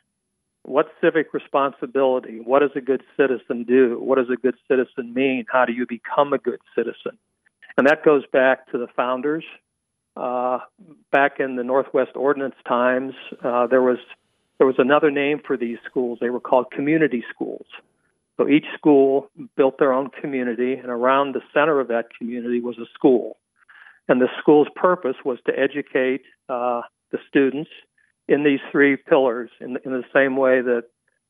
What 0.62 0.86
civic 1.00 1.32
responsibility? 1.32 2.40
What 2.44 2.60
does 2.60 2.70
a 2.76 2.80
good 2.80 3.02
citizen 3.16 3.64
do? 3.64 3.98
What 4.00 4.18
does 4.18 4.30
a 4.30 4.36
good 4.36 4.56
citizen 4.68 5.14
mean? 5.14 5.46
How 5.50 5.64
do 5.64 5.72
you 5.72 5.86
become 5.86 6.32
a 6.32 6.38
good 6.38 6.60
citizen? 6.76 7.18
And 7.76 7.86
that 7.86 8.04
goes 8.04 8.24
back 8.32 8.70
to 8.72 8.78
the 8.78 8.86
founders. 8.94 9.44
Uh, 10.16 10.58
back 11.12 11.40
in 11.40 11.56
the 11.56 11.64
Northwest 11.64 12.10
Ordinance 12.14 12.56
times, 12.66 13.14
uh, 13.42 13.66
there 13.68 13.80
was 13.80 13.98
there 14.58 14.66
was 14.66 14.76
another 14.78 15.10
name 15.10 15.40
for 15.46 15.56
these 15.56 15.78
schools. 15.88 16.18
They 16.20 16.28
were 16.28 16.40
called 16.40 16.70
community 16.70 17.24
schools. 17.34 17.64
So 18.36 18.48
each 18.48 18.66
school 18.76 19.30
built 19.56 19.78
their 19.78 19.92
own 19.92 20.10
community, 20.10 20.74
and 20.74 20.90
around 20.90 21.34
the 21.34 21.40
center 21.54 21.80
of 21.80 21.88
that 21.88 22.06
community 22.18 22.60
was 22.60 22.76
a 22.78 22.84
school. 22.94 23.38
And 24.08 24.20
the 24.20 24.28
school's 24.38 24.68
purpose 24.74 25.16
was 25.24 25.38
to 25.46 25.52
educate 25.58 26.22
uh, 26.48 26.82
the 27.12 27.18
students 27.28 27.70
in 28.30 28.42
these 28.44 28.60
three 28.72 28.96
pillars 28.96 29.50
in, 29.60 29.76
in 29.84 29.92
the 29.92 30.04
same 30.14 30.36
way 30.36 30.62
that 30.62 30.84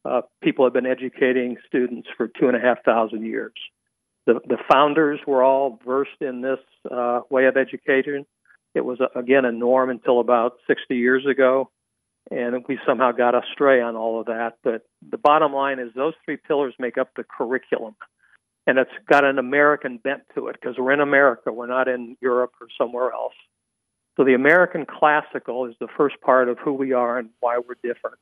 uh, 0.05 0.21
people 0.41 0.65
have 0.65 0.73
been 0.73 0.87
educating 0.87 1.57
students 1.67 2.09
for 2.17 2.29
two 2.29 2.47
and 2.47 2.57
a 2.57 2.61
half 2.61 2.85
thousand 2.85 3.25
years. 3.25 3.55
The, 4.27 4.35
the 4.47 4.59
founders 4.71 5.19
were 5.27 5.43
all 5.43 5.81
versed 5.85 6.21
in 6.21 6.41
this 6.41 6.61
uh, 6.89 7.21
way 7.29 7.47
of 7.47 7.57
education. 7.57 8.25
It 8.75 8.85
was, 8.85 8.99
again, 9.17 9.45
a 9.45 9.51
norm 9.51 9.91
until 9.91 10.21
about 10.21 10.59
60 10.69 10.95
years 10.95 11.27
ago 11.27 11.71
and 12.31 12.65
we 12.69 12.79
somehow 12.87 13.13
got 13.13 13.35
astray 13.35 13.81
on 13.81 13.97
all 13.97 14.21
of 14.21 14.27
that. 14.27 14.59
But 14.63 14.83
the 15.09 15.19
bottom 15.19 15.53
line 15.53 15.79
is 15.79 15.93
those 15.95 16.15
three 16.25 16.37
pillars 16.37 16.75
make 16.79 16.99
up 16.99 17.11
the 17.17 17.25
curriculum, 17.25 17.97
and 18.67 18.79
it's 18.79 18.91
got 19.09 19.25
an 19.25 19.39
American 19.39 19.99
bent 19.99 20.23
to 20.35 20.49
it 20.49 20.57
because 20.61 20.77
we're 20.79 20.93
in 20.93 21.01
America, 21.01 21.53
we're 21.53 21.67
not 21.67 21.89
in 21.89 22.17
Europe 22.21 22.53
or 22.61 22.69
somewhere 22.79 23.13
else. 23.13 23.35
So 24.17 24.25
the 24.25 24.35
American 24.35 24.87
classical 24.87 25.67
is 25.67 25.75
the 25.81 25.89
first 25.97 26.21
part 26.21 26.49
of 26.49 26.59
who 26.59 26.73
we 26.73 26.93
are 26.93 27.19
and 27.19 27.31
why 27.41 27.59
we're 27.59 27.77
different. 27.83 28.19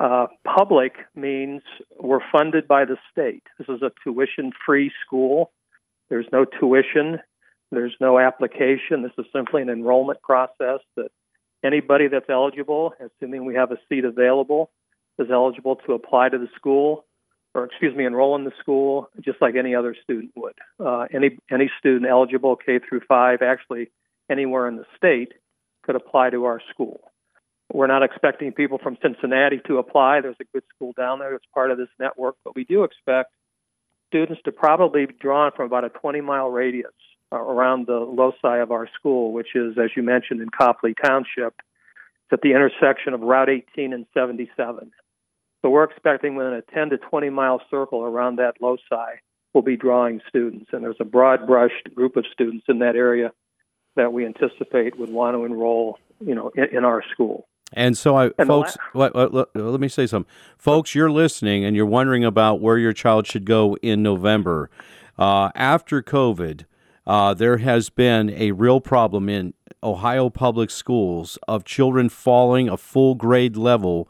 Uh, 0.00 0.26
public 0.44 0.94
means 1.16 1.62
we're 1.98 2.20
funded 2.30 2.68
by 2.68 2.84
the 2.84 2.96
state. 3.10 3.42
This 3.58 3.68
is 3.68 3.82
a 3.82 3.90
tuition 4.04 4.52
free 4.64 4.92
school. 5.04 5.50
There's 6.08 6.26
no 6.32 6.44
tuition, 6.44 7.18
there's 7.72 7.96
no 8.00 8.18
application. 8.18 9.02
This 9.02 9.12
is 9.18 9.26
simply 9.32 9.60
an 9.60 9.68
enrollment 9.68 10.22
process 10.22 10.80
that 10.96 11.10
Anybody 11.64 12.06
that's 12.06 12.28
eligible, 12.28 12.94
assuming 13.00 13.44
we 13.44 13.54
have 13.56 13.72
a 13.72 13.78
seat 13.88 14.04
available, 14.04 14.70
is 15.18 15.28
eligible 15.30 15.74
to 15.86 15.92
apply 15.92 16.28
to 16.28 16.38
the 16.38 16.46
school, 16.54 17.04
or 17.52 17.64
excuse 17.64 17.96
me, 17.96 18.04
enroll 18.04 18.36
in 18.36 18.44
the 18.44 18.52
school 18.60 19.08
just 19.20 19.42
like 19.42 19.56
any 19.56 19.74
other 19.74 19.96
student 20.04 20.30
would. 20.36 20.54
Uh, 20.78 21.06
any 21.12 21.36
any 21.50 21.68
student 21.80 22.08
eligible 22.08 22.54
K 22.54 22.78
through 22.78 23.00
five, 23.08 23.42
actually 23.42 23.90
anywhere 24.30 24.68
in 24.68 24.76
the 24.76 24.84
state, 24.96 25.32
could 25.84 25.96
apply 25.96 26.30
to 26.30 26.44
our 26.44 26.60
school. 26.70 27.00
We're 27.72 27.86
not 27.86 28.02
expecting 28.02 28.52
people 28.52 28.78
from 28.78 28.96
Cincinnati 29.02 29.60
to 29.66 29.78
apply. 29.78 30.20
There's 30.22 30.36
a 30.40 30.44
good 30.52 30.64
school 30.74 30.92
down 30.96 31.18
there 31.18 31.32
that's 31.32 31.44
part 31.52 31.70
of 31.70 31.78
this 31.78 31.88
network, 31.98 32.36
but 32.44 32.56
we 32.56 32.64
do 32.64 32.84
expect 32.84 33.30
students 34.08 34.40
to 34.44 34.52
probably 34.52 35.06
be 35.06 35.14
drawn 35.20 35.52
from 35.54 35.66
about 35.66 35.84
a 35.84 35.90
20 35.90 36.20
mile 36.22 36.48
radius 36.48 36.92
around 37.30 37.86
the 37.86 37.98
loci 37.98 38.58
of 38.58 38.72
our 38.72 38.88
school, 38.98 39.32
which 39.32 39.54
is, 39.54 39.76
as 39.76 39.90
you 39.96 40.02
mentioned, 40.02 40.40
in 40.40 40.48
Copley 40.48 40.94
Township. 41.04 41.54
It's 42.24 42.32
at 42.32 42.40
the 42.40 42.52
intersection 42.52 43.12
of 43.12 43.20
Route 43.20 43.50
18 43.50 43.92
and 43.92 44.06
77. 44.14 44.90
So 45.60 45.70
we're 45.70 45.84
expecting 45.84 46.36
within 46.36 46.54
a 46.54 46.62
10 46.62 46.90
to 46.90 46.98
20 46.98 47.30
mile 47.30 47.60
circle 47.70 48.02
around 48.02 48.36
that 48.36 48.54
loci, 48.62 49.16
we'll 49.52 49.62
be 49.62 49.76
drawing 49.76 50.20
students. 50.28 50.70
And 50.72 50.82
there's 50.82 50.96
a 51.00 51.04
broad 51.04 51.46
brushed 51.46 51.94
group 51.94 52.16
of 52.16 52.24
students 52.32 52.64
in 52.68 52.78
that 52.78 52.96
area 52.96 53.32
that 53.98 54.12
we 54.12 54.24
anticipate 54.24 54.98
would 54.98 55.10
want 55.10 55.36
to 55.36 55.44
enroll, 55.44 55.98
you 56.20 56.34
know, 56.34 56.50
in, 56.54 56.78
in 56.78 56.84
our 56.84 57.02
school. 57.12 57.46
And 57.74 57.98
so, 57.98 58.16
I, 58.16 58.30
and 58.38 58.46
folks, 58.46 58.78
la- 58.94 59.10
let, 59.14 59.34
let, 59.34 59.54
let, 59.54 59.80
me 59.80 59.88
say 59.88 60.06
something. 60.06 60.30
Folks, 60.56 60.94
you're 60.94 61.10
listening 61.10 61.64
and 61.64 61.76
you're 61.76 61.84
wondering 61.84 62.24
about 62.24 62.60
where 62.60 62.78
your 62.78 62.94
child 62.94 63.26
should 63.26 63.44
go 63.44 63.76
in 63.82 64.02
November. 64.02 64.70
Uh, 65.18 65.50
after 65.54 66.02
COVID, 66.02 66.64
uh, 67.06 67.34
there 67.34 67.58
has 67.58 67.90
been 67.90 68.30
a 68.30 68.52
real 68.52 68.80
problem 68.80 69.28
in 69.28 69.52
Ohio 69.82 70.30
public 70.30 70.70
schools 70.70 71.38
of 71.46 71.64
children 71.64 72.08
falling 72.08 72.68
a 72.68 72.76
full 72.76 73.14
grade 73.14 73.56
level 73.56 74.08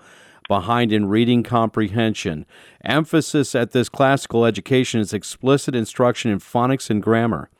behind 0.48 0.92
in 0.92 1.06
reading 1.06 1.42
comprehension. 1.42 2.46
Emphasis 2.84 3.54
at 3.54 3.70
this 3.70 3.88
classical 3.88 4.44
education 4.44 5.00
is 5.00 5.12
explicit 5.12 5.74
instruction 5.76 6.30
in 6.30 6.40
phonics 6.40 6.90
and 6.90 7.02
grammar. 7.02 7.50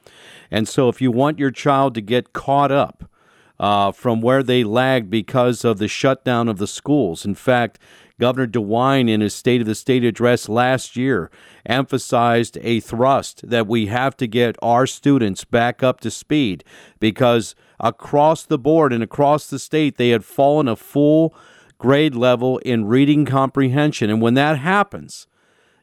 And 0.51 0.67
so, 0.67 0.89
if 0.89 1.01
you 1.01 1.13
want 1.13 1.39
your 1.39 1.51
child 1.51 1.95
to 1.95 2.01
get 2.01 2.33
caught 2.33 2.73
up, 2.73 3.05
uh, 3.61 3.91
from 3.91 4.21
where 4.21 4.43
they 4.43 4.63
lagged 4.63 5.11
because 5.11 5.65
of 5.65 5.79
the 5.79 5.89
shutdown 5.89 6.49
of 6.49 6.59
the 6.59 6.67
schools. 6.67 7.25
In 7.25 7.35
fact, 7.35 7.79
Governor 8.21 8.47
DeWine, 8.47 9.09
in 9.09 9.21
his 9.21 9.35
State 9.35 9.61
of 9.61 9.67
the 9.67 9.75
State 9.75 10.05
address 10.05 10.49
last 10.49 10.97
year, 10.97 11.31
emphasized 11.67 12.59
a 12.63 12.81
thrust 12.81 13.49
that 13.49 13.67
we 13.67 13.87
have 13.87 14.17
to 14.17 14.27
get 14.27 14.57
our 14.61 14.87
students 14.87 15.45
back 15.45 15.83
up 15.83 16.01
to 16.01 16.11
speed 16.11 16.65
because 16.99 17.55
across 17.79 18.45
the 18.45 18.59
board 18.59 18.93
and 18.93 19.05
across 19.05 19.49
the 19.49 19.59
state, 19.59 19.97
they 19.97 20.09
had 20.09 20.25
fallen 20.25 20.67
a 20.67 20.75
full 20.75 21.35
grade 21.79 22.15
level 22.15 22.59
in 22.59 22.85
reading 22.85 23.25
comprehension. 23.25 24.11
And 24.11 24.21
when 24.21 24.35
that 24.35 24.59
happens, 24.59 25.27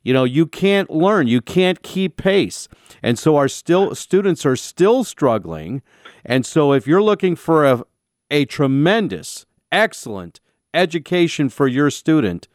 you 0.04 0.14
know, 0.14 0.24
you 0.24 0.46
can't 0.46 0.89
learn, 0.89 1.28
you 1.28 1.41
can't 1.41 1.82
keep 1.82 2.18
pace. 2.18 2.68
And 3.02 3.18
so 3.18 3.36
our 3.38 3.48
still 3.48 3.96
students 3.96 4.46
are 4.46 4.56
still 4.56 5.04
struggling. 5.04 5.82
And 6.24 6.46
so 6.46 6.74
if 6.74 6.86
you're 6.86 7.02
looking 7.02 7.36
for 7.36 7.66
a 7.66 7.84
a 8.32 8.46
tremendous, 8.46 9.46
excellent 9.72 10.39
education 10.74 11.50
for 11.50 11.68
your 11.68 11.89
student, 11.89 12.48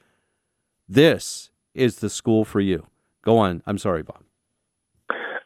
this 0.89 1.51
is 1.75 1.97
the 1.97 2.11
school 2.11 2.45
for 2.45 2.61
you. 2.61 2.87
Go 3.23 3.39
on. 3.39 3.63
I'm 3.67 3.79
sorry, 3.79 4.03
Bob. 4.03 4.23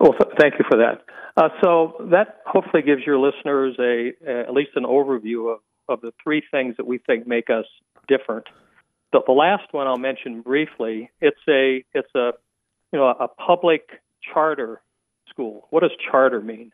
Well, 0.01 0.13
th- 0.13 0.35
thank 0.39 0.55
you 0.59 0.65
for 0.71 0.79
that. 0.79 1.03
Uh, 1.37 1.49
so 1.63 1.95
that 2.11 2.41
hopefully 2.47 2.83
gives 2.83 3.03
your 3.07 3.19
listeners 3.19 3.77
a, 3.79 4.13
a, 4.27 4.41
at 4.49 4.53
least 4.53 4.71
an 4.77 4.85
overview 4.85 5.53
of, 5.53 5.61
of 5.89 6.01
the 6.01 6.13
three 6.23 6.43
things 6.51 6.77
that 6.77 6.87
we 6.87 6.99
think 6.99 7.27
make 7.27 7.51
us 7.51 7.67
different. 8.09 8.47
The, 9.13 9.21
the 9.27 9.33
last 9.33 9.73
one 9.73 9.87
I'll 9.87 9.97
mention 9.97 10.43
briefly. 10.43 11.11
It's 11.21 11.41
a 11.49 11.85
it's 11.93 12.15
a 12.15 12.33
you 12.93 12.99
know 12.99 13.09
a 13.09 13.29
public 13.29 14.01
charter 14.33 14.81
school. 15.29 15.67
What 15.71 15.81
does 15.81 15.93
charter 16.11 16.41
mean? 16.41 16.73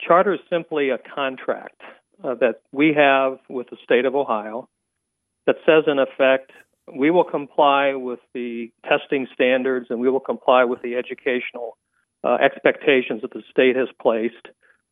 Charter 0.00 0.34
is 0.34 0.40
simply 0.50 0.90
a 0.90 0.98
contract 0.98 1.80
uh, 2.22 2.34
that 2.34 2.60
we 2.72 2.94
have 2.94 3.38
with 3.48 3.70
the 3.70 3.76
state 3.82 4.04
of 4.04 4.14
Ohio 4.14 4.68
that 5.46 5.56
says, 5.64 5.84
in 5.86 5.98
effect, 5.98 6.52
we 6.94 7.10
will 7.10 7.24
comply 7.24 7.94
with 7.94 8.20
the 8.34 8.70
testing 8.88 9.26
standards 9.32 9.86
and 9.90 10.00
we 10.00 10.08
will 10.08 10.20
comply 10.20 10.64
with 10.64 10.82
the 10.82 10.96
educational 10.96 11.76
uh, 12.24 12.34
expectations 12.34 13.22
that 13.22 13.32
the 13.32 13.42
state 13.50 13.76
has 13.76 13.88
placed 14.00 14.48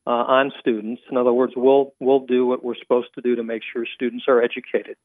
uh, 0.06 0.10
on 0.10 0.52
students. 0.60 1.02
In 1.10 1.16
other 1.16 1.32
words, 1.32 1.54
we'll 1.56 1.94
we'll 2.00 2.26
do 2.26 2.46
what 2.46 2.64
we're 2.64 2.76
supposed 2.76 3.08
to 3.14 3.22
do 3.22 3.36
to 3.36 3.44
make 3.44 3.62
sure 3.72 3.86
students 3.94 4.24
are 4.28 4.42
educated. 4.42 4.96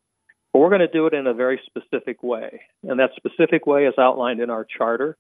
But 0.54 0.60
we're 0.60 0.70
going 0.70 0.80
to 0.82 0.88
do 0.88 1.06
it 1.06 1.14
in 1.14 1.28
a 1.28 1.34
very 1.34 1.62
specific 1.66 2.24
way. 2.24 2.62
And 2.84 3.00
that 3.00 3.12
specific 3.16 3.68
way 3.68 3.86
is 3.86 3.94
outlined 4.00 4.42
in 4.42 4.50
our 4.50 4.66
charter. 4.66 5.16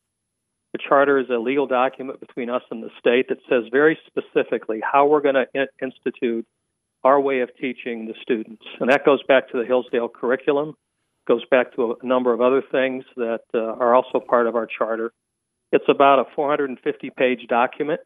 The 0.74 0.80
charter 0.88 1.20
is 1.20 1.30
a 1.30 1.38
legal 1.38 1.68
document 1.68 2.20
between 2.20 2.50
us 2.50 2.62
and 2.70 2.84
the 2.84 2.90
state 3.00 3.30
that 3.30 3.40
says 3.50 3.70
very 3.72 3.98
specifically 4.08 4.82
how 4.84 5.08
we're 5.08 5.22
going 5.22 5.36
to 5.36 5.46
in- 5.54 5.68
institute 5.82 6.46
our 7.04 7.20
way 7.20 7.42
of 7.42 7.50
teaching 7.60 8.08
the 8.08 8.14
students. 8.22 8.64
And 8.80 8.90
that 8.90 9.06
goes 9.06 9.24
back 9.24 9.50
to 9.52 9.58
the 9.58 9.66
Hillsdale 9.66 10.10
curriculum, 10.10 10.76
goes 11.28 11.44
back 11.50 11.74
to 11.76 11.96
a 12.02 12.06
number 12.06 12.34
of 12.34 12.42
other 12.42 12.62
things 12.72 13.06
that 13.16 13.42
uh, 13.54 13.60
are 13.60 13.96
also 13.96 14.20
part 14.20 14.48
of 14.48 14.56
our 14.56 14.68
charter. 14.68 15.12
It's 15.72 15.86
about 15.88 16.20
a 16.20 16.26
450 16.36 17.12
page 17.12 17.46
document, 17.48 18.02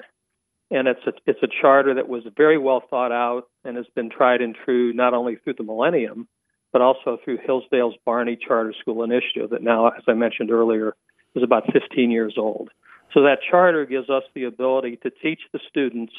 and 0.73 0.87
it's 0.87 1.05
a, 1.05 1.13
it's 1.27 1.43
a 1.43 1.47
charter 1.61 1.93
that 1.93 2.09
was 2.09 2.23
very 2.35 2.57
well 2.57 2.81
thought 2.89 3.11
out 3.11 3.43
and 3.63 3.77
has 3.77 3.85
been 3.95 4.09
tried 4.09 4.41
and 4.41 4.55
true 4.65 4.91
not 4.91 5.13
only 5.13 5.35
through 5.35 5.53
the 5.55 5.63
millennium, 5.63 6.27
but 6.71 6.81
also 6.81 7.19
through 7.23 7.37
Hillsdale's 7.45 7.93
Barney 8.03 8.35
Charter 8.35 8.73
School 8.81 9.03
Initiative 9.03 9.51
that 9.51 9.61
now, 9.61 9.89
as 9.89 10.03
I 10.07 10.13
mentioned 10.13 10.49
earlier, 10.49 10.95
is 11.35 11.43
about 11.43 11.71
15 11.71 12.09
years 12.09 12.33
old. 12.37 12.69
So 13.13 13.21
that 13.21 13.37
charter 13.49 13.85
gives 13.85 14.09
us 14.09 14.23
the 14.33 14.45
ability 14.45 14.97
to 15.03 15.11
teach 15.11 15.41
the 15.53 15.59
students 15.69 16.13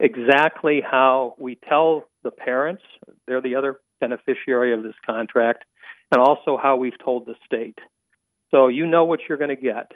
exactly 0.00 0.82
how 0.84 1.36
we 1.38 1.56
tell 1.68 2.08
the 2.24 2.32
parents, 2.32 2.82
they're 3.28 3.40
the 3.40 3.54
other 3.54 3.78
beneficiary 4.00 4.74
of 4.74 4.82
this 4.82 4.96
contract, 5.06 5.64
and 6.10 6.20
also 6.20 6.58
how 6.60 6.74
we've 6.74 6.98
told 7.02 7.24
the 7.24 7.36
state. 7.44 7.78
So 8.50 8.66
you 8.66 8.86
know 8.86 9.04
what 9.04 9.20
you're 9.28 9.38
going 9.38 9.56
to 9.56 9.62
get. 9.62 9.92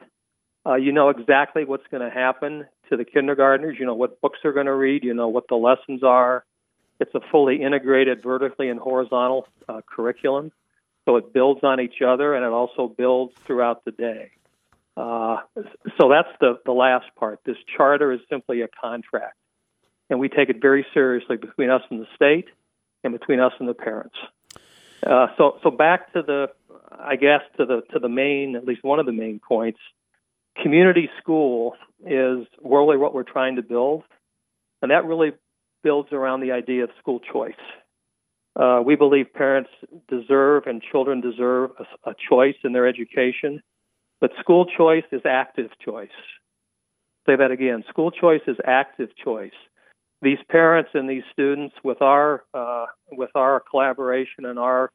Uh, 0.65 0.77
you 0.77 0.93
know 0.93 1.09
exactly 1.09 1.65
what's 1.65 1.87
going 1.91 2.09
to 2.09 2.15
happen 2.15 2.67
to 2.91 2.97
the 2.97 3.05
kindergartners. 3.05 3.77
You 3.79 3.87
know 3.87 3.95
what 3.95 4.21
books 4.21 4.39
they're 4.43 4.53
going 4.53 4.67
to 4.67 4.75
read. 4.75 5.05
You 5.05 5.15
know 5.15 5.29
what 5.29 5.49
the 5.49 5.57
lessons 5.57 6.03
are. 6.03 6.45
It's 6.99 7.15
a 7.15 7.21
fully 7.33 7.63
integrated 7.63 8.23
vertically 8.23 8.69
and 8.69 8.79
horizontal 8.79 9.49
uh, 9.69 9.81
curriculum. 9.87 10.53
So 11.07 11.17
it 11.17 11.33
builds 11.33 11.65
on 11.65 11.81
each 11.81 12.03
other 12.07 12.35
and 12.35 12.45
it 12.45 12.53
also 12.53 12.87
builds 12.89 13.33
throughout 13.47 13.85
the 13.85 13.93
day. 13.93 14.33
Uh, 14.97 15.39
so 15.99 16.11
that's 16.11 16.29
the, 16.41 16.59
the 16.67 16.73
last 16.73 17.07
part. 17.17 17.41
This 17.45 17.57
charter 17.77 18.13
is 18.13 18.21
simply 18.29 18.61
a 18.61 18.69
contract. 18.69 19.37
And 20.11 20.21
we 20.21 20.29
take 20.29 20.51
it 20.51 20.61
very 20.61 20.85
seriously 20.93 21.37
between 21.37 21.71
us 21.71 21.83
and 21.91 22.01
the 22.01 22.07
state 22.15 22.49
and 23.03 23.19
between 23.19 23.41
us 23.41 23.53
and 23.59 23.69
the 23.69 23.75
parents. 23.75 24.17
Uh, 25.05 25.29
so, 25.39 25.59
so 25.63 25.71
back 25.71 26.13
to 26.13 26.23
the, 26.23 26.49
I 26.93 27.17
guess 27.17 27.41
to 27.57 27.65
the 27.65 27.83
to 27.93 27.99
the 27.99 28.09
main, 28.09 28.57
at 28.57 28.67
least 28.67 28.85
one 28.85 28.99
of 28.99 29.07
the 29.07 29.13
main 29.13 29.41
points. 29.41 29.79
Community 30.63 31.09
school 31.21 31.75
is 32.07 32.47
really 32.63 32.97
what 32.97 33.15
we're 33.15 33.23
trying 33.23 33.57
to 33.57 33.63
build, 33.63 34.03
and 34.83 34.91
that 34.91 35.05
really 35.05 35.33
builds 35.83 36.13
around 36.13 36.41
the 36.41 36.53
idea 36.53 36.85
of 36.85 36.91
school 36.99 37.21
choice. 37.21 37.55
Uh, 38.57 38.83
we 38.85 38.97
believe 38.97 39.33
parents 39.33 39.71
deserve 40.09 40.65
and 40.67 40.83
children 40.83 41.21
deserve 41.21 41.71
a, 41.79 42.11
a 42.11 42.15
choice 42.29 42.57
in 42.65 42.73
their 42.73 42.87
education, 42.87 43.63
but 44.21 44.31
school 44.41 44.67
choice 44.67 45.05
is 45.13 45.23
active 45.25 45.71
choice. 45.83 46.09
Say 47.27 47.37
that 47.37 47.51
again. 47.51 47.85
School 47.89 48.11
choice 48.11 48.43
is 48.47 48.57
active 48.65 49.11
choice. 49.23 49.53
These 50.23 50.39
parents 50.51 50.91
and 50.95 51.09
these 51.09 51.23
students, 51.33 51.75
with 51.83 52.03
our 52.03 52.45
uh, 52.53 52.87
with 53.11 53.31
our 53.35 53.63
collaboration 53.71 54.45
and 54.45 54.59
our 54.59 54.91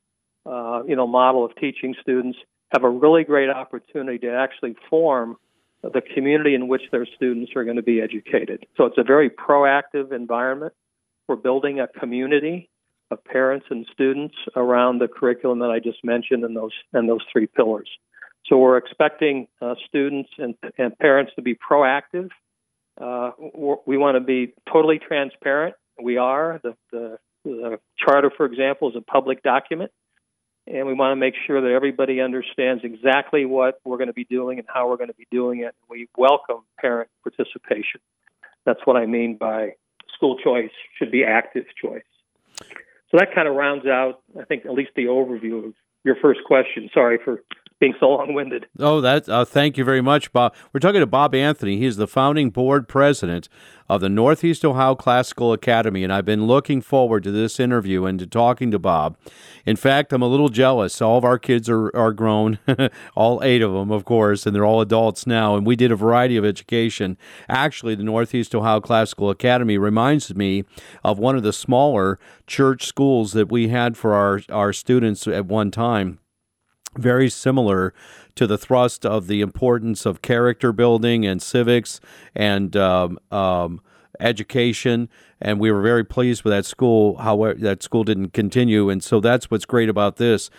uh, 0.45 0.84
you 0.88 0.95
know 0.95 1.07
model 1.07 1.43
of 1.45 1.55
teaching 1.55 1.95
students, 2.01 2.38
have 2.74 2.84
a 2.84 2.89
really 2.89 3.24
great 3.24 3.49
opportunity 3.49 4.20
to 4.20 4.32
actually 4.32 4.76
form 4.89 5.38
the 5.94 6.02
community 6.02 6.56
in 6.56 6.68
which 6.68 6.84
their 6.92 7.06
students 7.16 7.52
are 7.56 7.64
going 7.64 7.76
to 7.78 7.84
be 7.84 8.02
educated. 8.02 8.66
So 8.78 8.86
it's 8.86 8.98
a 8.98 9.04
very 9.04 9.30
proactive 9.30 10.12
environment. 10.12 10.74
We're 11.28 11.36
building 11.36 11.80
a 11.80 11.88
community 11.88 12.70
of 13.12 13.24
parents 13.24 13.68
and 13.70 13.86
students 13.92 14.36
around 14.56 15.00
the 15.00 15.08
curriculum 15.08 15.60
that 15.60 15.70
I 15.70 15.80
just 15.80 16.04
mentioned 16.04 16.44
and 16.44 16.56
those 16.56 16.72
and 16.94 17.08
those 17.08 17.22
three 17.32 17.48
pillars. 17.48 17.90
So 18.48 18.58
we're 18.58 18.78
expecting 18.78 19.48
uh, 19.62 19.76
students 19.88 20.30
and, 20.38 20.56
and 20.78 20.98
parents 20.98 21.32
to 21.36 21.42
be 21.42 21.56
proactive. 21.56 22.30
Uh, 23.00 23.32
we 23.86 23.98
want 23.98 24.16
to 24.16 24.22
be 24.22 24.54
totally 24.72 25.00
transparent. 25.00 25.76
We 26.02 26.18
are. 26.18 26.62
The, 26.64 26.76
the, 26.92 27.18
the 27.44 27.80
charter, 27.98 28.32
for 28.36 28.46
example, 28.46 28.90
is 28.90 28.96
a 28.96 29.02
public 29.02 29.44
document 29.44 29.92
and 30.68 30.88
we 30.88 30.93
want 30.93 31.11
to 31.11 31.16
make 31.16 31.36
sure 31.45 31.61
that 31.61 31.72
everybody 31.72 32.22
understands 32.22 32.84
exactly 32.84 33.45
what 33.45 33.80
we're 33.86 33.97
going 33.97 34.07
to 34.07 34.13
be 34.13 34.26
doing 34.26 34.59
and 34.59 34.68
how 34.72 34.89
we're 34.89 34.97
going 34.97 35.09
to 35.09 35.16
be 35.16 35.28
doing 35.32 35.61
it. 35.61 35.76
We 35.89 36.07
welcome 36.18 36.63
parent 36.80 37.09
participation. 37.24 38.01
That's 38.66 38.80
what 38.86 38.97
I 38.97 39.05
mean 39.05 39.38
by 39.38 39.74
school 40.16 40.38
choice 40.38 40.72
should 40.97 41.11
be 41.11 41.24
active 41.24 41.66
choice. 41.80 42.03
So 43.11 43.18
that 43.18 43.34
kind 43.36 43.47
of 43.47 43.55
rounds 43.55 43.86
out, 43.86 44.22
I 44.39 44.45
think, 44.45 44.66
at 44.66 44.74
least 44.74 44.91
the 44.95 45.05
overview 45.05 45.68
of 45.68 45.74
your 46.03 46.16
first 46.22 46.39
question. 46.45 46.89
Sorry 46.93 47.20
for 47.24 47.43
being 47.80 47.93
so 47.99 48.09
long-winded. 48.09 48.67
Oh, 48.80 49.01
that 49.01 49.28
uh, 49.28 49.43
thank 49.43 49.78
you 49.78 49.84
very 49.84 50.01
much, 50.01 50.32
Bob. 50.32 50.55
We're 50.71 50.80
talking 50.80 51.01
to 51.01 51.05
Bob 51.05 51.36
Anthony. 51.36 51.78
He's 51.78 51.97
the 51.97 52.07
founding 52.07 52.49
board 52.49 52.88
president 52.88 53.49
of 53.89 54.01
the 54.01 54.09
Northeast 54.09 54.63
Ohio 54.63 54.95
Classical 54.95 55.51
Academy, 55.51 56.03
and 56.03 56.11
I've 56.11 56.26
been 56.26 56.47
looking 56.47 56.82
forward 56.82 57.23
to 57.23 57.32
this 57.32 57.59
interview 57.59 58.05
and 58.05 58.17
to 58.19 58.26
talking 58.26 58.71
to 58.71 58.80
Bob. 58.80 59.17
In 59.65 59.76
fact, 59.76 60.13
I'm 60.13 60.21
a 60.21 60.28
little 60.28 60.47
jealous. 60.49 61.01
All 61.01 61.17
of 61.17 61.26
our 61.26 61.38
kids 61.38 61.69
are 61.69 61.93
are 61.95 62.13
grown, 62.13 62.59
all 63.15 63.43
eight 63.43 63.61
of 63.61 63.73
them, 63.73 63.91
of 63.91 64.05
course, 64.05 64.45
and 64.45 64.55
they're 64.55 64.65
all 64.65 64.80
adults 64.80 65.28
now. 65.28 65.55
And 65.57 65.65
we 65.65 65.76
did 65.76 65.91
a 65.91 65.97
variety 65.97 66.38
of 66.38 66.45
education. 66.45 67.17
Actually, 67.49 67.95
the 67.95 68.03
Northeast 68.03 68.55
Ohio 68.55 68.80
Classical 68.80 69.30
Academy 69.30 69.78
reminds 69.78 70.34
me 70.34 70.63
of 71.03 71.19
one 71.19 71.36
of 71.36 71.43
the 71.43 71.53
smaller 71.53 72.19
church 72.47 72.86
schools 72.86 73.34
that 73.34 73.51
we 73.51 73.67
had 73.67 73.97
for 73.97 74.13
our 74.13 74.41
our 74.49 74.71
students 74.71 75.28
at 75.28 75.45
one 75.45 75.71
time 75.71 76.19
very 76.98 77.30
similar 77.30 77.93
to 78.36 78.48
the 78.48 78.58
thrust 78.58 79.06
of 79.06 79.28
the 79.28 79.41
importance 79.41 80.06
of 80.06 80.22
character 80.22 80.72
building 80.72 81.26
and 81.26 81.41
civics 81.41 82.00
and 82.36 82.76
um, 82.76 83.18
um, 83.32 83.82
education. 84.20 85.10
And 85.41 85.60
we 85.60 85.72
were 85.72 85.82
very 85.82 86.04
pleased 86.04 86.43
with 86.43 86.52
that 86.52 86.66
school. 86.66 87.18
However, 87.18 87.60
that 87.60 87.84
school 87.84 88.04
didn't 88.04 88.34
continue, 88.34 88.89
and 88.89 89.04
so 89.04 89.20
that's 89.20 89.50
what's 89.52 89.66
great 89.66 89.89
about 89.89 90.18
this. 90.18 90.50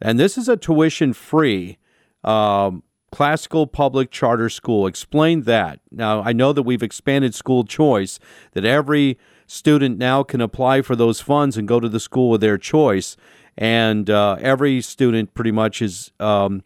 And 0.00 0.18
this 0.18 0.36
is 0.36 0.48
a 0.48 0.56
tuition-free 0.56 1.78
um, 2.24 2.82
classical 3.12 3.66
public 3.66 4.10
charter 4.10 4.48
school. 4.48 4.86
Explain 4.86 5.42
that. 5.42 5.78
Now, 5.90 6.22
I 6.22 6.32
know 6.32 6.52
that 6.52 6.64
we've 6.64 6.82
expanded 6.82 7.34
school 7.34 7.64
choice, 7.64 8.18
that 8.52 8.64
every 8.64 9.18
student 9.46 9.98
now 9.98 10.22
can 10.22 10.40
apply 10.40 10.82
for 10.82 10.96
those 10.96 11.20
funds 11.20 11.56
and 11.56 11.68
go 11.68 11.78
to 11.78 11.88
the 11.88 12.00
school 12.00 12.34
of 12.34 12.40
their 12.40 12.58
choice 12.58 13.16
and 13.56 14.10
uh, 14.10 14.36
every 14.40 14.80
student 14.80 15.34
pretty 15.34 15.52
much 15.52 15.80
is 15.80 16.10
um, 16.20 16.62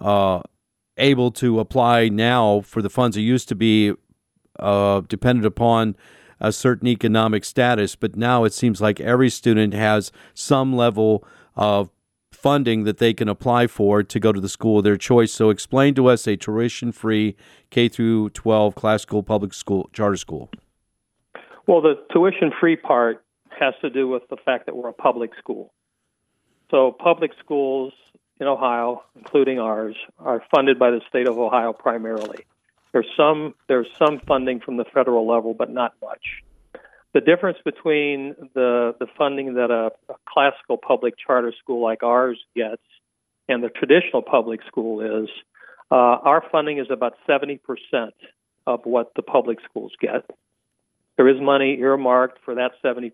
uh, 0.00 0.40
able 0.96 1.30
to 1.32 1.60
apply 1.60 2.08
now 2.08 2.60
for 2.60 2.82
the 2.82 2.90
funds. 2.90 3.16
It 3.16 3.22
used 3.22 3.48
to 3.48 3.54
be 3.54 3.94
uh, 4.58 5.02
dependent 5.02 5.46
upon 5.46 5.96
a 6.40 6.52
certain 6.52 6.88
economic 6.88 7.44
status, 7.44 7.96
but 7.96 8.16
now 8.16 8.44
it 8.44 8.52
seems 8.52 8.80
like 8.80 9.00
every 9.00 9.30
student 9.30 9.72
has 9.74 10.12
some 10.34 10.74
level 10.74 11.26
of 11.54 11.90
funding 12.32 12.84
that 12.84 12.98
they 12.98 13.14
can 13.14 13.28
apply 13.28 13.66
for 13.66 14.02
to 14.02 14.20
go 14.20 14.32
to 14.32 14.40
the 14.40 14.48
school 14.48 14.78
of 14.78 14.84
their 14.84 14.96
choice. 14.96 15.32
So, 15.32 15.48
explain 15.50 15.94
to 15.94 16.06
us 16.08 16.26
a 16.26 16.36
tuition-free 16.36 17.36
K 17.70 17.88
through 17.88 18.30
12 18.30 18.74
classical 18.74 19.22
public 19.22 19.54
school 19.54 19.88
charter 19.92 20.16
school. 20.16 20.50
Well, 21.66 21.80
the 21.80 21.94
tuition-free 22.12 22.76
part 22.76 23.24
has 23.58 23.74
to 23.80 23.90
do 23.90 24.06
with 24.06 24.22
the 24.28 24.36
fact 24.44 24.66
that 24.66 24.76
we're 24.76 24.90
a 24.90 24.92
public 24.92 25.30
school. 25.38 25.72
So 26.70 26.92
public 26.92 27.32
schools 27.42 27.92
in 28.40 28.46
Ohio, 28.46 29.02
including 29.14 29.58
ours, 29.58 29.96
are 30.18 30.42
funded 30.54 30.78
by 30.78 30.90
the 30.90 31.00
state 31.08 31.28
of 31.28 31.38
Ohio 31.38 31.72
primarily. 31.72 32.44
There's 32.92 33.06
some 33.16 33.54
there's 33.68 33.88
some 33.98 34.20
funding 34.26 34.60
from 34.60 34.76
the 34.76 34.84
federal 34.84 35.26
level, 35.26 35.54
but 35.54 35.70
not 35.70 35.94
much. 36.02 36.42
The 37.12 37.20
difference 37.20 37.58
between 37.64 38.34
the 38.54 38.94
the 38.98 39.06
funding 39.18 39.54
that 39.54 39.70
a, 39.70 39.92
a 40.12 40.16
classical 40.26 40.76
public 40.76 41.14
charter 41.18 41.52
school 41.62 41.82
like 41.82 42.02
ours 42.02 42.38
gets 42.54 42.82
and 43.48 43.62
the 43.62 43.68
traditional 43.68 44.22
public 44.22 44.60
school 44.66 45.22
is 45.22 45.28
uh, 45.90 45.94
our 45.94 46.42
funding 46.50 46.78
is 46.78 46.88
about 46.90 47.14
70% 47.28 47.60
of 48.66 48.80
what 48.84 49.12
the 49.14 49.22
public 49.22 49.58
schools 49.68 49.92
get. 50.00 50.28
There 51.16 51.28
is 51.28 51.40
money 51.40 51.78
earmarked 51.78 52.40
for 52.44 52.56
that 52.56 52.72
70% 52.84 53.12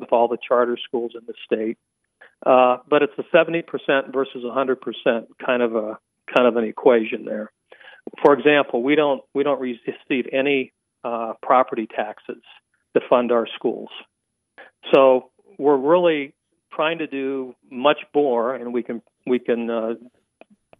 with 0.00 0.12
all 0.12 0.28
the 0.28 0.38
charter 0.48 0.78
schools 0.82 1.12
in 1.14 1.20
the 1.26 1.34
state. 1.44 1.78
Uh, 2.44 2.78
but 2.88 3.02
it's 3.02 3.12
a 3.18 3.22
70% 3.34 3.64
versus 4.12 4.44
100% 4.44 5.26
kind 5.44 5.62
of 5.62 5.74
a 5.74 5.98
kind 6.34 6.48
of 6.48 6.56
an 6.56 6.64
equation 6.64 7.24
there. 7.24 7.50
For 8.22 8.32
example, 8.34 8.82
we 8.82 8.96
don't 8.96 9.22
we 9.34 9.42
don't 9.42 9.60
receive 9.60 10.26
any 10.32 10.72
uh, 11.04 11.34
property 11.42 11.86
taxes 11.86 12.42
to 12.94 13.00
fund 13.08 13.32
our 13.32 13.46
schools. 13.54 13.88
So 14.92 15.30
we're 15.58 15.76
really 15.76 16.34
trying 16.72 16.98
to 16.98 17.06
do 17.06 17.54
much 17.70 17.98
more, 18.14 18.54
and 18.54 18.72
we 18.72 18.82
can 18.82 19.02
we 19.26 19.38
can 19.38 19.70
uh, 19.70 19.94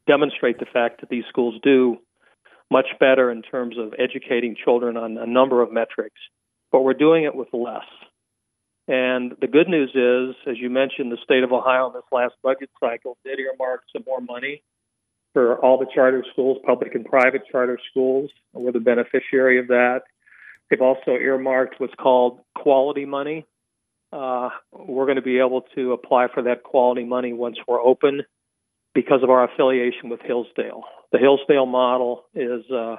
demonstrate 0.07 0.59
the 0.59 0.67
fact 0.67 1.01
that 1.01 1.09
these 1.09 1.25
schools 1.29 1.55
do 1.62 1.99
much 2.71 2.87
better 2.99 3.31
in 3.31 3.43
terms 3.43 3.77
of 3.79 3.95
educating 3.99 4.57
children 4.62 4.97
on 4.97 5.17
a 5.17 5.27
number 5.27 5.62
of 5.62 5.73
metrics. 5.73 6.21
But 6.73 6.83
we're 6.83 6.95
doing 6.95 7.25
it 7.25 7.35
with 7.35 7.49
less. 7.53 7.85
And 8.87 9.32
the 9.41 9.47
good 9.47 9.68
news 9.68 9.91
is, 9.95 10.37
as 10.47 10.59
you 10.59 10.68
mentioned, 10.68 11.11
the 11.11 11.18
state 11.24 11.43
of 11.43 11.53
Ohio 11.53 11.87
in 11.89 11.95
this 11.95 12.03
last 12.12 12.35
budget 12.43 12.70
cycle 12.78 13.16
did 13.24 13.39
earmark 13.39 13.82
some 13.93 14.03
more 14.07 14.20
money 14.20 14.62
for 15.32 15.59
all 15.59 15.78
the 15.78 15.87
charter 15.93 16.24
schools, 16.32 16.59
public 16.66 16.95
and 16.95 17.05
private 17.05 17.43
charter 17.51 17.78
schools. 17.91 18.30
We're 18.53 18.72
the 18.72 18.80
beneficiary 18.80 19.59
of 19.59 19.68
that. 19.68 20.03
They've 20.70 20.80
also 20.80 21.12
earmarked 21.12 21.80
what's 21.80 21.95
called 21.95 22.41
quality 22.55 23.05
money. 23.05 23.47
Uh, 24.12 24.51
we're 24.70 25.07
going 25.07 25.16
to 25.16 25.22
be 25.22 25.39
able 25.39 25.62
to 25.74 25.93
apply 25.93 26.28
for 26.32 26.43
that 26.45 26.62
quality 26.62 27.05
money 27.05 27.32
once 27.32 27.57
we're 27.66 27.82
open 27.82 28.22
because 28.95 29.22
of 29.22 29.30
our 29.30 29.45
affiliation 29.45 30.09
with 30.09 30.20
Hillsdale. 30.20 30.85
The 31.11 31.18
Hillsdale 31.18 31.66
model 31.66 32.24
is 32.35 32.70
uh, 32.70 32.97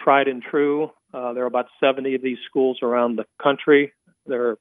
tried 0.00 0.26
and 0.26 0.42
true. 0.42 0.90
Uh, 1.14 1.32
there 1.32 1.44
are 1.44 1.46
about 1.46 1.66
70 1.80 2.16
of 2.16 2.22
these 2.22 2.38
schools 2.48 2.78
around 2.82 3.16
the 3.16 3.24
country. 3.40 3.92
There 4.26 4.58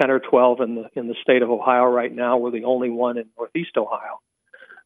10 0.00 0.10
or 0.10 0.20
12 0.20 0.60
in 0.60 0.74
the 0.74 0.88
in 0.94 1.08
the 1.08 1.14
state 1.22 1.42
of 1.42 1.50
Ohio 1.50 1.84
right 1.84 2.14
now. 2.14 2.36
We're 2.36 2.50
the 2.50 2.64
only 2.64 2.90
one 2.90 3.18
in 3.18 3.26
Northeast 3.36 3.76
Ohio. 3.76 4.20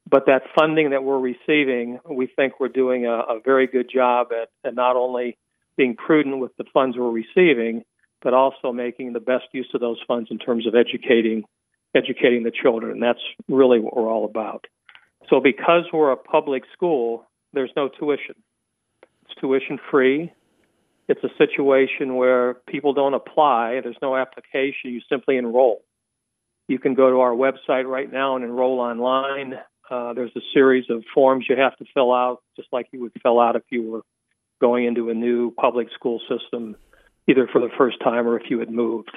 But 0.08 0.26
that 0.26 0.42
funding 0.58 0.90
that 0.90 1.04
we're 1.04 1.18
receiving, 1.18 2.00
we 2.08 2.26
think 2.26 2.60
we're 2.60 2.68
doing 2.68 3.06
a, 3.06 3.12
a 3.12 3.40
very 3.44 3.66
good 3.66 3.88
job 3.92 4.28
at, 4.32 4.48
at 4.66 4.74
not 4.74 4.96
only 4.96 5.38
being 5.76 5.96
prudent 5.96 6.38
with 6.38 6.54
the 6.56 6.64
funds 6.72 6.96
we're 6.98 7.10
receiving, 7.10 7.84
but 8.20 8.34
also 8.34 8.72
making 8.72 9.12
the 9.12 9.20
best 9.20 9.44
use 9.52 9.68
of 9.74 9.80
those 9.80 9.98
funds 10.06 10.28
in 10.30 10.38
terms 10.38 10.66
of 10.66 10.74
educating 10.74 11.44
educating 11.94 12.42
the 12.42 12.50
children. 12.50 12.92
And 12.92 13.02
that's 13.02 13.22
really 13.48 13.78
what 13.78 13.96
we're 13.96 14.10
all 14.10 14.24
about. 14.24 14.66
So 15.28 15.40
because 15.40 15.84
we're 15.92 16.12
a 16.12 16.16
public 16.16 16.64
school, 16.72 17.26
there's 17.52 17.70
no 17.76 17.88
tuition. 17.88 18.34
It's 19.24 19.40
tuition 19.40 19.78
free. 19.90 20.32
It's 21.08 21.22
a 21.24 21.30
situation 21.36 22.16
where 22.16 22.54
people 22.68 22.92
don't 22.92 23.14
apply. 23.14 23.80
There's 23.82 23.96
no 24.00 24.16
application. 24.16 24.90
You 24.90 25.00
simply 25.08 25.36
enroll. 25.36 25.82
You 26.68 26.78
can 26.78 26.94
go 26.94 27.10
to 27.10 27.20
our 27.20 27.32
website 27.32 27.86
right 27.86 28.10
now 28.10 28.36
and 28.36 28.44
enroll 28.44 28.80
online. 28.80 29.54
Uh, 29.90 30.12
there's 30.14 30.30
a 30.36 30.40
series 30.54 30.84
of 30.90 31.02
forms 31.12 31.46
you 31.48 31.56
have 31.56 31.76
to 31.76 31.84
fill 31.92 32.12
out, 32.12 32.42
just 32.56 32.68
like 32.72 32.86
you 32.92 33.00
would 33.00 33.12
fill 33.22 33.40
out 33.40 33.56
if 33.56 33.62
you 33.70 33.90
were 33.90 34.02
going 34.60 34.86
into 34.86 35.10
a 35.10 35.14
new 35.14 35.50
public 35.50 35.88
school 35.92 36.20
system, 36.30 36.76
either 37.28 37.48
for 37.52 37.60
the 37.60 37.68
first 37.76 38.00
time 38.00 38.26
or 38.26 38.38
if 38.38 38.48
you 38.48 38.60
had 38.60 38.70
moved. 38.70 39.10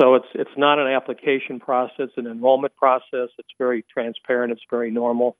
So 0.00 0.16
it's 0.16 0.26
it's 0.34 0.50
not 0.56 0.78
an 0.78 0.88
application 0.88 1.60
process, 1.60 2.08
an 2.16 2.26
enrollment 2.26 2.76
process. 2.76 3.30
It's 3.38 3.48
very 3.56 3.84
transparent. 3.90 4.52
It's 4.52 4.60
very 4.68 4.90
normal, 4.90 5.36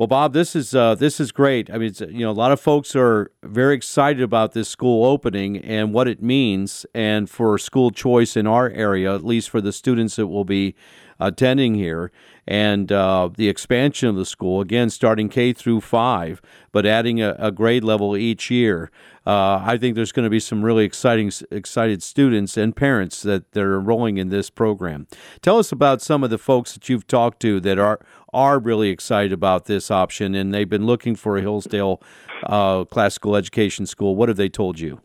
Well, 0.00 0.06
Bob, 0.06 0.32
this 0.32 0.56
is 0.56 0.74
uh, 0.74 0.94
this 0.94 1.20
is 1.20 1.30
great. 1.30 1.70
I 1.70 1.76
mean, 1.76 1.92
you 2.08 2.20
know, 2.20 2.30
a 2.30 2.32
lot 2.32 2.52
of 2.52 2.58
folks 2.58 2.96
are 2.96 3.30
very 3.42 3.74
excited 3.74 4.22
about 4.22 4.52
this 4.54 4.66
school 4.66 5.04
opening 5.04 5.58
and 5.58 5.92
what 5.92 6.08
it 6.08 6.22
means, 6.22 6.86
and 6.94 7.28
for 7.28 7.58
school 7.58 7.90
choice 7.90 8.34
in 8.34 8.46
our 8.46 8.70
area, 8.70 9.14
at 9.14 9.22
least 9.22 9.50
for 9.50 9.60
the 9.60 9.74
students 9.74 10.16
that 10.16 10.28
will 10.28 10.46
be 10.46 10.74
attending 11.18 11.74
here, 11.74 12.10
and 12.50 12.90
uh, 12.90 13.30
the 13.36 13.48
expansion 13.48 14.08
of 14.08 14.16
the 14.16 14.26
school 14.26 14.60
again, 14.60 14.90
starting 14.90 15.28
K 15.28 15.52
through 15.52 15.82
five, 15.82 16.42
but 16.72 16.84
adding 16.84 17.22
a, 17.22 17.36
a 17.38 17.52
grade 17.52 17.84
level 17.84 18.16
each 18.16 18.50
year. 18.50 18.90
Uh, 19.24 19.62
I 19.64 19.78
think 19.78 19.94
there's 19.94 20.10
going 20.10 20.24
to 20.24 20.30
be 20.30 20.40
some 20.40 20.64
really 20.64 20.84
exciting, 20.84 21.30
excited 21.52 22.02
students 22.02 22.56
and 22.56 22.74
parents 22.74 23.22
that 23.22 23.52
they're 23.52 23.78
enrolling 23.78 24.18
in 24.18 24.30
this 24.30 24.50
program. 24.50 25.06
Tell 25.42 25.58
us 25.58 25.70
about 25.70 26.02
some 26.02 26.24
of 26.24 26.30
the 26.30 26.38
folks 26.38 26.72
that 26.74 26.88
you've 26.88 27.06
talked 27.06 27.40
to 27.42 27.60
that 27.60 27.78
are 27.78 28.00
are 28.32 28.58
really 28.58 28.90
excited 28.90 29.32
about 29.32 29.66
this 29.66 29.88
option, 29.88 30.34
and 30.34 30.52
they've 30.52 30.68
been 30.68 30.86
looking 30.86 31.14
for 31.14 31.36
a 31.36 31.40
Hillsdale 31.40 32.02
uh, 32.44 32.84
classical 32.84 33.36
education 33.36 33.86
school. 33.86 34.16
What 34.16 34.28
have 34.28 34.36
they 34.36 34.48
told 34.48 34.80
you? 34.80 35.00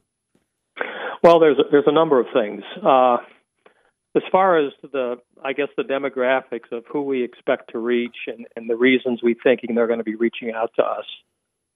Well, 1.21 1.39
there's 1.39 1.59
a, 1.59 1.63
there's 1.71 1.85
a 1.87 1.91
number 1.91 2.19
of 2.19 2.25
things. 2.33 2.63
Uh, 2.83 3.17
as 4.15 4.23
far 4.31 4.57
as 4.57 4.71
the, 4.81 5.17
I 5.43 5.53
guess 5.53 5.67
the 5.75 5.83
demographics 5.83 6.71
of 6.71 6.85
who 6.87 7.01
we 7.01 7.23
expect 7.23 7.71
to 7.71 7.79
reach 7.79 8.15
and, 8.27 8.47
and 8.55 8.69
the 8.69 8.75
reasons 8.75 9.21
we 9.21 9.35
thinking 9.43 9.75
they're 9.75 9.87
going 9.87 9.99
to 9.99 10.05
be 10.05 10.15
reaching 10.15 10.51
out 10.51 10.71
to 10.77 10.83
us, 10.83 11.05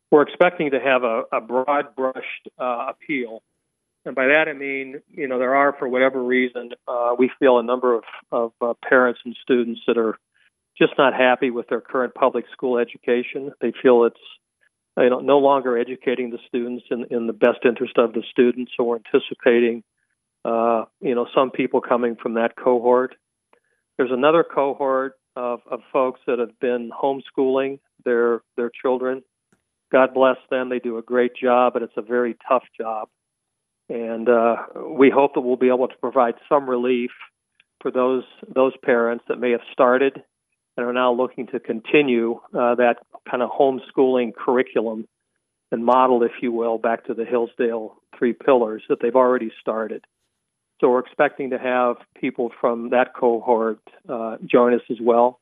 we're 0.09 0.21
expecting 0.21 0.71
to 0.71 0.79
have 0.79 1.03
a, 1.03 1.23
a 1.31 1.41
broad 1.41 1.95
brushed 1.95 2.47
uh, 2.57 2.87
appeal. 2.89 3.43
And 4.05 4.15
by 4.15 4.27
that 4.27 4.45
I 4.47 4.53
mean, 4.53 5.01
you 5.09 5.27
know, 5.27 5.37
there 5.37 5.53
are, 5.53 5.75
for 5.77 5.87
whatever 5.87 6.23
reason, 6.23 6.71
uh, 6.87 7.13
we 7.17 7.29
feel 7.39 7.59
a 7.59 7.63
number 7.63 7.95
of, 7.95 8.03
of 8.31 8.51
uh, 8.61 8.73
parents 8.87 9.19
and 9.25 9.35
students 9.43 9.81
that 9.87 9.97
are 9.97 10.17
just 10.77 10.93
not 10.97 11.13
happy 11.13 11.51
with 11.51 11.67
their 11.67 11.81
current 11.81 12.15
public 12.15 12.45
school 12.53 12.77
education. 12.77 13.51
They 13.59 13.73
feel 13.81 14.05
it's 14.05 14.15
you 14.97 15.09
know, 15.09 15.19
no 15.19 15.39
longer 15.39 15.77
educating 15.77 16.29
the 16.29 16.39
students 16.47 16.85
in, 16.89 17.05
in 17.09 17.27
the 17.27 17.33
best 17.33 17.59
interest 17.65 17.97
of 17.97 18.13
the 18.13 18.23
students. 18.31 18.71
So 18.77 18.85
we're 18.85 18.99
anticipating 19.13 19.83
uh, 20.45 20.85
you 21.01 21.15
know, 21.15 21.27
some 21.35 21.51
people 21.51 21.81
coming 21.81 22.15
from 22.15 22.35
that 22.35 22.55
cohort. 22.55 23.15
There's 23.97 24.11
another 24.11 24.43
cohort 24.43 25.15
of, 25.35 25.59
of 25.69 25.81
folks 25.91 26.21
that 26.27 26.39
have 26.39 26.59
been 26.59 26.91
homeschooling 26.91 27.79
their 28.05 28.41
their 28.55 28.71
children. 28.81 29.23
God 29.91 30.13
bless 30.13 30.37
them; 30.49 30.69
they 30.69 30.79
do 30.79 30.97
a 30.97 31.01
great 31.01 31.35
job, 31.35 31.73
but 31.73 31.81
it's 31.81 31.97
a 31.97 32.01
very 32.01 32.37
tough 32.47 32.63
job. 32.79 33.09
And 33.89 34.29
uh, 34.29 34.55
we 34.97 35.09
hope 35.09 35.33
that 35.33 35.41
we'll 35.41 35.57
be 35.57 35.69
able 35.69 35.87
to 35.87 35.97
provide 35.99 36.35
some 36.47 36.69
relief 36.69 37.11
for 37.81 37.91
those 37.91 38.23
those 38.53 38.73
parents 38.83 39.25
that 39.27 39.39
may 39.39 39.51
have 39.51 39.61
started 39.73 40.21
and 40.77 40.85
are 40.85 40.93
now 40.93 41.11
looking 41.11 41.47
to 41.47 41.59
continue 41.59 42.39
uh, 42.53 42.75
that 42.75 42.97
kind 43.29 43.43
of 43.43 43.49
homeschooling 43.49 44.33
curriculum 44.33 45.07
and 45.71 45.83
model, 45.83 46.23
if 46.23 46.31
you 46.41 46.51
will, 46.51 46.77
back 46.77 47.05
to 47.05 47.13
the 47.13 47.25
Hillsdale 47.25 47.97
three 48.17 48.33
pillars 48.33 48.83
that 48.89 48.99
they've 49.01 49.15
already 49.15 49.51
started. 49.59 50.05
So 50.79 50.89
we're 50.89 50.99
expecting 50.99 51.49
to 51.49 51.57
have 51.57 51.97
people 52.19 52.51
from 52.61 52.91
that 52.91 53.13
cohort 53.13 53.79
uh, 54.07 54.37
join 54.45 54.73
us 54.73 54.81
as 54.89 54.97
well. 55.01 55.39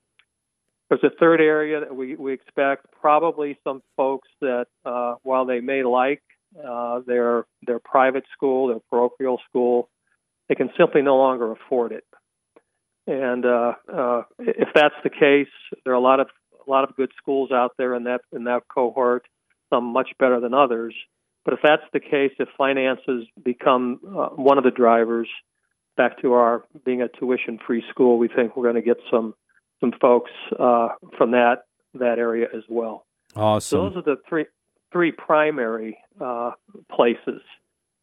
There's 0.89 1.03
a 1.03 1.15
third 1.19 1.41
area 1.41 1.81
that 1.81 1.95
we, 1.95 2.15
we 2.15 2.33
expect 2.33 2.87
probably 3.01 3.59
some 3.63 3.83
folks 3.95 4.29
that, 4.41 4.67
uh, 4.85 5.15
while 5.23 5.45
they 5.45 5.59
may 5.59 5.83
like 5.83 6.23
uh, 6.65 7.01
their 7.05 7.45
their 7.65 7.79
private 7.79 8.23
school, 8.33 8.67
their 8.67 8.79
parochial 8.89 9.39
school, 9.49 9.89
they 10.47 10.55
can 10.55 10.69
simply 10.77 11.01
no 11.01 11.17
longer 11.17 11.51
afford 11.51 11.91
it. 11.91 12.05
And 13.05 13.45
uh, 13.45 13.73
uh, 13.93 14.23
if 14.39 14.69
that's 14.73 14.95
the 15.03 15.09
case, 15.09 15.51
there 15.83 15.93
are 15.93 15.97
a 15.97 16.01
lot 16.01 16.19
of 16.19 16.27
a 16.65 16.69
lot 16.69 16.83
of 16.83 16.95
good 16.95 17.11
schools 17.17 17.51
out 17.51 17.73
there 17.77 17.93
in 17.93 18.05
that 18.05 18.21
in 18.31 18.45
that 18.45 18.63
cohort. 18.73 19.25
Some 19.69 19.83
much 19.85 20.09
better 20.17 20.39
than 20.39 20.53
others. 20.53 20.95
But 21.47 21.53
if 21.53 21.59
that's 21.63 21.83
the 21.93 22.01
case, 22.01 22.33
if 22.39 22.49
finances 22.57 23.25
become 23.41 24.01
uh, 24.05 24.27
one 24.35 24.57
of 24.57 24.65
the 24.65 24.69
drivers, 24.69 25.29
back 25.95 26.21
to 26.21 26.33
our 26.33 26.65
being 26.83 27.01
a 27.01 27.07
tuition-free 27.07 27.85
school, 27.89 28.17
we 28.17 28.27
think 28.27 28.57
we're 28.57 28.63
going 28.63 28.75
to 28.75 28.81
get 28.81 28.97
some 29.09 29.33
some 29.79 29.93
folks 30.01 30.29
uh, 30.59 30.89
from 31.17 31.31
that 31.31 31.63
that 31.93 32.19
area 32.19 32.47
as 32.53 32.63
well. 32.67 33.05
Awesome. 33.33 33.61
So 33.61 33.89
those 33.89 33.95
are 33.95 34.01
the 34.01 34.17
three 34.27 34.43
three 34.91 35.13
primary 35.13 35.97
uh, 36.19 36.51
places. 36.91 37.41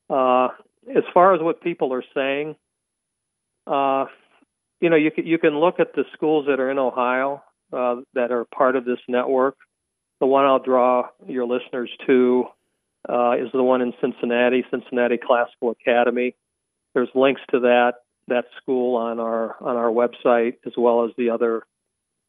Uh, 0.08 0.48
as 0.88 1.04
far 1.12 1.34
as 1.34 1.42
what 1.42 1.60
people 1.60 1.92
are 1.92 2.04
saying, 2.14 2.56
uh, 3.66 4.06
you 4.80 4.88
know, 4.88 4.96
you 4.96 5.10
can, 5.10 5.26
you 5.26 5.36
can 5.36 5.60
look 5.60 5.80
at 5.80 5.94
the 5.94 6.04
schools 6.14 6.46
that 6.48 6.60
are 6.60 6.70
in 6.70 6.78
Ohio 6.78 7.42
uh, 7.74 7.96
that 8.14 8.32
are 8.32 8.46
part 8.46 8.74
of 8.74 8.86
this 8.86 9.00
network. 9.06 9.58
The 10.20 10.26
one 10.26 10.46
I'll 10.46 10.62
draw 10.62 11.08
your 11.26 11.44
listeners 11.44 11.90
to 12.06 12.46
uh, 13.08 13.32
is 13.32 13.50
the 13.52 13.62
one 13.62 13.82
in 13.82 13.92
Cincinnati, 14.00 14.64
Cincinnati 14.70 15.18
Classical 15.18 15.70
Academy. 15.70 16.34
There's 16.94 17.08
links 17.14 17.42
to 17.50 17.60
that 17.60 17.94
that 18.28 18.46
school 18.62 18.96
on 18.96 19.20
our 19.20 19.56
on 19.60 19.76
our 19.76 19.90
website 19.90 20.56
as 20.66 20.72
well 20.76 21.04
as 21.04 21.10
the 21.16 21.30
other 21.30 21.62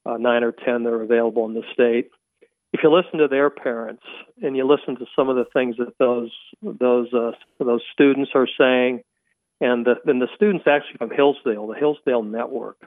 uh, 0.05 0.17
nine 0.17 0.43
or 0.43 0.51
ten 0.51 0.84
that 0.84 0.91
are 0.91 1.01
available 1.01 1.45
in 1.45 1.53
the 1.53 1.63
state. 1.73 2.09
If 2.73 2.82
you 2.84 2.93
listen 2.93 3.19
to 3.19 3.30
their 3.30 3.49
parents 3.49 4.03
and 4.41 4.57
you 4.57 4.67
listen 4.67 4.97
to 4.97 5.05
some 5.15 5.30
of 5.30 5.38
the 5.38 5.45
things 5.53 5.78
that 5.78 5.97
those 5.97 6.32
those 6.61 7.13
uh, 7.13 7.32
those 7.59 7.82
students 7.93 8.32
are 8.36 8.47
saying, 8.57 9.03
and 9.61 9.86
the 9.86 9.95
and 10.05 10.21
the 10.21 10.28
students 10.36 10.65
actually 10.67 10.97
from 10.97 11.11
Hillsdale, 11.11 11.67
the 11.67 11.76
Hillsdale 11.76 12.23
Network, 12.23 12.78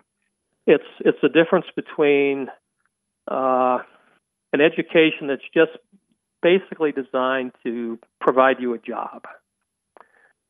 it's 0.66 0.84
it's 1.00 1.18
the 1.22 1.30
difference 1.30 1.66
between 1.74 2.48
uh, 3.26 3.78
an 4.52 4.60
education 4.60 5.28
that's 5.28 5.42
just 5.54 5.72
basically 6.42 6.92
designed 6.92 7.52
to 7.64 7.98
provide 8.20 8.56
you 8.60 8.74
a 8.74 8.78
job, 8.78 9.24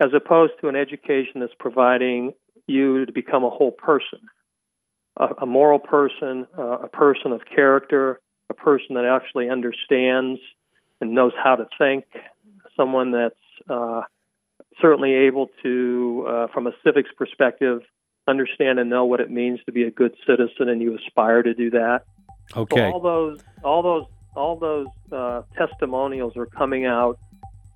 as 0.00 0.10
opposed 0.14 0.52
to 0.60 0.68
an 0.68 0.76
education 0.76 1.40
that's 1.40 1.52
providing 1.58 2.32
you 2.66 3.06
to 3.06 3.12
become 3.12 3.44
a 3.44 3.50
whole 3.50 3.72
person, 3.72 4.20
a, 5.16 5.28
a 5.42 5.46
moral 5.46 5.78
person, 5.78 6.46
uh, 6.56 6.78
a 6.78 6.88
person 6.88 7.32
of 7.32 7.40
character, 7.44 8.20
a 8.50 8.54
person 8.54 8.94
that 8.94 9.04
actually 9.04 9.48
understands 9.50 10.40
and 11.00 11.14
knows 11.14 11.32
how 11.42 11.56
to 11.56 11.66
think, 11.78 12.04
someone 12.76 13.12
that's 13.12 13.34
uh, 13.68 14.02
certainly 14.80 15.14
able 15.14 15.48
to, 15.62 16.26
uh, 16.28 16.46
from 16.48 16.66
a 16.66 16.72
civics 16.84 17.10
perspective, 17.16 17.82
understand 18.26 18.78
and 18.78 18.90
know 18.90 19.04
what 19.04 19.20
it 19.20 19.30
means 19.30 19.58
to 19.64 19.72
be 19.72 19.84
a 19.84 19.90
good 19.90 20.14
citizen, 20.26 20.68
and 20.68 20.82
you 20.82 20.96
aspire 20.96 21.42
to 21.42 21.54
do 21.54 21.70
that. 21.70 22.02
Okay. 22.56 22.76
So 22.76 22.92
all 22.92 23.00
those, 23.00 23.40
all 23.64 23.82
those, 23.82 24.04
all 24.38 24.56
those 24.56 24.86
uh, 25.12 25.42
testimonials 25.56 26.36
are 26.36 26.46
coming 26.46 26.86
out 26.86 27.18